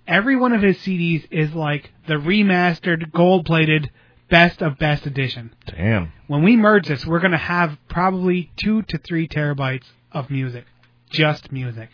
every 0.07 0.35
one 0.35 0.53
of 0.53 0.61
his 0.61 0.77
CDs 0.77 1.27
is 1.31 1.53
like 1.53 1.91
the 2.07 2.15
remastered, 2.15 3.11
gold 3.11 3.45
plated, 3.45 3.89
best 4.29 4.61
of 4.61 4.77
best 4.77 5.05
edition. 5.05 5.53
Damn. 5.65 6.13
When 6.27 6.43
we 6.43 6.55
merge 6.55 6.87
this, 6.87 7.05
we're 7.05 7.19
gonna 7.19 7.37
have 7.37 7.77
probably 7.87 8.51
two 8.55 8.83
to 8.83 8.97
three 8.99 9.27
terabytes 9.27 9.85
of 10.11 10.29
music. 10.29 10.65
Just 11.09 11.51
music. 11.51 11.89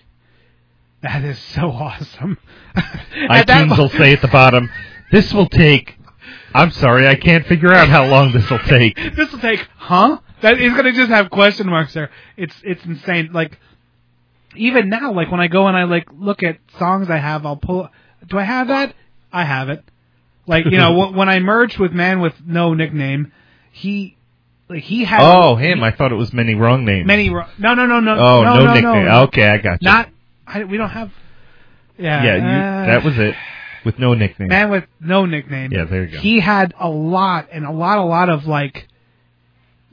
That 1.06 1.24
is 1.24 1.38
so 1.40 1.70
awesome. 1.70 2.38
iTunes 3.16 3.78
will 3.78 3.90
say 3.90 4.14
at 4.14 4.22
the 4.22 4.28
bottom, 4.28 4.70
"This 5.12 5.32
will 5.34 5.48
take." 5.48 5.98
I'm 6.54 6.72
sorry, 6.72 7.08
I 7.08 7.14
can't 7.16 7.46
figure 7.46 7.72
out 7.74 7.90
how 7.90 8.06
long 8.08 8.32
this 8.32 8.50
will 8.50 8.58
take. 8.60 8.96
this 9.16 9.32
will 9.32 9.40
take, 9.40 9.60
huh? 9.78 10.20
That 10.42 10.60
is 10.60 10.74
gonna 10.74 10.94
just 10.94 11.10
have 11.12 11.30
question 11.30 11.68
marks 11.68 11.94
there. 11.94 12.10
It's 12.38 12.56
it's 12.64 12.84
insane. 12.86 13.30
Like 13.34 13.60
even 14.56 14.90
now, 14.90 15.14
like 15.14 15.30
when 15.32 15.40
I 15.42 15.48
go 15.48 15.68
and 15.68 15.78
I 15.78 15.84
like 15.84 16.08
look 16.12 16.42
at 16.44 16.58
songs 16.80 17.10
I 17.10 17.18
have, 17.18 17.46
I'll 17.46 17.58
pull. 17.58 17.90
Do 18.28 18.40
I 18.40 18.44
have 18.44 18.70
that? 18.70 18.96
I 19.32 19.44
have 19.44 19.70
it. 19.70 19.84
Like 20.48 20.66
you 20.66 20.78
know, 20.78 20.94
wh- 21.12 21.16
when 21.16 21.30
I 21.30 21.40
merged 21.40 21.78
with 21.78 21.92
man 21.92 22.20
with 22.20 22.34
no 22.46 22.74
nickname, 22.74 23.32
he 23.72 24.18
like 24.70 24.82
he 24.84 25.04
had 25.04 25.20
Oh, 25.22 25.56
him! 25.56 25.84
I 25.84 25.92
thought 25.92 26.12
it 26.12 26.16
was 26.16 26.34
many 26.34 26.56
wrong 26.56 26.84
names. 26.86 27.06
many. 27.06 27.30
ro- 27.30 27.46
No, 27.60 27.76
no, 27.76 27.86
no, 27.86 28.00
no. 28.00 28.16
Oh, 28.18 28.44
no, 28.44 28.56
no, 28.56 28.66
no, 28.66 28.74
nickname. 28.74 29.06
no. 29.06 29.22
Okay, 29.24 29.48
I 29.48 29.58
got 29.58 29.82
you. 29.82 29.88
Not. 29.90 30.10
I, 30.48 30.64
we 30.64 30.78
don't 30.78 30.90
have. 30.90 31.12
Yeah. 31.98 32.24
yeah, 32.24 32.36
you, 32.36 32.42
uh, 32.42 32.86
that 32.88 33.04
was 33.04 33.18
it. 33.18 33.36
With 33.86 34.00
no 34.00 34.14
nickname. 34.16 34.50
man 34.50 34.70
with 34.72 34.86
no 35.00 35.26
nickname. 35.26 35.72
Yeah, 35.72 35.86
there 35.86 36.06
you 36.06 36.14
go. 36.14 36.20
He 36.20 36.40
had 36.40 36.74
a 36.80 36.90
lot 36.90 37.50
and 37.52 37.66
a 37.66 37.72
lot, 37.72 38.00
a 38.00 38.04
lot 38.04 38.30
of 38.30 38.46
like, 38.48 38.88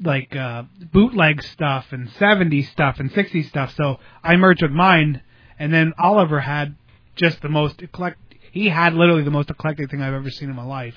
like 0.02 0.34
uh, 0.34 0.64
bootleg 0.92 1.42
stuff 1.42 1.86
and 1.92 2.08
'70s 2.08 2.70
stuff 2.70 2.98
and 3.00 3.10
'60s 3.12 3.48
stuff. 3.48 3.74
So 3.76 3.98
I 4.24 4.36
merged 4.36 4.62
with 4.62 4.70
mine, 4.72 5.20
and 5.58 5.72
then 5.72 5.92
Oliver 5.98 6.40
had 6.40 6.74
just 7.16 7.42
the 7.42 7.48
most 7.50 7.82
eclectic. 7.82 8.18
He 8.50 8.68
had 8.68 8.94
literally 8.94 9.22
the 9.24 9.30
most 9.30 9.50
eclectic 9.50 9.90
thing 9.90 10.02
I've 10.02 10.14
ever 10.14 10.30
seen 10.30 10.48
in 10.50 10.56
my 10.56 10.64
life, 10.64 10.96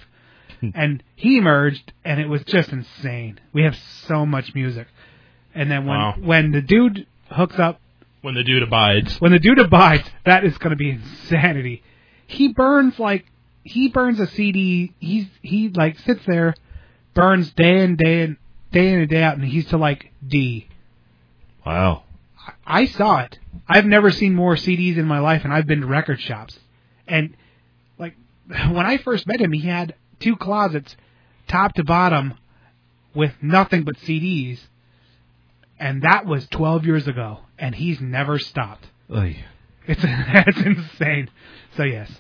and 0.73 1.03
he 1.15 1.39
merged, 1.41 1.91
and 2.03 2.19
it 2.19 2.27
was 2.27 2.43
just 2.45 2.69
insane. 2.69 3.39
We 3.53 3.63
have 3.63 3.75
so 4.07 4.25
much 4.25 4.55
music, 4.55 4.87
and 5.53 5.69
then 5.69 5.85
when 5.85 5.97
Wow. 5.97 6.15
when 6.19 6.51
the 6.51 6.61
dude 6.61 7.05
hooks 7.29 7.59
up 7.59 7.81
when 8.25 8.33
the 8.33 8.43
dude 8.43 8.63
abides. 8.63 9.21
when 9.21 9.31
the 9.31 9.39
dude 9.39 9.59
abides, 9.59 10.09
that 10.25 10.43
is 10.43 10.57
going 10.57 10.71
to 10.71 10.75
be 10.75 10.89
insanity. 10.89 11.83
He 12.25 12.47
burns 12.49 12.97
like 12.97 13.25
he 13.63 13.87
burns 13.87 14.19
a 14.19 14.25
CD. 14.25 14.93
He's 14.99 15.27
he 15.43 15.69
like 15.69 15.99
sits 15.99 16.25
there, 16.25 16.55
burns 17.13 17.51
day 17.53 17.83
in 17.83 17.95
day 17.95 18.23
in 18.23 18.37
day 18.71 18.91
in 18.91 18.99
and 18.99 19.09
day 19.09 19.21
out, 19.21 19.37
and 19.37 19.45
he's 19.45 19.67
to 19.67 19.77
like 19.77 20.11
D. 20.27 20.67
Wow. 21.65 22.03
I 22.65 22.87
saw 22.87 23.19
it. 23.19 23.37
I've 23.67 23.85
never 23.85 24.09
seen 24.11 24.33
more 24.33 24.55
CDs 24.55 24.97
in 24.97 25.05
my 25.05 25.19
life, 25.19 25.43
and 25.43 25.53
I've 25.53 25.67
been 25.67 25.81
to 25.81 25.87
record 25.87 26.19
shops. 26.19 26.57
And 27.07 27.37
like 27.99 28.15
when 28.47 28.87
I 28.87 28.97
first 28.97 29.27
met 29.27 29.39
him, 29.39 29.51
he 29.51 29.67
had 29.67 29.93
two 30.19 30.35
closets, 30.35 30.95
top 31.47 31.73
to 31.75 31.83
bottom, 31.83 32.33
with 33.13 33.33
nothing 33.41 33.83
but 33.83 33.97
CDs. 33.97 34.59
And 35.77 36.01
that 36.01 36.25
was 36.25 36.47
12 36.47 36.85
years 36.85 37.07
ago, 37.07 37.39
and 37.57 37.75
he's 37.75 37.99
never 38.01 38.39
stopped. 38.39 38.87
Oy. 39.13 39.43
It's 39.87 40.01
that's 40.03 40.57
insane. 40.57 41.29
So 41.77 41.83
yes, 41.83 42.11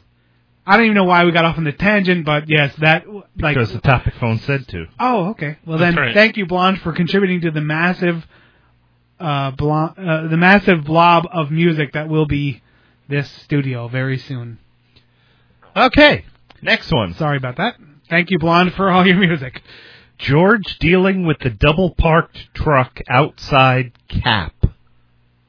I 0.67 0.77
don't 0.77 0.85
even 0.85 0.95
know 0.95 1.03
why 1.05 1.25
we 1.25 1.31
got 1.31 1.45
off 1.45 1.57
on 1.57 1.63
the 1.63 1.71
tangent, 1.71 2.25
but 2.25 2.47
yes, 2.47 2.75
that 2.77 3.05
like 3.07 3.55
Because 3.55 3.71
the 3.73 3.81
topic 3.81 4.13
phone 4.19 4.39
said 4.39 4.67
to. 4.69 4.85
Oh, 4.99 5.29
okay. 5.29 5.57
Well 5.65 5.77
That's 5.77 5.95
then, 5.95 6.03
right. 6.03 6.13
thank 6.13 6.37
you, 6.37 6.45
Blonde, 6.45 6.81
for 6.81 6.93
contributing 6.93 7.41
to 7.41 7.51
the 7.51 7.61
massive, 7.61 8.25
uh, 9.19 9.51
blo- 9.51 9.93
uh, 9.97 10.27
the 10.27 10.37
massive 10.37 10.83
blob 10.83 11.27
of 11.31 11.51
music 11.51 11.93
that 11.93 12.07
will 12.09 12.25
be 12.27 12.61
this 13.07 13.29
studio 13.29 13.87
very 13.87 14.17
soon. 14.17 14.59
Okay, 15.75 16.25
next 16.61 16.91
one. 16.91 17.13
Sorry 17.15 17.37
about 17.37 17.57
that. 17.57 17.75
Thank 18.09 18.29
you, 18.31 18.39
Blonde, 18.39 18.73
for 18.73 18.89
all 18.89 19.05
your 19.05 19.17
music. 19.17 19.61
George 20.17 20.77
dealing 20.79 21.25
with 21.25 21.39
the 21.39 21.49
double 21.49 21.93
parked 21.93 22.53
truck 22.53 23.01
outside 23.09 23.91
CAP 24.07 24.53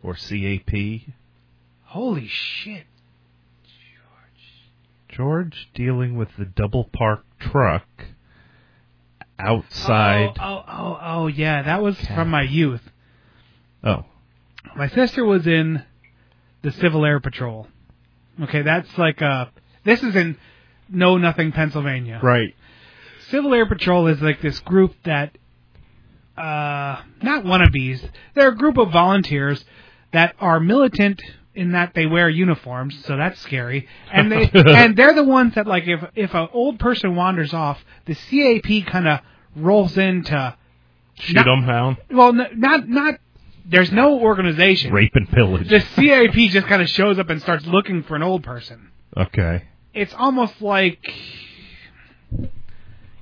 or 0.06 0.14
CAP. 0.14 1.12
Holy 1.84 2.28
shit. 2.28 2.84
George 5.08 5.08
George 5.08 5.68
dealing 5.74 6.16
with 6.16 6.28
the 6.38 6.44
double 6.44 6.84
parked 6.84 7.40
truck 7.40 7.86
outside. 9.38 10.36
Oh, 10.40 10.44
oh, 10.44 10.64
oh, 10.68 10.98
oh, 11.02 11.26
yeah. 11.26 11.62
That 11.62 11.82
was 11.82 11.98
from 11.98 12.30
my 12.30 12.42
youth. 12.42 12.82
Oh. 13.82 14.04
My 14.76 14.88
sister 14.88 15.24
was 15.24 15.46
in 15.46 15.82
the 16.62 16.70
Civil 16.70 17.04
Air 17.04 17.20
Patrol. 17.20 17.66
Okay, 18.42 18.62
that's 18.62 18.96
like 18.96 19.20
uh 19.22 19.46
This 19.84 20.02
is 20.02 20.14
in 20.14 20.36
Know 20.88 21.16
Nothing, 21.16 21.50
Pennsylvania. 21.50 22.20
Right. 22.22 22.54
Civil 23.30 23.54
Air 23.54 23.66
Patrol 23.66 24.06
is 24.06 24.20
like 24.20 24.40
this 24.40 24.60
group 24.60 24.94
that, 25.04 25.36
uh, 26.36 27.02
not 27.22 27.44
wannabes. 27.44 28.08
They're 28.34 28.50
a 28.50 28.56
group 28.56 28.78
of 28.78 28.92
volunteers 28.92 29.64
that 30.12 30.34
are 30.40 30.60
militant 30.60 31.20
in 31.54 31.72
that 31.72 31.94
they 31.94 32.06
wear 32.06 32.28
uniforms, 32.28 33.02
so 33.06 33.16
that's 33.16 33.40
scary. 33.40 33.88
And 34.12 34.30
they 34.30 34.50
and 34.54 34.96
they're 34.96 35.14
the 35.14 35.24
ones 35.24 35.54
that 35.54 35.66
like 35.66 35.84
if 35.86 36.04
if 36.14 36.34
an 36.34 36.48
old 36.52 36.78
person 36.78 37.16
wanders 37.16 37.54
off, 37.54 37.82
the 38.04 38.14
CAP 38.14 38.86
kind 38.86 39.08
of 39.08 39.20
rolls 39.56 39.96
in 39.98 40.24
to 40.24 40.56
Shoot 41.18 41.36
Not- 41.36 41.44
them 41.46 41.66
down. 41.66 41.96
well, 42.10 42.32
not 42.34 42.88
not. 42.88 43.14
There's 43.64 43.90
no 43.90 44.20
organization. 44.20 44.92
Rape 44.92 45.12
and 45.14 45.26
pillage. 45.28 45.68
The 45.70 45.80
CAP 45.80 46.34
just 46.50 46.66
kind 46.66 46.82
of 46.82 46.88
shows 46.90 47.18
up 47.18 47.30
and 47.30 47.40
starts 47.40 47.64
looking 47.66 48.02
for 48.02 48.16
an 48.16 48.22
old 48.22 48.42
person. 48.44 48.90
Okay. 49.16 49.64
It's 49.94 50.12
almost 50.14 50.60
like, 50.60 50.98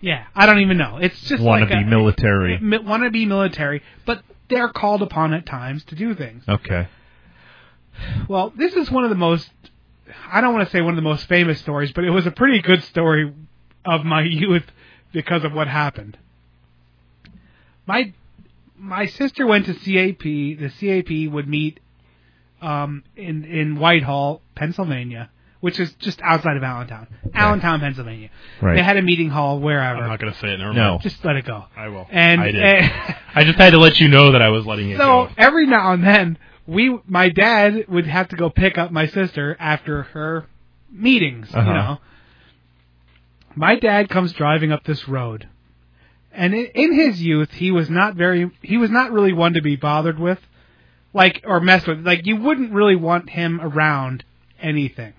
yeah, 0.01 0.25
I 0.35 0.47
don't 0.47 0.59
even 0.61 0.77
know. 0.77 0.99
It's 1.01 1.19
just 1.23 1.43
Wanna 1.43 1.63
like 1.67 1.71
be 1.73 1.83
a- 1.83 1.87
military. 1.87 2.59
want 2.83 3.05
to 3.05 3.11
be 3.11 3.25
military, 3.27 3.83
but 4.05 4.23
they're 4.55 4.69
called 4.69 5.03
upon 5.03 5.35
at 5.35 5.45
times 5.47 5.85
to 5.85 5.95
do 5.95 6.15
things. 6.15 6.45
Okay. 6.49 6.87
Well, 8.29 8.53
this 8.57 8.75
is 8.75 8.91
one 8.91 9.05
of 9.05 9.11
the 9.11 9.17
most. 9.17 9.51
I 10.31 10.41
don't 10.41 10.55
want 10.55 10.67
to 10.69 10.73
say 10.73 10.81
one 10.81 10.91
of 10.91 10.97
the 10.97 11.03
most 11.03 11.27
famous 11.27 11.61
stories, 11.61 11.93
but 11.93 12.05
it 12.05 12.11
was 12.11 12.27
a 12.27 12.31
pretty 12.31 12.61
good 12.63 12.83
story 12.85 13.33
of 13.85 14.05
my 14.05 14.23
youth 14.29 14.65
because 15.13 15.45
of 15.45 15.53
what 15.53 15.69
happened. 15.69 16.17
My 17.87 18.13
my 18.77 19.07
sister 19.07 19.47
went 19.47 19.67
to 19.67 19.75
CAP. 19.75 20.23
The 20.23 20.71
CAP 20.79 21.33
would 21.33 21.49
meet 21.49 21.81
um, 22.63 23.05
in 23.17 23.45
in 23.45 23.77
Whitehall, 23.77 24.41
Pennsylvania, 24.55 25.31
which 25.65 25.81
is 25.81 25.91
just 25.95 26.21
outside 26.21 26.59
of 26.59 26.63
Allentown, 26.63 27.07
Allentown, 27.33 27.81
Pennsylvania. 27.81 28.29
Right. 28.61 28.77
They 28.77 28.83
had 28.83 28.99
a 28.99 29.03
meeting 29.03 29.31
hall 29.31 29.59
wherever. 29.61 29.99
I'm 30.03 30.09
not 30.11 30.21
going 30.21 30.31
to 30.31 30.39
say 30.39 30.49
it. 30.53 30.59
Never 30.59 30.75
No. 30.75 30.91
mind. 30.91 31.01
Just 31.03 31.25
let 31.25 31.37
it 31.37 31.47
go. 31.47 31.65
I 31.75 31.89
will. 31.89 32.07
And 32.11 32.41
I 32.43 32.51
did. 32.53 32.63
eh, 32.63 33.15
I 33.35 33.45
just 33.45 33.57
had 33.59 33.71
to 33.71 33.79
let 33.79 33.99
you 33.99 34.09
know 34.09 34.33
that 34.33 34.43
I 34.43 34.51
was 34.51 34.67
letting 34.67 34.91
it 34.91 34.99
so 34.99 35.05
go. 35.27 35.29
every 35.39 35.67
now 35.67 35.93
and 35.95 36.05
then, 36.05 36.37
we, 36.67 36.99
my 37.07 37.31
dad 37.31 37.87
would 37.89 38.07
have 38.07 38.29
to 38.29 38.37
go 38.37 38.51
pick 38.51 38.77
up 38.77 38.91
my 38.93 39.07
sister 39.07 39.57
after 39.59 40.03
her 40.03 40.45
meetings. 40.93 41.49
Uh-huh. 41.55 41.67
You 41.67 41.75
know, 41.75 41.99
my 43.55 43.77
dad 43.77 44.11
comes 44.11 44.33
driving 44.35 44.71
up 44.71 44.85
this 44.85 45.09
road, 45.09 45.49
and 46.31 46.53
in, 46.55 46.67
in 46.75 46.93
his 46.93 47.23
youth, 47.23 47.53
he 47.53 47.71
was 47.71 47.89
not 47.89 48.17
very, 48.17 48.51
he 48.61 48.77
was 48.77 48.91
not 48.91 49.13
really 49.13 49.33
one 49.33 49.55
to 49.55 49.63
be 49.63 49.77
bothered 49.77 50.19
with, 50.19 50.41
like 51.15 51.43
or 51.47 51.59
mess 51.61 51.87
with. 51.87 52.05
Like 52.07 52.27
you 52.27 52.37
wouldn't 52.37 52.73
really 52.73 52.97
want 52.97 53.31
him 53.31 53.61
around 53.63 54.25
anything. 54.61 55.15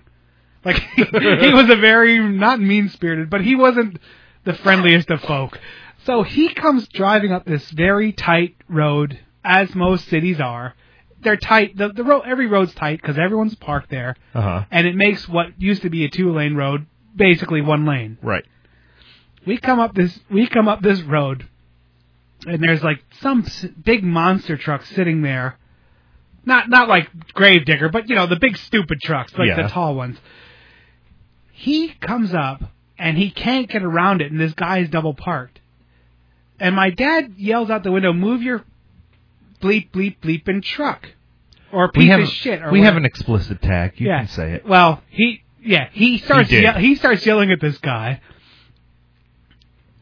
Like 0.66 0.76
he, 0.94 1.04
he 1.46 1.52
was 1.54 1.70
a 1.70 1.76
very 1.76 2.18
not 2.18 2.60
mean 2.60 2.88
spirited, 2.90 3.30
but 3.30 3.40
he 3.40 3.54
wasn't 3.54 3.98
the 4.44 4.52
friendliest 4.54 5.08
of 5.10 5.20
folk. 5.22 5.58
So 6.04 6.22
he 6.22 6.52
comes 6.52 6.86
driving 6.88 7.32
up 7.32 7.44
this 7.46 7.70
very 7.70 8.12
tight 8.12 8.56
road, 8.68 9.18
as 9.44 9.74
most 9.74 10.08
cities 10.08 10.40
are. 10.40 10.74
They're 11.22 11.36
tight. 11.36 11.76
The, 11.76 11.88
the 11.88 12.04
road, 12.04 12.22
every 12.26 12.46
road's 12.46 12.74
tight 12.74 13.00
because 13.00 13.16
everyone's 13.18 13.54
parked 13.54 13.90
there, 13.90 14.14
Uh 14.34 14.42
huh. 14.42 14.64
and 14.70 14.86
it 14.86 14.94
makes 14.94 15.26
what 15.28 15.60
used 15.60 15.82
to 15.82 15.90
be 15.90 16.04
a 16.04 16.08
two 16.10 16.32
lane 16.32 16.54
road 16.54 16.86
basically 17.16 17.62
one 17.62 17.86
lane. 17.86 18.18
Right. 18.22 18.44
We 19.46 19.56
come 19.58 19.80
up 19.80 19.94
this 19.94 20.18
we 20.30 20.46
come 20.48 20.68
up 20.68 20.82
this 20.82 21.00
road, 21.02 21.48
and 22.46 22.62
there's 22.62 22.82
like 22.84 23.02
some 23.20 23.44
s- 23.46 23.64
big 23.82 24.04
monster 24.04 24.56
truck 24.56 24.84
sitting 24.84 25.22
there. 25.22 25.56
Not 26.44 26.68
not 26.68 26.88
like 26.88 27.08
Gravedigger, 27.32 27.88
but 27.88 28.08
you 28.08 28.14
know 28.14 28.26
the 28.26 28.36
big 28.38 28.56
stupid 28.56 29.00
trucks, 29.00 29.32
like 29.36 29.48
Yeah. 29.48 29.62
the 29.62 29.68
tall 29.68 29.94
ones. 29.96 30.18
He 31.58 31.88
comes 31.88 32.34
up 32.34 32.62
and 32.98 33.16
he 33.16 33.30
can't 33.30 33.66
get 33.66 33.82
around 33.82 34.20
it, 34.20 34.30
and 34.30 34.38
this 34.38 34.52
guy 34.52 34.80
is 34.80 34.90
double 34.90 35.14
parked. 35.14 35.58
And 36.60 36.76
my 36.76 36.90
dad 36.90 37.34
yells 37.38 37.70
out 37.70 37.82
the 37.82 37.90
window, 37.90 38.12
"Move 38.12 38.42
your 38.42 38.62
bleep 39.62 39.90
bleep 39.90 40.18
bleeping 40.22 40.62
truck, 40.62 41.08
or 41.72 41.90
piece 41.90 42.12
of 42.12 42.28
shit." 42.28 42.62
Or 42.62 42.70
we 42.70 42.82
have 42.82 42.98
an 42.98 43.06
explicit 43.06 43.62
tag. 43.62 43.94
You 43.96 44.08
yeah. 44.08 44.18
can 44.18 44.28
say 44.28 44.52
it. 44.52 44.66
Well, 44.66 45.02
he 45.08 45.42
yeah 45.64 45.88
he 45.92 46.18
starts 46.18 46.50
did. 46.50 46.62
ye- 46.62 46.88
he 46.88 46.94
starts 46.94 47.24
yelling 47.24 47.50
at 47.50 47.60
this 47.60 47.78
guy, 47.78 48.20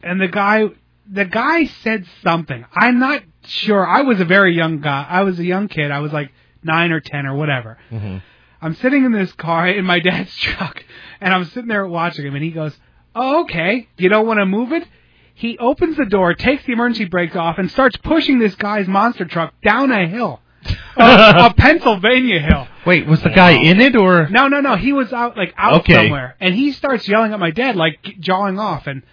and 0.03 0.19
the 0.19 0.27
guy 0.27 0.65
the 1.09 1.25
guy 1.25 1.67
said 1.83 2.05
something. 2.21 2.65
I'm 2.73 2.99
not 2.99 3.23
sure. 3.45 3.87
I 3.87 4.01
was 4.01 4.19
a 4.19 4.25
very 4.25 4.53
young 4.55 4.81
guy. 4.81 5.05
I 5.09 5.23
was 5.23 5.39
a 5.39 5.45
young 5.45 5.69
kid. 5.69 5.89
I 5.89 5.99
was 5.99 6.11
like 6.11 6.31
nine 6.63 6.91
or 6.91 6.99
ten 6.99 7.25
or 7.25 7.35
whatever. 7.35 7.77
Mm-hmm. 7.91 8.17
I'm 8.65 8.75
sitting 8.75 9.05
in 9.05 9.11
this 9.11 9.31
car 9.33 9.67
in 9.79 9.85
my 9.85 9.99
dad's 9.99 10.35
truck, 10.45 10.83
and 11.21 11.33
I'm 11.33 11.45
sitting 11.45 11.67
there 11.67 11.85
watching 11.87 12.25
him, 12.25 12.35
and 12.35 12.43
he 12.43 12.51
goes, 12.51 12.75
"Oh, 13.13 13.43
okay. 13.43 13.87
You 13.97 14.09
don't 14.09 14.25
want 14.27 14.39
to 14.39 14.45
move 14.45 14.71
it." 14.71 14.87
He 15.35 15.57
opens 15.57 15.97
the 15.97 16.05
door, 16.05 16.33
takes 16.33 16.65
the 16.65 16.71
emergency 16.73 17.05
brakes 17.05 17.35
off, 17.35 17.57
and 17.57 17.69
starts 17.69 17.97
pushing 17.97 18.39
this 18.39 18.55
guy's 18.55 18.87
monster 18.87 19.25
truck 19.25 19.53
down 19.61 19.91
a 19.91 20.07
hill, 20.07 20.39
a, 20.97 21.47
a 21.49 21.53
Pennsylvania 21.53 22.39
hill. 22.39 22.67
Wait, 22.85 23.05
was 23.05 23.21
the 23.21 23.29
guy 23.29 23.51
in 23.51 23.81
it 23.81 23.95
or? 23.97 24.29
No, 24.29 24.47
no, 24.47 24.61
no. 24.61 24.75
He 24.77 24.93
was 24.93 25.11
out 25.11 25.35
like 25.37 25.53
out 25.57 25.81
Okay. 25.81 25.93
somewhere, 25.93 26.35
and 26.39 26.55
he 26.55 26.71
starts 26.71 27.07
yelling 27.07 27.33
at 27.33 27.39
my 27.39 27.51
dad, 27.51 27.75
like 27.75 27.99
jawing 28.19 28.57
off. 28.57 28.87
And 28.87 29.03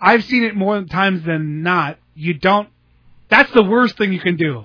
I've 0.00 0.24
seen 0.24 0.44
it 0.44 0.54
more 0.54 0.80
times 0.84 1.24
than 1.24 1.62
not. 1.62 1.98
You 2.14 2.34
don't. 2.34 2.68
That's 3.28 3.50
the 3.52 3.64
worst 3.64 3.98
thing 3.98 4.12
you 4.12 4.20
can 4.20 4.36
do. 4.36 4.64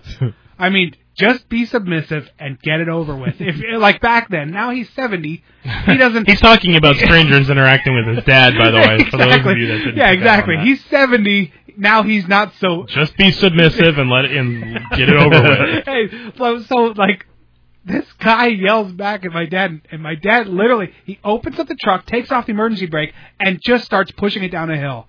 I 0.59 0.69
mean, 0.69 0.95
just 1.15 1.47
be 1.47 1.65
submissive 1.65 2.27
and 2.39 2.59
get 2.59 2.79
it 2.79 2.89
over 2.89 3.15
with. 3.15 3.35
If 3.39 3.55
like 3.79 4.01
back 4.01 4.29
then, 4.29 4.51
now 4.51 4.71
he's 4.71 4.89
seventy. 4.93 5.43
He 5.85 5.97
doesn't. 5.97 6.27
He's 6.29 6.41
talking 6.41 6.75
about 6.75 6.95
strangers 6.95 7.49
interacting 7.49 7.95
with 7.95 8.15
his 8.15 8.25
dad, 8.25 8.57
by 8.57 8.71
the 8.71 8.77
way. 8.77 8.97
For 9.09 9.17
those 9.17 9.27
of 9.27 9.31
exactly. 9.31 9.61
you 9.61 9.67
that 9.67 9.77
didn't 9.77 9.97
yeah, 9.97 10.11
pick 10.11 10.21
up 10.21 10.27
on 10.27 10.39
exactly. 10.39 10.57
He's 10.63 10.85
seventy 10.85 11.53
now. 11.77 12.03
He's 12.03 12.27
not 12.27 12.53
so. 12.59 12.85
Just 12.87 13.15
be 13.17 13.31
submissive 13.31 13.97
and 13.97 14.09
let 14.09 14.25
it 14.25 14.35
and 14.35 14.79
get 14.91 15.09
it 15.09 15.15
over 15.15 15.41
with. 15.41 15.85
hey, 15.85 16.31
so, 16.37 16.61
so 16.63 16.75
like 16.97 17.25
this 17.85 18.05
guy 18.19 18.47
yells 18.47 18.91
back 18.91 19.25
at 19.25 19.31
my 19.31 19.45
dad, 19.45 19.81
and 19.91 20.01
my 20.01 20.15
dad 20.15 20.47
literally 20.47 20.91
he 21.05 21.19
opens 21.23 21.59
up 21.59 21.67
the 21.67 21.75
truck, 21.75 22.05
takes 22.05 22.31
off 22.31 22.45
the 22.45 22.51
emergency 22.51 22.87
brake, 22.87 23.13
and 23.39 23.59
just 23.61 23.85
starts 23.85 24.11
pushing 24.11 24.43
it 24.43 24.49
down 24.49 24.69
a 24.71 24.77
hill. 24.77 25.05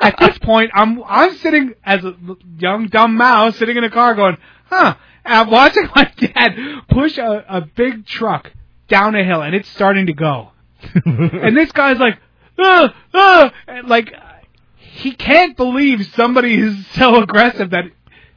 At 0.00 0.16
this 0.18 0.38
point, 0.38 0.70
I'm 0.74 1.02
I'm 1.04 1.34
sitting 1.36 1.74
as 1.82 2.04
a 2.04 2.14
young 2.58 2.88
dumb 2.88 3.16
mouse 3.16 3.56
sitting 3.56 3.76
in 3.76 3.84
a 3.84 3.90
car 3.90 4.14
going, 4.14 4.36
huh? 4.66 4.96
I'm 5.28 5.50
watching 5.50 5.88
my 5.94 6.10
dad 6.16 6.52
push 6.88 7.18
a, 7.18 7.44
a 7.48 7.60
big 7.60 8.06
truck 8.06 8.52
down 8.88 9.14
a 9.14 9.24
hill, 9.24 9.42
and 9.42 9.54
it's 9.54 9.68
starting 9.68 10.06
to 10.06 10.14
go. 10.14 10.52
and 11.04 11.56
this 11.56 11.72
guy's 11.72 11.98
like, 11.98 12.18
ah, 12.58 12.94
ah, 13.14 13.52
and 13.66 13.88
like 13.88 14.14
he 14.76 15.12
can't 15.12 15.56
believe 15.56 16.04
somebody 16.14 16.54
is 16.56 16.86
so 16.94 17.22
aggressive 17.22 17.70
that 17.70 17.84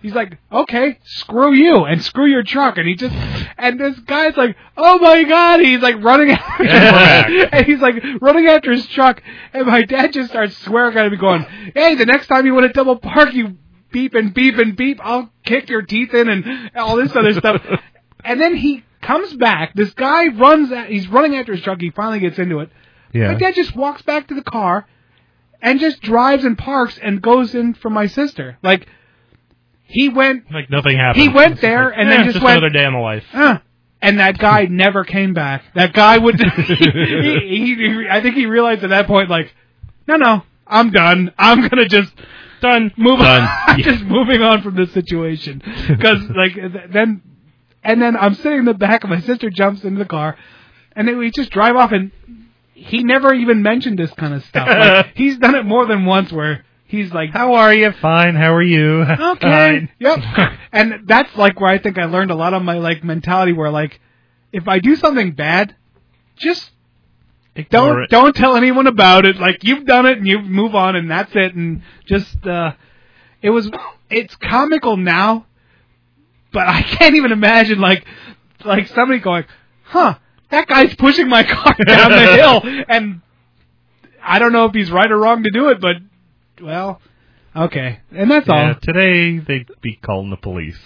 he's 0.01 0.13
like, 0.13 0.37
okay, 0.51 0.99
screw 1.03 1.53
you 1.53 1.85
and 1.85 2.03
screw 2.03 2.25
your 2.25 2.43
truck, 2.43 2.77
and 2.77 2.87
he 2.87 2.95
just 2.95 3.15
and 3.57 3.79
this 3.79 3.97
guy's 3.99 4.35
like, 4.35 4.55
oh 4.77 4.99
my 4.99 5.23
god, 5.23 5.59
he's 5.61 5.81
like 5.81 6.03
running 6.03 6.31
after, 6.31 6.63
and 7.51 7.65
he's 7.65 7.79
like 7.79 7.95
running 8.21 8.47
after 8.47 8.71
his 8.71 8.85
truck, 8.87 9.21
and 9.53 9.65
my 9.67 9.83
dad 9.83 10.13
just 10.13 10.29
starts 10.29 10.57
swearing 10.57 10.97
at 10.97 11.11
him, 11.11 11.19
going, 11.19 11.43
hey, 11.73 11.95
the 11.95 12.05
next 12.05 12.27
time 12.27 12.45
you 12.45 12.53
want 12.53 12.67
to 12.67 12.73
double 12.73 12.97
park, 12.97 13.33
you 13.33 13.57
beep 13.91 14.13
and 14.13 14.33
beep 14.33 14.57
and 14.57 14.75
beep, 14.75 14.99
I'll 15.03 15.31
kick 15.43 15.69
your 15.69 15.81
teeth 15.81 16.13
in 16.13 16.29
and 16.29 16.71
all 16.75 16.95
this 16.95 17.15
other 17.15 17.33
stuff, 17.33 17.61
and 18.23 18.39
then 18.39 18.55
he 18.55 18.83
comes 19.01 19.33
back. 19.33 19.73
This 19.73 19.93
guy 19.93 20.27
runs, 20.27 20.71
at, 20.71 20.89
he's 20.89 21.07
running 21.07 21.35
after 21.35 21.53
his 21.53 21.61
truck. 21.63 21.79
He 21.81 21.89
finally 21.91 22.19
gets 22.19 22.37
into 22.39 22.59
it. 22.59 22.69
Yeah. 23.13 23.29
My 23.33 23.35
dad 23.35 23.55
just 23.55 23.75
walks 23.75 24.01
back 24.03 24.27
to 24.27 24.35
the 24.35 24.43
car 24.43 24.87
and 25.61 25.79
just 25.79 26.01
drives 26.01 26.45
and 26.45 26.57
parks 26.57 26.97
and 27.01 27.21
goes 27.21 27.53
in 27.55 27.73
for 27.73 27.89
my 27.89 28.05
sister. 28.07 28.57
Like 28.63 28.87
he 29.83 30.07
went, 30.09 30.51
Like 30.51 30.69
nothing 30.69 30.97
happened. 30.97 31.21
he 31.21 31.29
went 31.29 31.53
It's 31.53 31.61
there 31.61 31.89
like, 31.89 31.97
and 31.97 32.09
eh, 32.09 32.15
then 32.17 32.23
just, 32.25 32.35
just 32.35 32.45
went. 32.45 32.57
another 32.59 32.73
day 32.73 32.85
in 32.85 32.93
the 32.93 32.99
life. 32.99 33.23
"Huh." 33.31 33.59
and 34.03 34.19
that 34.19 34.37
guy 34.39 34.65
never 34.65 35.03
came 35.03 35.33
back. 35.33 35.63
That 35.75 35.93
guy 35.93 36.17
would. 36.17 36.39
he, 36.57 36.73
he, 36.73 37.75
he, 37.75 38.05
I 38.09 38.21
think 38.21 38.35
he 38.35 38.45
realized 38.47 38.83
at 38.83 38.89
that 38.89 39.05
point, 39.05 39.29
like, 39.29 39.53
no, 40.07 40.15
no, 40.15 40.43
I'm 40.65 40.89
done. 40.91 41.31
I'm 41.37 41.67
gonna 41.67 41.87
just 41.87 42.11
Done. 42.62 42.91
move 42.97 43.20
Done. 43.20 43.41
on. 43.68 43.80
Yeah. 43.80 43.86
just 43.91 44.03
moving 44.03 44.41
on 44.41 44.62
from 44.62 44.76
this 44.76 44.91
situation 44.93 45.62
because 45.88 46.20
like 46.36 46.53
th- 46.53 46.91
then 46.91 47.22
and 47.84 48.01
then 48.01 48.16
I'm 48.16 48.36
sitting 48.36 48.59
in 48.59 48.66
the 48.66 48.74
back 48.74 49.03
and 49.03 49.09
my 49.12 49.20
sister 49.22 49.49
jumps 49.49 49.84
into 49.84 49.99
the 49.99 50.05
car 50.05 50.38
and 50.95 51.07
then 51.07 51.18
we 51.18 51.32
just 51.32 51.49
drive 51.51 51.76
off 51.76 51.91
and 51.91 52.12
he 52.74 53.03
never 53.03 53.34
even 53.34 53.62
mentioned 53.62 53.97
this 53.99 54.12
kind 54.14 54.34
of 54.34 54.43
stuff. 54.45 54.68
Like, 54.68 55.12
he's 55.16 55.38
done 55.38 55.55
it 55.55 55.66
more 55.66 55.86
than 55.86 56.05
once 56.05 56.32
where 56.32 56.66
he's 56.86 57.12
like, 57.14 57.30
How 57.32 57.53
are 57.55 57.74
you? 57.74 57.91
Fine. 57.93 58.36
How 58.36 58.53
are 58.53 58.62
you? 58.62 59.01
okay, 59.03 59.39
Fine. 59.39 59.89
yep. 59.99 60.20
and 60.72 61.07
that's 61.07 61.36
like 61.36 61.59
where 61.59 61.70
I 61.72 61.78
think 61.80 61.97
I 61.97 62.05
learned 62.05 62.32
a 62.32 62.36
lot 62.36 62.53
of 62.53 62.64
my 62.64 62.78
like 62.80 63.03
mentality 63.03 63.53
where 63.53 63.70
like, 63.70 63.99
if 64.51 64.68
I 64.68 64.80
do 64.80 64.95
something 64.95 65.32
bad, 65.32 65.76
just 66.38 66.72
Ignore 67.56 67.93
don't 67.93 68.04
it. 68.04 68.10
don't 68.10 68.36
tell 68.36 68.56
anyone 68.56 68.88
about 68.88 69.26
it. 69.26 69.38
Like 69.38 69.64
you've 69.64 69.86
done 69.86 70.06
it 70.06 70.18
and 70.18 70.26
you 70.28 70.39
move 70.39 70.74
on 70.76 70.95
and 70.95 71.10
that's 71.12 71.32
it. 71.36 71.54
And 71.56 71.82
just 72.06 72.45
uh, 72.47 72.74
it 73.41 73.49
was 73.49 73.70
it's 74.10 74.36
comical 74.38 74.95
now, 74.97 75.45
but 76.54 76.68
I 76.68 76.82
can't 76.97 77.16
even 77.16 77.32
imagine 77.32 77.80
like 77.80 78.06
like 78.64 78.88
somebody 78.89 79.20
going, 79.20 79.45
huh, 79.84 80.16
that 80.49 80.68
guy's 80.68 80.95
pushing 80.95 81.28
my 81.28 81.43
car 81.43 81.76
down 81.86 82.12
the 82.12 82.36
hill, 82.36 82.84
and 82.88 83.22
I 84.24 84.39
don't 84.39 84.54
know 84.54 84.66
if 84.66 84.74
he's 84.74 84.91
right 84.91 85.12
or 85.12 85.18
wrong 85.18 85.43
to 85.43 85.49
do 85.52 85.70
it, 85.70 85.82
but 85.82 85.95
well, 86.62 87.02
okay, 87.56 87.99
and 88.12 88.30
that's 88.30 88.47
Yeah, 88.47 88.68
all. 88.70 88.76
today 88.82 89.39
they'd 89.39 89.68
be 89.82 89.95
calling 89.95 90.30
the 90.30 90.38
police. 90.38 90.80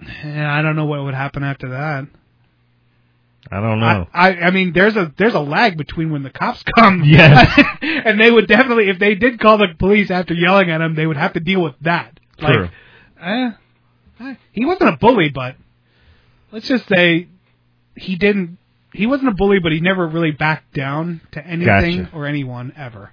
Yeah, 0.00 0.52
I 0.56 0.62
don't 0.62 0.76
know 0.76 0.84
what 0.84 1.02
would 1.02 1.14
happen 1.14 1.42
after 1.42 1.70
that. 1.70 2.06
I 3.54 3.60
don't 3.60 3.78
know. 3.78 4.08
I, 4.12 4.30
I 4.30 4.40
I 4.46 4.50
mean, 4.50 4.72
there's 4.72 4.96
a 4.96 5.12
there's 5.16 5.34
a 5.34 5.40
lag 5.40 5.76
between 5.78 6.10
when 6.10 6.24
the 6.24 6.30
cops 6.30 6.62
come. 6.76 7.04
Yes. 7.06 7.60
and 7.82 8.20
they 8.20 8.30
would 8.30 8.48
definitely, 8.48 8.88
if 8.88 8.98
they 8.98 9.14
did 9.14 9.38
call 9.38 9.58
the 9.58 9.68
police 9.78 10.10
after 10.10 10.34
yelling 10.34 10.70
at 10.70 10.80
him, 10.80 10.96
they 10.96 11.06
would 11.06 11.16
have 11.16 11.34
to 11.34 11.40
deal 11.40 11.62
with 11.62 11.74
that. 11.82 12.18
True. 12.38 12.68
eh, 13.20 13.50
eh, 14.20 14.34
he 14.50 14.64
wasn't 14.64 14.94
a 14.94 14.96
bully, 14.96 15.28
but 15.28 15.54
let's 16.50 16.66
just 16.66 16.88
say 16.88 17.28
he 17.96 18.16
didn't. 18.16 18.58
He 18.92 19.06
wasn't 19.06 19.28
a 19.28 19.34
bully, 19.34 19.60
but 19.60 19.70
he 19.70 19.78
never 19.80 20.06
really 20.06 20.32
backed 20.32 20.74
down 20.74 21.20
to 21.32 21.46
anything 21.46 22.04
Gotcha. 22.04 22.16
or 22.16 22.26
anyone 22.26 22.72
ever. 22.76 23.12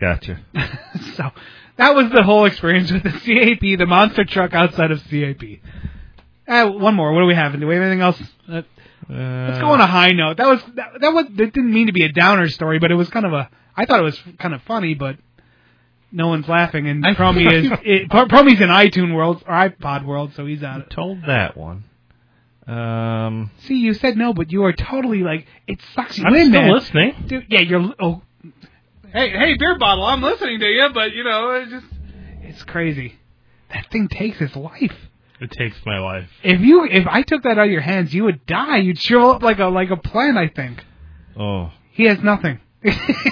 Gotcha. 0.00 0.40
so 1.16 1.30
that 1.76 1.94
was 1.94 2.10
the 2.12 2.22
whole 2.22 2.44
experience 2.44 2.92
with 2.92 3.02
the 3.02 3.10
CAP, 3.10 3.78
the 3.78 3.86
monster 3.86 4.24
truck 4.24 4.54
outside 4.54 4.92
of 4.92 5.02
CAP. 5.10 5.42
Uh, 6.48 6.70
one 6.70 6.94
more. 6.94 7.12
What 7.12 7.20
do 7.20 7.26
we 7.26 7.34
have? 7.34 7.58
Do 7.58 7.66
we 7.66 7.74
have 7.74 7.82
anything 7.82 8.00
else? 8.02 8.20
Uh, 8.48 8.62
let's 9.08 9.58
go 9.58 9.70
on 9.70 9.80
a 9.80 9.86
high 9.86 10.12
note. 10.12 10.36
That 10.36 10.46
was 10.46 10.60
that, 10.74 11.00
that 11.00 11.12
was 11.12 11.26
that 11.36 11.52
didn't 11.52 11.72
mean 11.72 11.86
to 11.86 11.92
be 11.92 12.04
a 12.04 12.12
downer 12.12 12.48
story, 12.48 12.78
but 12.78 12.90
it 12.90 12.94
was 12.94 13.08
kind 13.10 13.26
of 13.26 13.32
a. 13.32 13.50
I 13.76 13.84
thought 13.86 14.00
it 14.00 14.04
was 14.04 14.20
kind 14.38 14.54
of 14.54 14.62
funny, 14.62 14.94
but 14.94 15.16
no 16.12 16.28
one's 16.28 16.48
laughing. 16.48 16.88
And 16.88 17.04
Promi 17.04 17.52
is 17.52 17.70
it, 17.84 18.08
Promi's 18.10 18.60
in 18.60 18.68
iTunes 18.68 19.14
world 19.14 19.42
or 19.46 19.54
iPod 19.54 20.04
world, 20.06 20.32
so 20.34 20.46
he's 20.46 20.62
out. 20.62 20.90
Told 20.90 21.22
that 21.26 21.56
one. 21.56 21.84
Um, 22.66 23.50
See, 23.60 23.74
you 23.76 23.94
said 23.94 24.16
no, 24.16 24.32
but 24.32 24.50
you 24.50 24.64
are 24.64 24.72
totally 24.72 25.22
like 25.22 25.46
it 25.68 25.78
sucks 25.94 26.18
you 26.18 26.24
I'm 26.26 26.34
in, 26.34 26.48
still 26.48 26.62
man. 26.62 26.72
listening. 26.72 27.14
Dude, 27.26 27.46
yeah, 27.48 27.60
you're. 27.60 27.94
Oh, 28.00 28.22
hey, 29.12 29.30
hey, 29.30 29.56
beer 29.56 29.78
bottle, 29.78 30.04
I'm 30.04 30.22
listening 30.22 30.58
to 30.58 30.66
you, 30.66 30.88
but 30.92 31.12
you 31.12 31.22
know, 31.22 31.50
it's 31.52 31.70
just 31.70 31.86
it's 32.42 32.62
crazy. 32.64 33.16
That 33.72 33.90
thing 33.90 34.08
takes 34.08 34.40
its 34.40 34.56
life. 34.56 34.94
It 35.40 35.50
takes 35.50 35.76
my 35.84 35.98
life. 35.98 36.28
If 36.42 36.60
you, 36.60 36.84
if 36.84 37.06
I 37.06 37.22
took 37.22 37.42
that 37.42 37.58
out 37.58 37.66
of 37.66 37.70
your 37.70 37.80
hands, 37.82 38.14
you 38.14 38.24
would 38.24 38.46
die. 38.46 38.78
You'd 38.78 38.98
shrivel 38.98 39.30
up 39.30 39.42
like 39.42 39.58
a 39.58 39.66
like 39.66 39.90
a 39.90 39.96
plant. 39.96 40.38
I 40.38 40.48
think 40.48 40.82
oh, 41.38 41.70
he 41.92 42.04
has 42.04 42.18
nothing. 42.22 42.60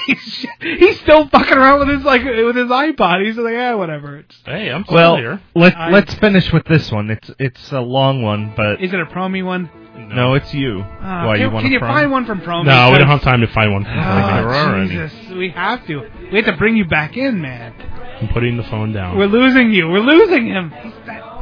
he's, 0.07 0.47
he's 0.61 1.01
still 1.01 1.29
fucking 1.29 1.57
around 1.57 1.79
with 1.81 1.89
his 1.97 2.05
like 2.05 2.25
with 2.25 2.57
his 2.57 2.69
iPod. 2.69 3.25
He's 3.25 3.37
like, 3.37 3.53
yeah, 3.53 3.75
whatever. 3.75 4.19
It's, 4.19 4.37
Hey, 4.45 4.71
I'm 4.71 4.85
still 4.85 4.95
well, 4.97 5.17
here. 5.17 5.41
let 5.55 5.77
I- 5.77 5.91
let's 5.91 6.13
finish 6.15 6.53
with 6.53 6.65
this 6.67 6.91
one. 6.91 7.11
It's 7.11 7.31
it's 7.39 7.73
a 7.73 7.81
long 7.81 8.23
one, 8.23 8.53
but 8.57 8.83
is 8.83 8.93
it 8.93 9.01
a 9.01 9.07
Promi 9.07 9.45
one? 9.45 9.71
no, 9.97 10.35
it's 10.35 10.53
you. 10.53 10.81
Uh, 10.81 11.25
Why 11.27 11.35
can 11.37 11.41
you 11.43 11.51
want 11.51 11.63
can 11.65 11.71
to 11.71 11.75
you 11.75 11.81
find 11.81 12.11
one 12.11 12.27
from 12.27 12.41
Promi? 12.41 12.65
No, 12.67 12.91
we 12.91 12.99
don't 12.99 13.07
have 13.07 13.23
time 13.23 13.41
to 13.43 13.47
find 13.49 13.73
one. 13.73 13.85
From 13.85 13.93
Oh, 13.97 14.03
there 14.03 14.49
are 14.49 14.77
any. 14.81 15.37
We 15.39 15.51
have 15.51 15.87
to. 15.87 16.01
We 16.33 16.37
have 16.43 16.47
to 16.47 16.57
bring 16.57 16.77
you 16.77 16.85
back 16.87 17.17
in, 17.17 17.41
man. 17.41 17.75
I'm 18.21 18.29
putting 18.29 18.57
the 18.57 18.65
phone 18.65 18.93
down. 18.93 19.17
We're 19.19 19.27
losing 19.27 19.71
you. 19.73 19.89
We're 19.89 20.01
losing 20.01 20.47
him. 20.47 20.73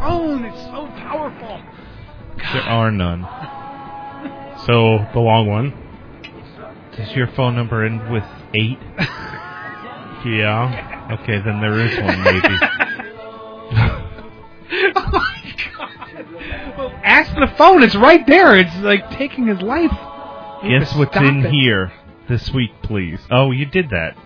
It's 0.05 0.63
so 0.65 0.87
powerful. 0.99 1.61
There 2.37 2.63
are 2.63 2.91
none. 2.91 3.23
So 4.67 5.07
the 5.13 5.21
long 5.21 5.47
one. 5.47 5.73
Does 6.97 7.15
your 7.15 7.29
phone 7.29 7.55
number 7.57 7.85
end 7.85 8.11
with 8.13 8.25
eight? 8.55 8.79
Yeah. 10.25 11.19
Okay, 11.21 11.41
then 11.45 11.61
there 11.61 11.79
is 11.81 11.99
one 11.99 12.23
maybe. 12.23 12.49
oh 14.95 15.09
my 15.13 15.55
god. 15.77 16.79
Well, 16.79 16.93
ask 17.03 17.35
the 17.35 17.53
phone. 17.57 17.83
It's 17.83 17.97
right 17.97 18.25
there. 18.27 18.57
It's 18.57 18.77
like 18.77 19.11
taking 19.11 19.47
his 19.49 19.61
life. 19.61 19.91
Guess 20.63 20.95
what's 20.95 21.17
in 21.17 21.45
it. 21.45 21.51
here 21.51 21.93
this 22.29 22.53
week, 22.53 22.71
please. 22.83 23.21
Oh, 23.31 23.51
you 23.51 23.67
did 23.67 23.91
that. 23.91 24.17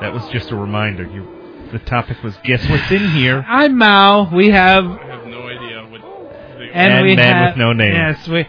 That 0.00 0.14
was 0.14 0.26
just 0.28 0.50
a 0.50 0.56
reminder. 0.56 1.04
You, 1.04 1.33
the 1.74 1.84
topic 1.84 2.22
was 2.22 2.34
guess 2.44 2.66
what's 2.68 2.90
in 2.90 3.10
here. 3.10 3.44
I'm 3.46 3.76
Mao. 3.76 4.34
We 4.34 4.50
have 4.50 4.84
I 4.86 5.06
have 5.06 5.26
no 5.26 5.42
idea 5.46 5.86
what. 5.90 6.00
and, 6.72 6.92
And 6.92 7.06
we 7.06 7.16
man 7.16 7.34
have 7.34 7.52
with 7.52 7.58
no 7.58 7.72
name. 7.72 7.92
Yes, 7.92 8.26
we. 8.28 8.46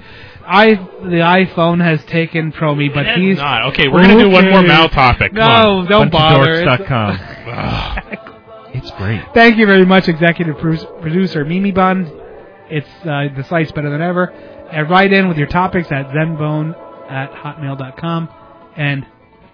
I 0.47 0.75
the 0.75 1.21
iPhone 1.25 1.83
has 1.83 2.03
taken 2.05 2.51
Promi, 2.51 2.93
but 2.93 3.07
It 3.07 3.17
he's 3.17 3.37
not. 3.37 3.63
Okay, 3.73 3.87
we're 3.87 4.01
gonna 4.01 4.19
do 4.23 4.29
one 4.29 4.47
more 4.49 4.59
Okay. 4.59 4.67
Mal 4.67 4.89
topic. 4.89 5.33
Come 5.33 5.39
No, 5.39 5.77
on. 5.79 5.85
don't 5.87 6.11
bother. 6.11 6.63
Bunchofdorks.com. 6.63 7.19
Ugh. 7.51 8.17
It's 8.77 8.91
great. 8.91 9.21
Thank 9.33 9.57
you 9.57 9.65
very 9.65 9.85
much, 9.85 10.09
executive 10.09 10.57
producer 10.57 11.45
Mimi 11.45 11.71
Bun. 11.71 12.11
It's 12.69 12.89
uh, 13.05 13.29
the 13.33 13.45
site's 13.47 13.71
better 13.71 13.89
than 13.89 14.01
ever. 14.01 14.25
And 14.25 14.89
write 14.89 15.13
in 15.13 15.29
with 15.29 15.37
your 15.37 15.47
topics 15.47 15.89
at 15.93 16.07
zenbone 16.09 16.75
at 17.09 17.31
hotmail.com. 17.31 18.29
And 18.75 19.07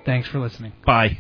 thanks 0.06 0.28
for 0.28 0.40
listening. 0.40 0.74
Bye. 0.88 1.20